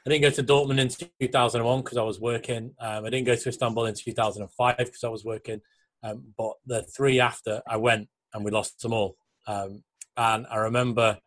[0.06, 0.88] I didn't go to Dortmund in
[1.20, 2.74] 2001 because I was working.
[2.80, 5.60] Um, I didn't go to Istanbul in 2005 because I was working.
[6.02, 9.16] Um, but the three after, I went and we lost them all.
[9.46, 9.82] Um,
[10.16, 11.18] and I remember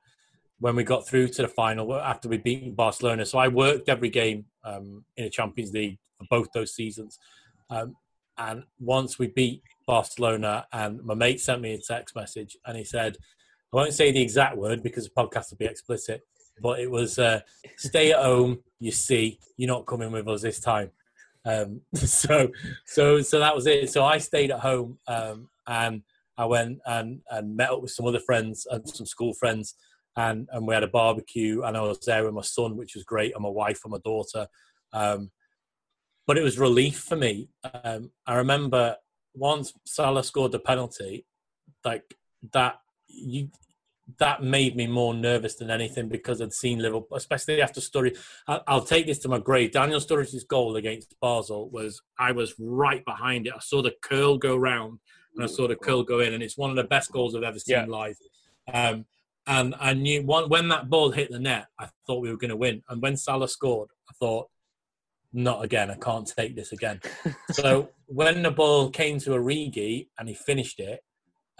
[0.59, 3.25] when we got through to the final after we beat Barcelona.
[3.25, 7.19] So I worked every game um, in the Champions League for both those seasons.
[7.69, 7.95] Um,
[8.37, 12.83] and once we beat Barcelona, and my mate sent me a text message, and he
[12.83, 13.17] said,
[13.73, 16.21] "I won't say the exact word because the podcast will be explicit,
[16.61, 17.41] but it was uh,
[17.77, 18.59] stay at home.
[18.79, 20.91] You see, you're not coming with us this time."
[21.45, 22.49] Um, so,
[22.85, 23.89] so, so that was it.
[23.89, 26.01] So I stayed at home, um, and
[26.37, 29.75] I went and, and met up with some other friends and some school friends,
[30.15, 33.03] and and we had a barbecue, and I was there with my son, which was
[33.03, 34.47] great, and my wife and my daughter.
[34.91, 35.31] Um,
[36.25, 37.49] but it was relief for me.
[37.83, 38.95] Um, I remember
[39.33, 41.25] once Salah scored the penalty,
[41.83, 42.03] like
[42.53, 42.75] that
[43.07, 43.49] you
[44.19, 48.17] that made me more nervous than anything because I'd seen Liverpool, especially after Sturridge.
[48.47, 49.71] I'll take this to my grave.
[49.71, 53.53] Daniel Sturridge's goal against Basel was I was right behind it.
[53.55, 54.99] I saw the curl go round
[55.35, 57.43] and I saw the curl go in, and it's one of the best goals I've
[57.43, 57.85] ever seen Yeah.
[57.85, 58.17] live.
[58.71, 59.05] Um,
[59.47, 62.49] and I knew one, when that ball hit the net, I thought we were going
[62.49, 62.81] to win.
[62.89, 64.47] And when Salah scored, I thought,
[65.33, 65.89] not again.
[65.89, 67.01] I can't take this again.
[67.51, 71.01] so when the ball came to Origi and he finished it,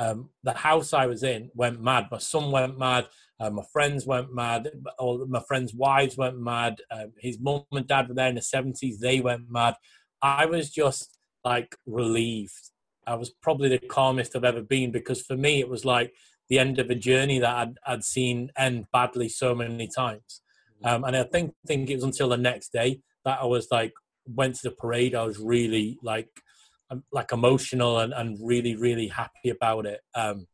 [0.04, 2.08] um, the house I was in went mad.
[2.12, 3.08] My son went mad.
[3.40, 4.70] Uh, my friends went mad.
[5.00, 6.82] All my friends' wives went mad.
[6.92, 9.00] Um, his mum and dad were there in the seventies.
[9.00, 9.76] They went mad.
[10.22, 12.72] I was just like relieved.
[13.06, 16.14] I was probably the calmest I've ever been because for me it was like
[16.50, 20.42] the end of a journey that I'd, I'd seen end badly so many times.
[20.86, 23.94] Um, and I think think it was until the next day that I was like
[24.26, 25.16] went to the parade.
[25.16, 26.30] I was really like
[27.12, 30.02] like emotional and, and really really happy about it.
[30.16, 30.48] Um,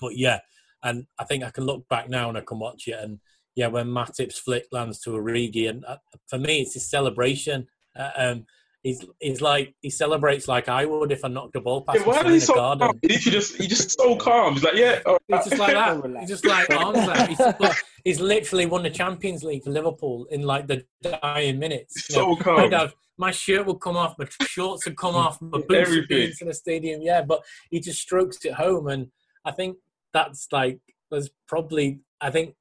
[0.00, 0.40] but yeah,
[0.82, 3.18] and I think I can look back now and I can watch it and
[3.54, 5.96] yeah, when Matip's flick lands to Origi and uh,
[6.28, 7.66] for me it's his celebration.
[7.98, 8.46] Uh, um,
[8.82, 12.06] he's he's like he celebrates like I would if I knocked a ball past Yeah,
[12.06, 12.86] why in is he the so garden.
[12.88, 13.00] calm?
[13.02, 14.54] He just he just so calm.
[14.54, 16.16] He's like, yeah, all He's just like that.
[16.20, 17.28] He's just like arms out.
[17.28, 20.84] He's, but he's literally won the Champions League for Liverpool in like the
[21.22, 22.08] dying minutes.
[22.10, 22.60] You know, so calm.
[22.60, 26.06] I'd have- my shirt would come off, my shorts would come off, my boots would
[26.06, 26.22] be Everything.
[26.30, 27.02] into the stadium.
[27.02, 29.08] Yeah, but he just strokes it home, and
[29.44, 29.76] I think
[30.12, 30.78] that's like
[31.10, 32.54] there's probably I think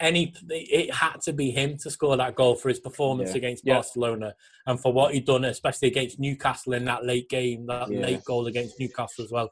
[0.00, 3.36] any it had to be him to score that goal for his performance Yeah.
[3.36, 3.74] against Yeah.
[3.74, 4.34] Barcelona
[4.66, 8.00] and for what he'd done, especially against Newcastle in that late game, that Yeah.
[8.00, 9.50] late goal against Newcastle as well.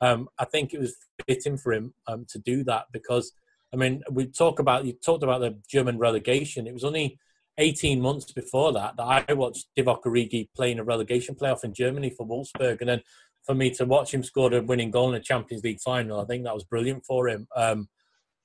[0.00, 0.96] Um, I think it was
[1.28, 3.32] fitting for him um, to do that because
[3.72, 6.66] I mean we talk about you talked about the German relegation.
[6.66, 7.18] It was only
[7.58, 12.10] 18 months before that that I watched Divock Origi playing a relegation playoff in Germany
[12.10, 13.02] for Wolfsburg, and then
[13.44, 16.24] for me to watch him score the winning goal in a Champions League final, I
[16.24, 17.48] think that was brilliant for him.
[17.56, 17.88] Um,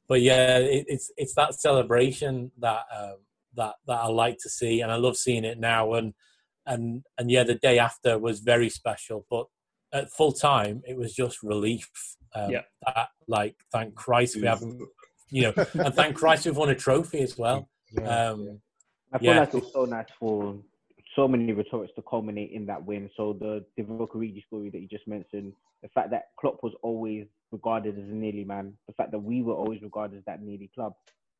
[0.07, 3.18] but yeah, it, it's it's that celebration that um,
[3.56, 5.93] that that I like to see, and I love seeing it now.
[5.93, 6.14] And
[6.65, 9.47] and and yeah, the day after was very special, but
[9.93, 11.89] at full time it was just relief.
[12.34, 12.61] Um, Yeah.
[12.85, 14.81] that, like thank Christ we haven't,
[15.36, 17.68] you know, and thank Christ we've won a trophy as well.
[17.91, 18.30] Yeah.
[18.30, 18.62] Um,
[19.12, 19.41] I feel Yeah.
[19.41, 20.57] like it's so nice for
[21.14, 23.10] so many retorts to culminate in that win.
[23.18, 25.52] So the Divock Origi story that you just mentioned,
[25.84, 29.41] the fact that Klopp was always regarded as a nearly man, the fact that we
[29.41, 30.94] were always regarded as that nearly club,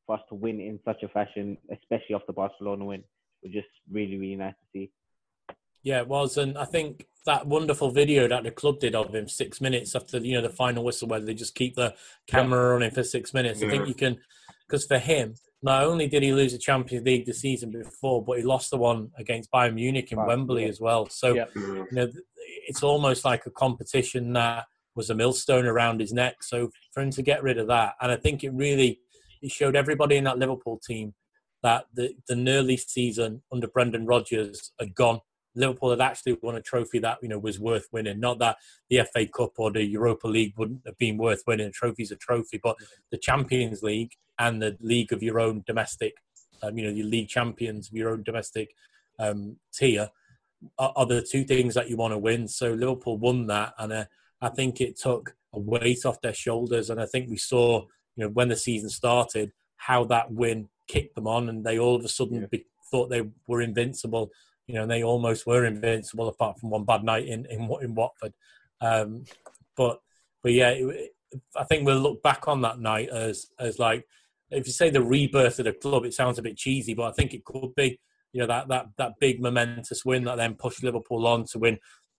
[0.06, 3.02] for us to win in such a fashion, especially after Barcelona win,
[3.42, 4.90] was just really really nice to see.
[5.86, 9.28] Yeah, it was, and I think that wonderful video that the club did of him
[9.28, 11.94] six minutes after you know the final whistle, where they just keep the
[12.26, 13.62] camera running for six minutes.
[13.62, 14.18] I think you can,
[14.66, 18.38] because for him, not only did he lose the Champions League the season before, but
[18.38, 20.70] he lost the one against Bayern Munich in Right, Wembley yeah.
[20.70, 21.08] as well.
[21.08, 21.44] So Yeah.
[21.54, 21.62] Yeah.
[21.62, 22.08] you know,
[22.66, 24.64] it's almost like a competition that
[24.96, 26.42] was a millstone around his neck.
[26.42, 28.98] So for him to get rid of that, and I think it really
[29.40, 31.14] it showed everybody in that Liverpool team
[31.62, 35.20] that the the early season under Brendan Rodgers had gone.
[35.56, 38.20] Liverpool had actually won a trophy that you know was worth winning.
[38.20, 38.58] Not that
[38.90, 41.66] the FA Cup or the Europa League wouldn't have been worth winning.
[41.68, 42.76] A trophy's a trophy, but
[43.10, 46.14] the Champions League and the league of your own domestic,
[46.62, 48.74] um, you know, your league champions of your own domestic
[49.18, 50.10] um, tier
[50.78, 52.46] are, are the two things that you want to win.
[52.48, 54.04] So Liverpool won that, and uh,
[54.40, 56.90] I think it took a weight off their shoulders.
[56.90, 61.14] And I think we saw, you know, when the season started, how that win kicked
[61.14, 62.46] them on, and they all of a sudden Yeah.
[62.50, 64.30] be, thought they were invincible.
[64.66, 67.94] You know, and they almost were invincible, apart from one bad night in in, in
[67.94, 68.34] Watford.
[68.80, 69.24] Um,
[69.76, 70.00] but
[70.42, 71.12] but yeah, it,
[71.56, 74.04] I think we'll look back on that night as as like
[74.50, 77.12] if you say the rebirth of the club, it sounds a bit cheesy, but I
[77.12, 77.98] think it could be.
[78.32, 81.78] You know that that that big momentous win that then pushed Liverpool on to win.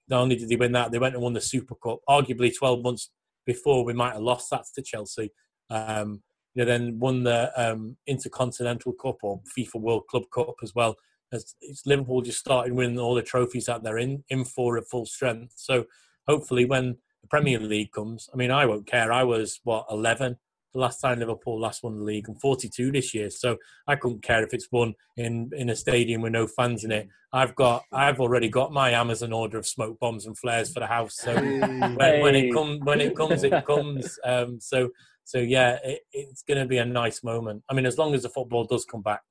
[0.09, 1.99] Not only did they win that, they went and won the Super Cup.
[2.09, 3.11] Arguably, twelve months
[3.45, 5.31] before, we might have lost that to Chelsea.
[5.69, 6.23] Um,
[6.55, 10.95] you know, then won the um, Intercontinental Cup or FIFA World Club Cup as well.
[11.31, 14.87] As it's Liverpool just started winning all the trophies that they're in in for at
[14.87, 15.53] full strength.
[15.55, 15.85] So
[16.27, 19.11] hopefully, when the Premier League comes, I mean, I won't care.
[19.11, 20.37] I was what eleven
[20.73, 22.27] the last time Liverpool last won the league.
[22.27, 26.21] I'm 42 this year, so I couldn't care if it's won in in a stadium
[26.21, 27.07] with no fans in it.
[27.33, 30.87] I've got I've already got my Amazon order of smoke bombs and flares for the
[30.87, 31.17] house.
[31.17, 34.19] So when, when it comes when it comes it comes.
[34.23, 34.89] Um, so
[35.23, 37.63] so yeah, it, it's going to be a nice moment.
[37.69, 39.21] I mean, as long as the football does come back,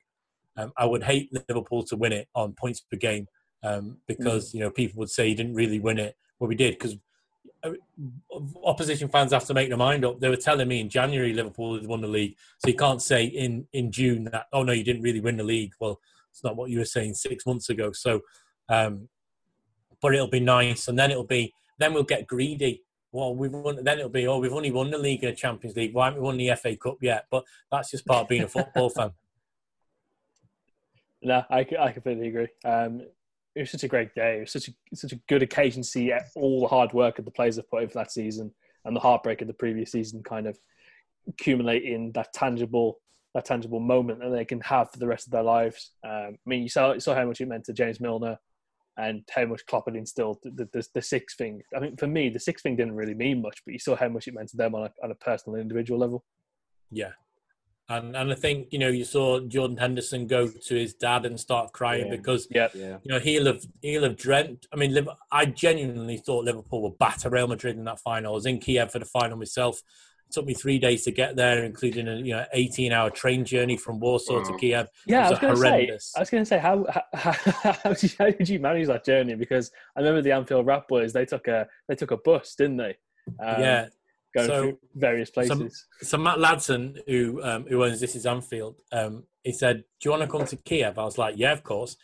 [0.56, 3.26] um, I would hate Liverpool to win it on points per game
[3.62, 6.16] um, because you know people would say you didn't really win it.
[6.38, 6.96] Well, we did because
[8.64, 10.20] opposition fans have to make their mind up.
[10.20, 13.24] They were telling me in January Liverpool had won the league, so you can't say
[13.24, 15.72] in in June that oh no you didn't really win the league.
[15.80, 16.00] Well,
[16.30, 17.92] it's not what you were saying six months ago.
[17.92, 18.20] So,
[18.68, 19.08] um,
[20.02, 22.82] but it'll be nice, and then it'll be then we'll get greedy.
[23.12, 23.82] Well, we've won.
[23.82, 25.94] Then it'll be oh we've only won the league and the Champions League.
[25.94, 27.26] Why haven't we won the FA Cup yet?
[27.30, 29.12] But that's just part of being a football fan.
[31.26, 32.46] No, I, I completely agree.
[32.64, 33.00] Um,
[33.56, 34.36] it was such a great day.
[34.36, 37.24] It was such a such a good occasion to see all the hard work that
[37.24, 38.54] the players have put in for that season
[38.84, 40.56] and the heartbreak of the previous season kind of
[41.26, 43.00] accumulate in that tangible
[43.34, 45.90] that tangible moment that they can have for the rest of their lives.
[46.04, 48.38] Um, I mean, you saw you saw how much it meant to James Milner
[48.96, 51.60] and how much Klopp had instilled the, the, the, the six thing.
[51.76, 54.08] I mean, for me, the six thing didn't really mean much, but you saw how
[54.08, 56.24] much it meant to them on a, on a personal, individual level.
[56.92, 57.10] Yeah.
[57.88, 61.38] And and I think, you know, you saw Jordan Henderson go to his dad and
[61.38, 62.16] start crying Yeah.
[62.16, 62.98] because Yeah, Yeah.
[63.04, 64.66] you know, he'll have he'll have dreamt.
[64.72, 68.32] I mean, I genuinely thought Liverpool would batter Real Madrid in that final.
[68.32, 69.82] I was in Kiev for the final myself.
[70.28, 73.44] It took me three days to get there, including a you know eighteen hour train
[73.44, 74.88] journey from Warsaw to Kiev.
[75.06, 75.90] Yeah, I It was going to say.
[76.16, 76.84] I was going to say how
[77.14, 79.36] how, how, did you, how did you manage that journey?
[79.36, 81.12] Because I remember the Anfield Wrap Boys.
[81.12, 82.96] They took a they took a bus, didn't they?
[83.38, 83.86] Um, yeah.
[84.36, 85.50] Going so- through various places.
[85.58, 85.70] some-
[86.08, 90.10] So Matt Ladson, who um, who owns This Is Anfield, um, he said, "Do you
[90.12, 91.96] want to come to Kiev?" I was like, "Yeah, of course."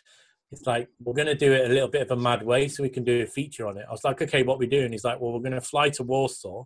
[0.51, 2.83] It's like we're going to do it a little bit of a mad way, so
[2.83, 3.85] we can do a feature on it.
[3.87, 6.03] I was like, "Okay, what we doing?" He's like, "Well, we're going to fly to
[6.03, 6.63] Warsaw."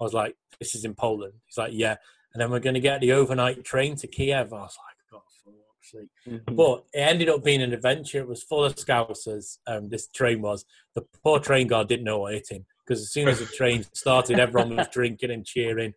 [0.00, 1.96] I was like, "This is in Poland." He's like, "Yeah,"
[2.32, 4.52] and then we're going to get the overnight train to Kiev.
[4.52, 6.10] I was like, "God, for fuck's sake."
[6.46, 6.56] Mhm.
[6.56, 8.18] But it ended up being an adventure.
[8.18, 9.58] It was full of scousers.
[9.68, 10.64] Um, this train was.
[10.96, 13.84] The poor train guard didn't know what hit him because as soon as the train
[13.92, 15.92] started, everyone was drinking and cheering.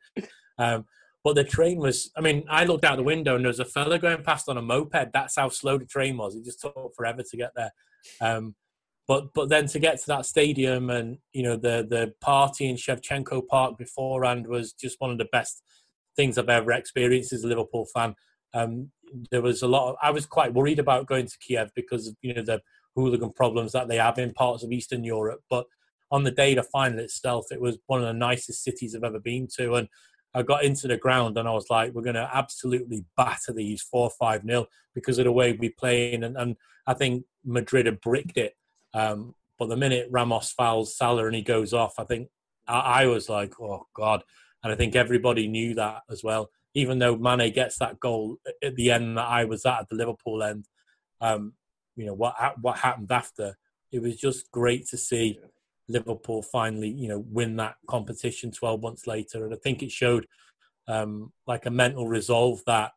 [0.57, 0.85] Um,
[1.23, 2.11] but the train was.
[2.17, 4.57] I mean, I looked out the window and there was a fella going past on
[4.57, 5.13] a moped.
[5.13, 6.35] That's how slow the train was.
[6.35, 7.71] It just took forever to get there.
[8.19, 8.55] Um,
[9.07, 12.75] but but then to get to that stadium and you know the the party in
[12.75, 15.63] Shevchenko Park beforehand was just one of the best
[16.15, 18.15] things I've ever experienced as a Liverpool fan.
[18.53, 18.91] Um,
[19.29, 19.91] there was a lot.
[19.91, 22.61] Of, I was quite worried about going to Kiev because of you know the
[22.95, 25.41] hooligan problems that they have in parts of Eastern Europe.
[25.49, 25.65] But
[26.11, 29.19] on the day, the final itself, it was one of the nicest cities I've ever
[29.19, 29.87] been to, and
[30.33, 33.81] I got into the ground and I was like, we're going to absolutely batter these
[33.81, 36.55] four five nil because of the way we playing, and, and
[36.85, 38.55] I think Madrid had bricked it.
[38.93, 42.29] Um, but the minute Ramos fouls Salah and he goes off, I think
[42.67, 44.23] I, I was like, oh god,
[44.63, 46.49] and I think everybody knew that as well.
[46.73, 49.95] Even though Mane gets that goal at the end that I was at at the
[49.95, 50.65] Liverpool end,
[51.19, 51.53] um,
[51.95, 53.57] you know what what happened after.
[53.91, 55.37] It was just great to see
[55.91, 60.27] Liverpool finally, you know, win that competition 12 months later, and I think it showed
[60.87, 62.91] um, like a mental resolve that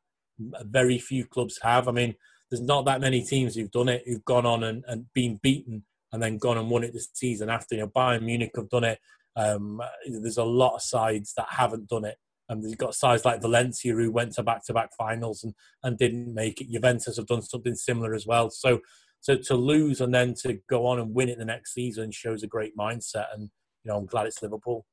[0.62, 1.88] very few clubs have.
[1.88, 2.14] I mean,
[2.50, 5.84] there's not that many teams who've done it who've gone on and, and been beaten
[6.12, 7.74] and then gone and won it the season after.
[7.74, 8.98] You know, Bayern Munich have done it.
[9.36, 12.16] Um, there's a lot of sides that haven't done it.
[12.48, 16.60] And you've got sides like Valencia who went to back-to-back finals and, and didn't make
[16.60, 16.70] it.
[16.70, 18.50] Juventus have done something similar as well.
[18.50, 18.80] So,
[19.24, 22.42] so to lose and then to go on and win it the next season shows
[22.42, 23.24] a great mindset.
[23.32, 23.44] And
[23.82, 24.84] you know, I'm glad it's Liverpool.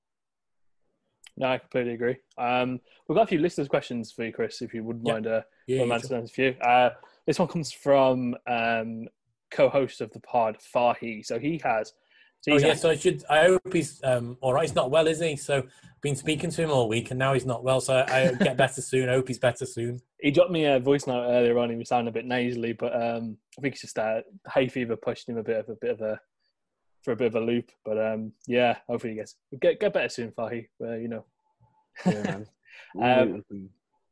[1.35, 2.15] No, I completely agree.
[2.37, 5.13] Um, we've got a few listeners' questions for you, Chris, if you wouldn't Yeah.
[5.13, 6.51] mind uh, Yeah, yeah, answering a few.
[6.61, 6.91] Uh,
[7.27, 9.09] this one comes from um,
[9.51, 11.25] co-host of the pod, Fahi.
[11.25, 11.91] So he has.
[12.41, 13.23] So Oh yeah, so I should.
[13.29, 14.63] I hope he's um, all right.
[14.63, 15.35] He's not well, is he?
[15.35, 15.63] So
[16.01, 17.79] been speaking to him all week, and now he's not well.
[17.79, 19.09] So I, I get better soon.
[19.09, 20.01] I hope he's better soon.
[20.19, 21.69] he dropped me a voice note earlier on.
[21.69, 24.95] He was sounding a bit nasally, but um, I think it's just uh, hay fever
[24.95, 26.19] pushed him a bit of a bit of a
[27.03, 27.71] for a bit of a loop.
[27.85, 30.67] But um, yeah, hopefully he gets get get better soon, Fahi.
[30.79, 31.25] Well, you know.
[32.05, 32.47] Yeah, man.
[33.01, 33.69] Um, rooting for you.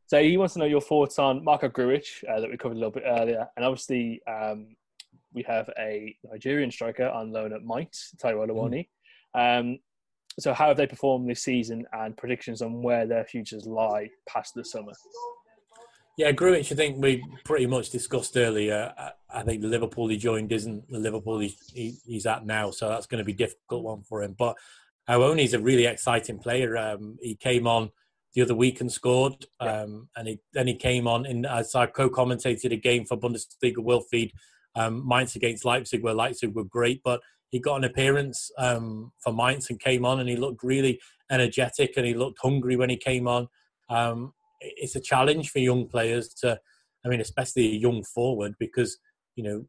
[0.07, 2.79] So he wants to know your thoughts on Marko Grujic uh, that we covered a
[2.79, 4.75] little bit earlier, and obviously um,
[5.33, 8.87] we have a Nigerian striker on loan at Mainz, Taiwo Awoniyi.
[9.33, 9.79] Um,
[10.39, 14.53] so how have they performed this season, and predictions on where their futures lie past
[14.55, 14.93] the summer?
[16.17, 18.93] Yeah, Grujic, I think we pretty much discussed earlier.
[19.33, 22.89] I, think the Liverpool he joined isn't the Liverpool he, he, he's at now, so
[22.89, 24.35] that's going to be a difficult one for him.
[24.37, 24.57] But
[25.09, 26.77] Awoniyi is a really exciting player.
[26.77, 27.91] Um, he came on
[28.35, 31.85] the other week and scored, um, and he, then he came on in as I
[31.85, 34.33] co-commentated a game for Bundesliga World Feed
[34.75, 39.33] um, Mainz against Leipzig, where Leipzig were great, but he got an appearance um, for
[39.33, 40.99] Mainz and came on, and he looked really
[41.31, 43.47] energetic and he looked hungry when he came on.
[43.89, 46.59] Um, it's a challenge for young players to,
[47.05, 48.97] I mean, especially a young forward, because
[49.35, 49.65] you know,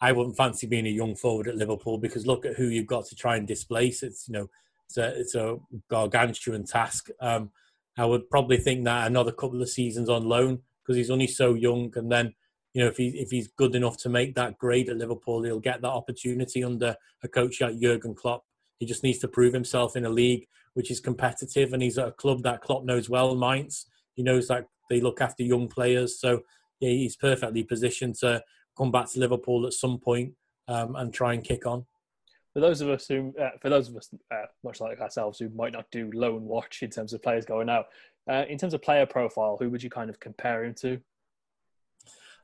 [0.00, 3.06] I wouldn't fancy being a young forward at Liverpool because look at who you've got
[3.06, 4.02] to try and displace.
[4.02, 4.48] It's you know,
[4.88, 5.56] it's a it's a
[5.88, 7.08] gargantuan task.
[7.20, 7.50] Um,
[7.98, 11.54] I would probably think that another couple of seasons on loan because he's only so
[11.54, 12.34] young, and then
[12.76, 15.58] you know if he if he's good enough to make that grade at Liverpool, he'll
[15.58, 18.44] get that opportunity under a coach like Jurgen Klopp.
[18.78, 22.08] He just needs to prove himself in a league which is competitive, and he's at
[22.08, 23.86] a club that Klopp knows well, Mainz.
[24.12, 26.42] He knows that they look after young players, so
[26.80, 28.42] yeah, he's perfectly positioned to
[28.76, 30.34] come back to Liverpool at some point
[30.68, 31.86] um, and try and kick on.
[32.52, 35.48] For those of us who, uh, for those of us uh, much like ourselves who
[35.48, 37.86] might not do loan watch in terms of players going out,
[38.30, 41.00] uh, in terms of player profile, who would you kind of compare him to?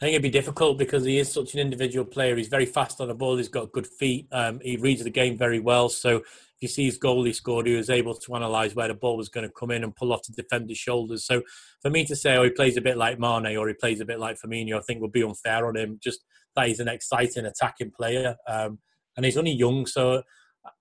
[0.03, 2.35] I think it'd be difficult because he is such an individual player.
[2.35, 3.37] He's very fast on the ball.
[3.37, 4.27] He's got good feet.
[4.33, 5.89] Um, he reads the game very well.
[5.89, 6.25] So if
[6.59, 9.29] you see his goal he scored, he was able to analyse where the ball was
[9.29, 11.25] going to come in and pull off the defender's shoulders.
[11.25, 11.43] So
[11.83, 14.05] for me to say, oh, he plays a bit like Mane or he plays a
[14.05, 16.01] bit like Firmino, I think would be unfair on him.
[16.03, 16.25] Just
[16.57, 18.35] that he's an exciting attacking player.
[18.49, 18.81] Um,
[19.17, 20.25] and he's only young, so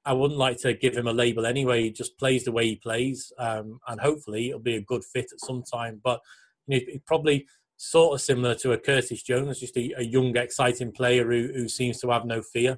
[0.04, 1.84] I wouldn't like to give him a label anyway.
[1.84, 3.32] He just plays the way he plays.
[3.38, 6.02] Um, and hopefully it'll be a good fit at some time.
[6.04, 6.22] But
[6.66, 7.46] you know, he probably
[7.82, 11.68] sort of similar to a Curtis Jones, just a, a young, exciting player who, who
[11.68, 12.78] seems to have no fear.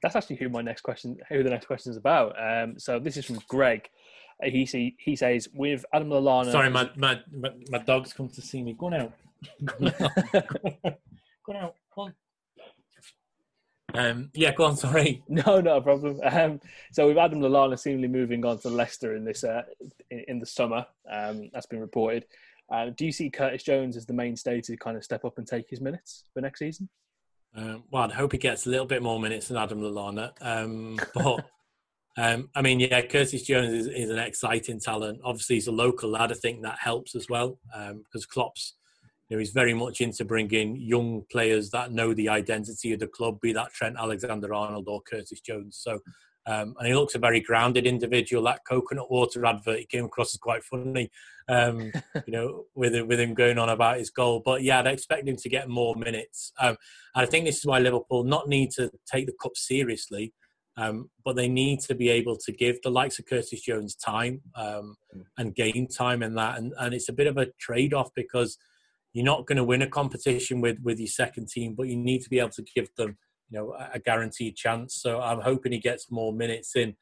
[0.00, 2.34] That's actually who my next question, who the next question is about.
[2.42, 3.86] Um, so this is from Greg.
[4.42, 6.50] Uh, He see, he says with Adam Lallana.
[6.50, 8.72] Sorry, my, my, my, my dog's come to see me.
[8.72, 9.12] Go on out.
[9.64, 10.98] Go on out.
[11.44, 11.74] Go on out.
[11.94, 12.14] Go on.
[13.94, 14.76] Um, yeah, go on.
[14.76, 15.22] Sorry.
[15.28, 16.20] No, not a problem.
[16.24, 16.58] Um,
[16.90, 19.62] so with Adam Lallana seemingly moving on to Leicester in this uh,
[20.10, 22.24] in, in the summer, um, that's been reported.
[22.72, 25.46] Uh, do you see Curtis Jones as the mainstay to kind of step up and
[25.46, 26.88] take his minutes for next season?
[27.56, 30.32] Um, well, I'd hope he gets a little bit more minutes than Adam Lallana.
[30.40, 31.44] Um, but
[32.16, 35.20] um, I mean, yeah, Curtis Jones is, is, an exciting talent.
[35.24, 36.32] Obviously, he's a local lad.
[36.32, 38.74] I think that helps as well because Klopp's,
[39.28, 43.06] you know, he's very much into bringing young players that know the identity of the
[43.06, 45.78] club, be that Trent Alexander-Arnold or Curtis Jones.
[45.80, 46.00] So.
[46.46, 48.44] Um, and he looks a very grounded individual.
[48.44, 51.10] That coconut water advert he came across as quite funny,
[51.48, 51.90] um,
[52.26, 54.42] you know, with with him going on about his goal.
[54.44, 56.52] But yeah, I'd expect him to get more minutes.
[56.60, 56.76] Um,
[57.14, 60.34] and I think this is why Liverpool not need to take the cup seriously,
[60.76, 64.42] um, but they need to be able to give the likes of Curtis Jones time
[64.54, 64.96] um,
[65.38, 66.58] and gain time in that.
[66.58, 68.58] And, and it's a bit of a trade off because
[69.14, 72.22] you're not going to win a competition with with your second team, but you need
[72.22, 73.16] to be able to give them
[73.50, 74.94] you know a guaranteed chance.
[74.94, 76.94] So I'm hoping he gets more minutes in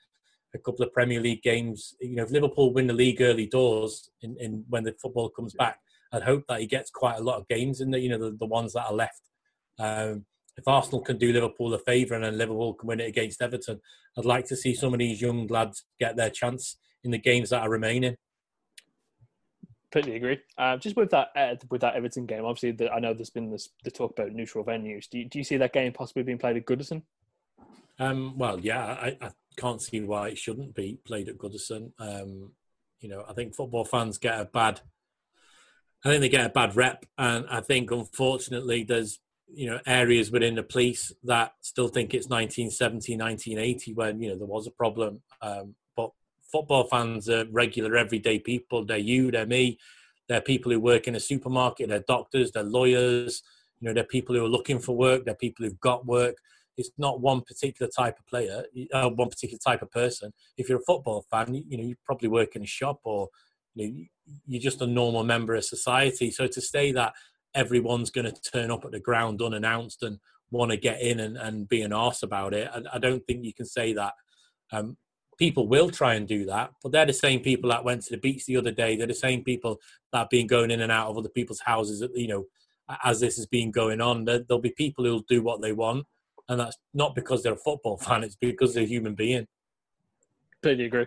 [0.55, 1.95] a couple of Premier League games.
[2.01, 5.55] You know, if Liverpool win the league early doors in, in when the football comes
[5.55, 5.79] back,
[6.13, 8.37] I'd hope that he gets quite a lot of games in the you know the,
[8.39, 9.23] the ones that are left.
[9.79, 13.41] Um, if Arsenal can do Liverpool a favour and then Liverpool can win it against
[13.41, 13.81] Everton,
[14.19, 17.51] I'd like to see some of these young lads get their chance in the games
[17.51, 18.17] that are remaining.
[19.93, 20.41] Completely agree.
[20.57, 23.51] Uh, just with that uh, with that Everton game, obviously, the, I know there's been
[23.51, 25.07] this the talk about neutral venues.
[25.11, 27.03] Do you, do you see that game possibly being played at Goodison?
[27.99, 31.93] Um, well, yeah, I, I, can't see why it shouldn't be played at Goodison.
[31.99, 32.53] Um,
[33.01, 34.81] you know, I think football fans get a bad,
[36.03, 39.21] I think they get a bad rep, and I think unfortunately there's
[39.53, 44.39] you know areas within the police that still think it's 1970 1980 when you know
[44.39, 45.75] there was a problem um,
[46.53, 48.85] football fans are regular everyday people.
[48.85, 49.79] They're you they're me.
[50.29, 51.89] They're people who work in a supermarket.
[51.89, 53.43] They're doctors they're lawyers.
[53.81, 55.25] You know they're people who are looking for work.
[55.25, 56.37] They're people who've got work.
[56.77, 60.33] It's not one particular type of player uh, one particular type of person.
[60.57, 63.29] If you're a football fan you, you know you probably work in a shop or
[63.75, 64.05] you know,
[64.47, 66.31] you're just a normal member of society.
[66.31, 67.15] So to say that
[67.55, 70.19] everyone's going to turn up at the ground unannounced and
[70.51, 72.71] want to get in and, and be an arse about it.
[72.73, 74.15] I, I don't think you can say that.
[74.71, 74.97] Um,
[75.39, 78.19] people will try and do that, but they're the same people that went to the
[78.19, 78.97] beach the other day.
[78.97, 79.81] They're the same people
[80.13, 82.47] that have been going in and out of other people's houses, you know,
[83.05, 84.25] as this has been going on.
[84.25, 86.07] There, there'll be people who'll do what they want,
[86.49, 89.47] and that's not because they're a football fan, it's because they're a human being.
[90.61, 91.07] Completely agree.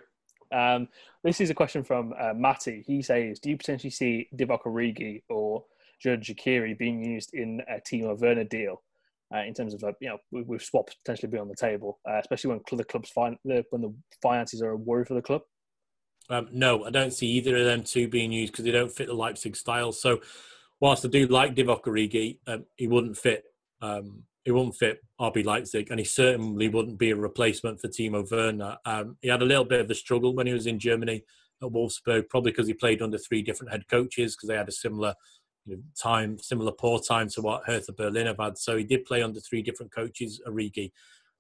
[0.51, 0.87] Um,
[1.23, 2.83] this is a question from uh, Matty.
[2.85, 5.65] He says, "Do you potentially see Divock Origi or
[6.03, 8.81] Xherdan Shaqiri being used in a Timo Werner deal
[9.33, 12.19] uh, in terms of uh, you know with swaps potentially be on the table, uh,
[12.19, 15.41] especially when the club's fin- when the finances are a worry for the club.
[16.29, 19.07] Um, no, I don't see either of them two being used because they don't fit
[19.07, 19.91] the Leipzig style.
[19.91, 20.21] So,
[20.79, 23.43] whilst I do like Divock Origi, um, he wouldn't fit.
[23.81, 28.29] Um, he wouldn't fit RB Leipzig, and he certainly wouldn't be a replacement for Timo
[28.29, 28.77] Werner.
[28.85, 31.23] Um, he had a little bit of a struggle when he was in Germany
[31.63, 34.73] at Wolfsburg, probably because he played under three different head coaches because they had a
[34.73, 35.15] similar
[36.01, 38.57] time, similar poor time to what Hertha Berlin have had.
[38.57, 40.91] So he did play under three different coaches, Origi,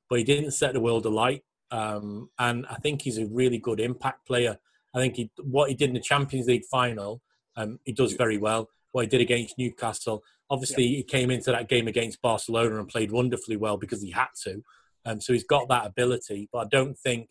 [0.09, 1.43] but he didn't set the world alight.
[1.71, 4.57] Um, and I think he's a really good impact player.
[4.93, 7.21] I think he, what he did in the Champions League final,
[7.57, 8.69] um, he does very well.
[8.91, 10.97] What he did against Newcastle, obviously yeah.
[10.97, 14.63] he came into that game against Barcelona and played wonderfully well because he had to.
[15.05, 17.29] Um, so he's got that ability, but I don't think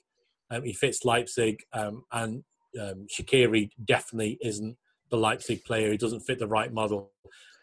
[0.50, 1.62] um, he fits Leipzig.
[1.72, 2.44] Um, and
[2.80, 4.76] um, Shaqiri definitely isn't
[5.14, 5.88] the Leipzig player.
[5.90, 7.12] who doesn't fit the right model.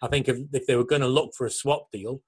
[0.02, 2.22] I think if, if they were going to look for a swap deal,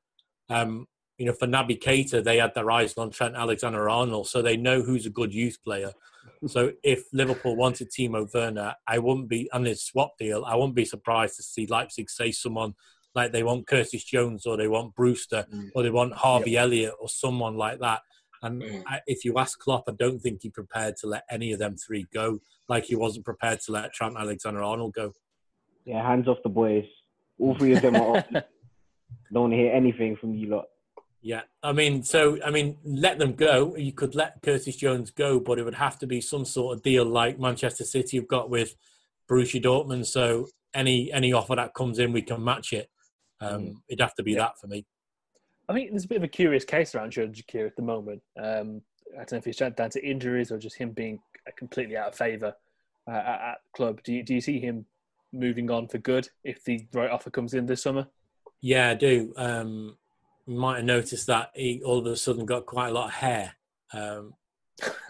[0.50, 0.86] um,
[1.18, 4.82] you know, for Naby Keita, they had their eyes on Trent Alexander-Arnold, so they know
[4.82, 5.94] who's a good youth player.
[6.48, 10.76] so if Liverpool wanted Timo Werner, I wouldn't be, on his swap deal, I wouldn't
[10.76, 12.74] be surprised to see Leipzig say someone
[13.16, 15.70] like they want Curtis Jones or they want Brewster mm.
[15.76, 16.64] or they want Harvey yep.
[16.64, 18.02] Elliott or someone like that.
[18.44, 18.84] And mm.
[18.88, 21.78] I, if you ask Klopp, I don't think he prepared to let any of them
[21.78, 25.14] three go, like he wasn't prepared to let Trent Alexander-Arnold go.
[25.86, 26.86] Yeah, hands off the boys.
[27.40, 28.26] All three of them are off.
[28.32, 30.66] Don't want to hear anything from you lot.
[31.22, 33.78] Yeah, I mean, so I mean, let them go.
[33.78, 36.84] You could let Curtis Jones go, but it would have to be some sort of
[36.84, 38.76] deal like Manchester City have got with
[39.30, 40.06] Borussia Dortmund.
[40.06, 42.90] So any any offer that comes in, we can match it.
[43.40, 43.76] Um, mm.
[43.88, 44.40] It'd have to be yeah.
[44.40, 44.86] that for me.
[45.70, 48.22] I think there's a bit of a curious case around Xherdan Shaqiri at the moment.
[48.38, 48.82] Um,
[49.14, 51.20] I don't know if it's down to injuries or just him being
[51.58, 52.56] completely out of favour
[53.08, 54.02] uh, at, at club.
[54.04, 54.86] Do you, do you see him
[55.32, 58.08] moving on for good if the right offer comes in this summer?
[58.62, 59.34] Yeah, I do.
[59.38, 59.98] Um,
[60.46, 63.14] you might have noticed that he all of a sudden got quite a lot of
[63.14, 63.54] hair.
[63.94, 64.34] Um,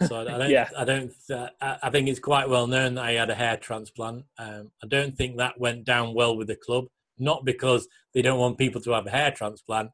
[0.06, 0.50] so I, I don't.
[0.50, 0.68] yeah.
[0.76, 1.12] I don't.
[1.30, 4.24] Uh, I think it's quite well known that he had a hair transplant.
[4.38, 6.86] Um, I don't think that went down well with the club.
[7.18, 9.90] Not because they don't want people to have a hair transplant,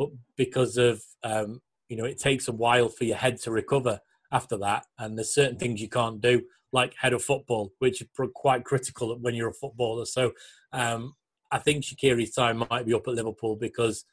[0.00, 1.60] but because of um,
[1.90, 4.00] you know it takes a while for your head to recover
[4.32, 8.26] after that, and there's certain things you can't do, like head of football, which are
[8.28, 10.06] quite critical when you're a footballer.
[10.06, 10.32] So
[10.72, 11.16] um,
[11.50, 14.06] I think Shaqiri's time might be up at Liverpool because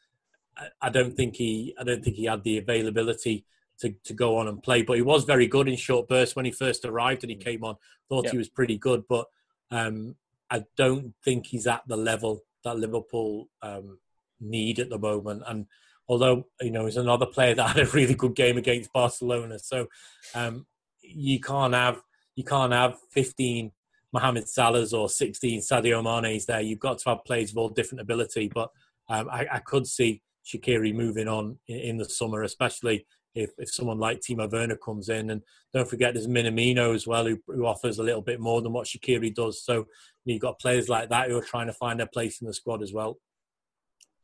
[0.82, 3.46] I don't think he I don't think he had the availability
[3.80, 4.82] to, to go on and play.
[4.82, 7.64] But he was very good in short bursts when he first arrived and he came
[7.64, 7.78] on.
[8.10, 8.32] Thought yep.
[8.34, 9.28] he was pretty good, but
[9.72, 10.18] um,
[10.50, 14.00] I don't think he's at the level that Liverpool um,
[14.40, 15.44] need at the moment.
[15.48, 15.66] And
[16.08, 19.88] although you know he's another player that had a really good game against Barcelona, so
[20.36, 20.66] um,
[21.02, 22.02] you can't have
[22.36, 23.72] you can't have 15
[24.14, 26.62] Mohamed Salahs or 16 Sadio Mane's there.
[26.62, 28.50] You've got to have players of all different ability.
[28.54, 28.70] But
[29.10, 33.06] um, I, I, could see Shaqiri moving on in, in, the summer, especially
[33.36, 35.32] if, if someone like Timo Werner comes in.
[35.32, 35.42] And
[35.74, 38.88] don't forget, there's Minamino as well, who, who offers a little bit more than what
[38.88, 39.64] Shaqiri does.
[39.64, 39.88] So
[40.26, 42.82] you've got players like that who are trying to find their place in the squad
[42.82, 43.18] as well.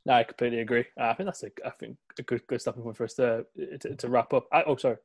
[0.06, 0.86] No, I completely agree.
[1.00, 3.46] Uh, I think that's a, I think a good good stopping point for us to
[3.80, 4.48] to, to wrap up.
[4.52, 4.98] I, oh, sorry,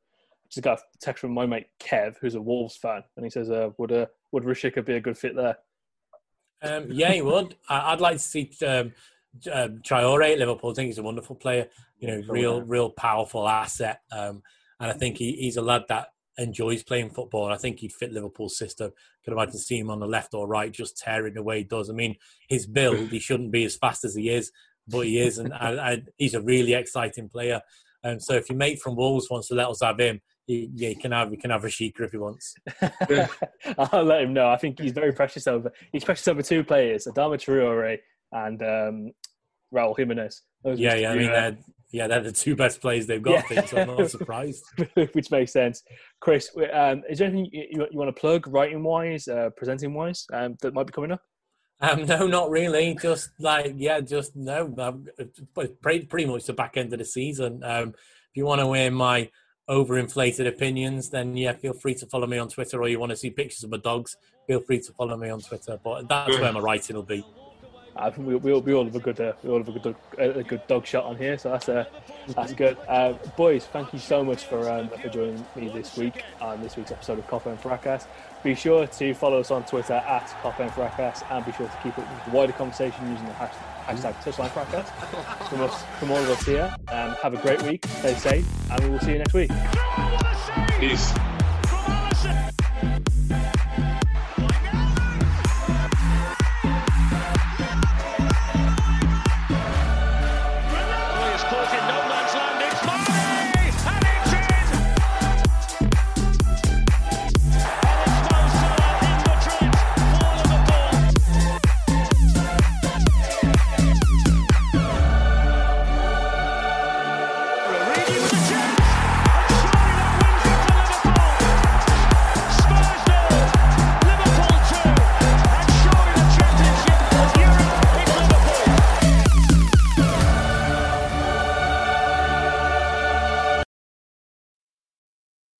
[0.49, 3.49] just got a text from my mate Kev, who's a Wolves fan, and he says,
[3.49, 5.57] uh, "Would uh, would Rashica be a good fit there?"
[6.61, 7.55] Um, yeah, he would.
[7.69, 8.91] I'd like to see um,
[9.51, 10.71] um, Traore at Liverpool.
[10.71, 11.67] I think he's a wonderful player.
[11.99, 14.01] You know, real, real powerful asset.
[14.11, 14.41] Um,
[14.79, 16.07] and I think he, he's a lad that
[16.37, 17.45] enjoys playing football.
[17.45, 18.91] And I think he'd fit Liverpool's system.
[19.23, 21.89] Could imagine seeing him on the left or right, just tearing the way he does.
[21.89, 22.15] I mean,
[22.47, 24.51] his build, he shouldn't be as fast as he is,
[24.89, 27.61] but he is, and I, I, he's a really exciting player.
[28.03, 30.89] And so, if your mate from Wolves wants to let us have him, he, yeah,
[30.89, 32.55] he can have he can have Rashica if he wants.
[33.77, 34.49] I'll let him know.
[34.49, 35.71] I think he's very precious over.
[35.91, 37.99] He's precious over two players, Adama Traore
[38.31, 39.11] and um,
[39.73, 40.41] Raul Jimenez.
[40.63, 41.11] Those Yeah, yeah.
[41.11, 41.57] I mean, they're,
[41.91, 43.37] yeah, they're the two best players they've got.
[43.37, 44.63] I think, so I'm not surprised.
[45.13, 45.83] which makes sense.
[46.19, 49.93] Chris, um, is there anything you, you, you want to plug, writing wise, uh, presenting
[49.93, 51.21] wise, um, that might be coming up?
[51.81, 52.95] Um, no, not really.
[53.01, 54.73] Just like yeah, just no.
[54.77, 55.07] Um,
[55.81, 57.63] pretty, pretty much the back end of the season.
[57.63, 59.29] Um, if you want to hear my
[59.69, 62.81] overinflated opinions, then yeah, feel free to follow me on Twitter.
[62.81, 65.41] Or you want to see pictures of my dogs, feel free to follow me on
[65.41, 65.79] Twitter.
[65.83, 67.25] But that's where my writing will be.
[67.95, 69.77] I think we, we, all- we all have a good uh, we all have a
[69.79, 71.85] good a good dog shot on here, so that's uh,
[72.29, 72.77] that's good.
[72.87, 76.77] Uh, boys, thank you so much for um, for joining me this week on this
[76.77, 78.05] week's episode of Copper and Fracas.
[78.41, 82.09] Be sure to follow us on Twitter at Copper and be sure to keep up
[82.09, 83.53] with the wider conversation using the hash,
[83.85, 84.89] hashtag Touchline Fracas.
[85.49, 85.67] From
[85.99, 88.99] from all of us here, um, have a great week, stay safe, and we will
[88.99, 89.51] see you next week.
[90.79, 91.28] Peace.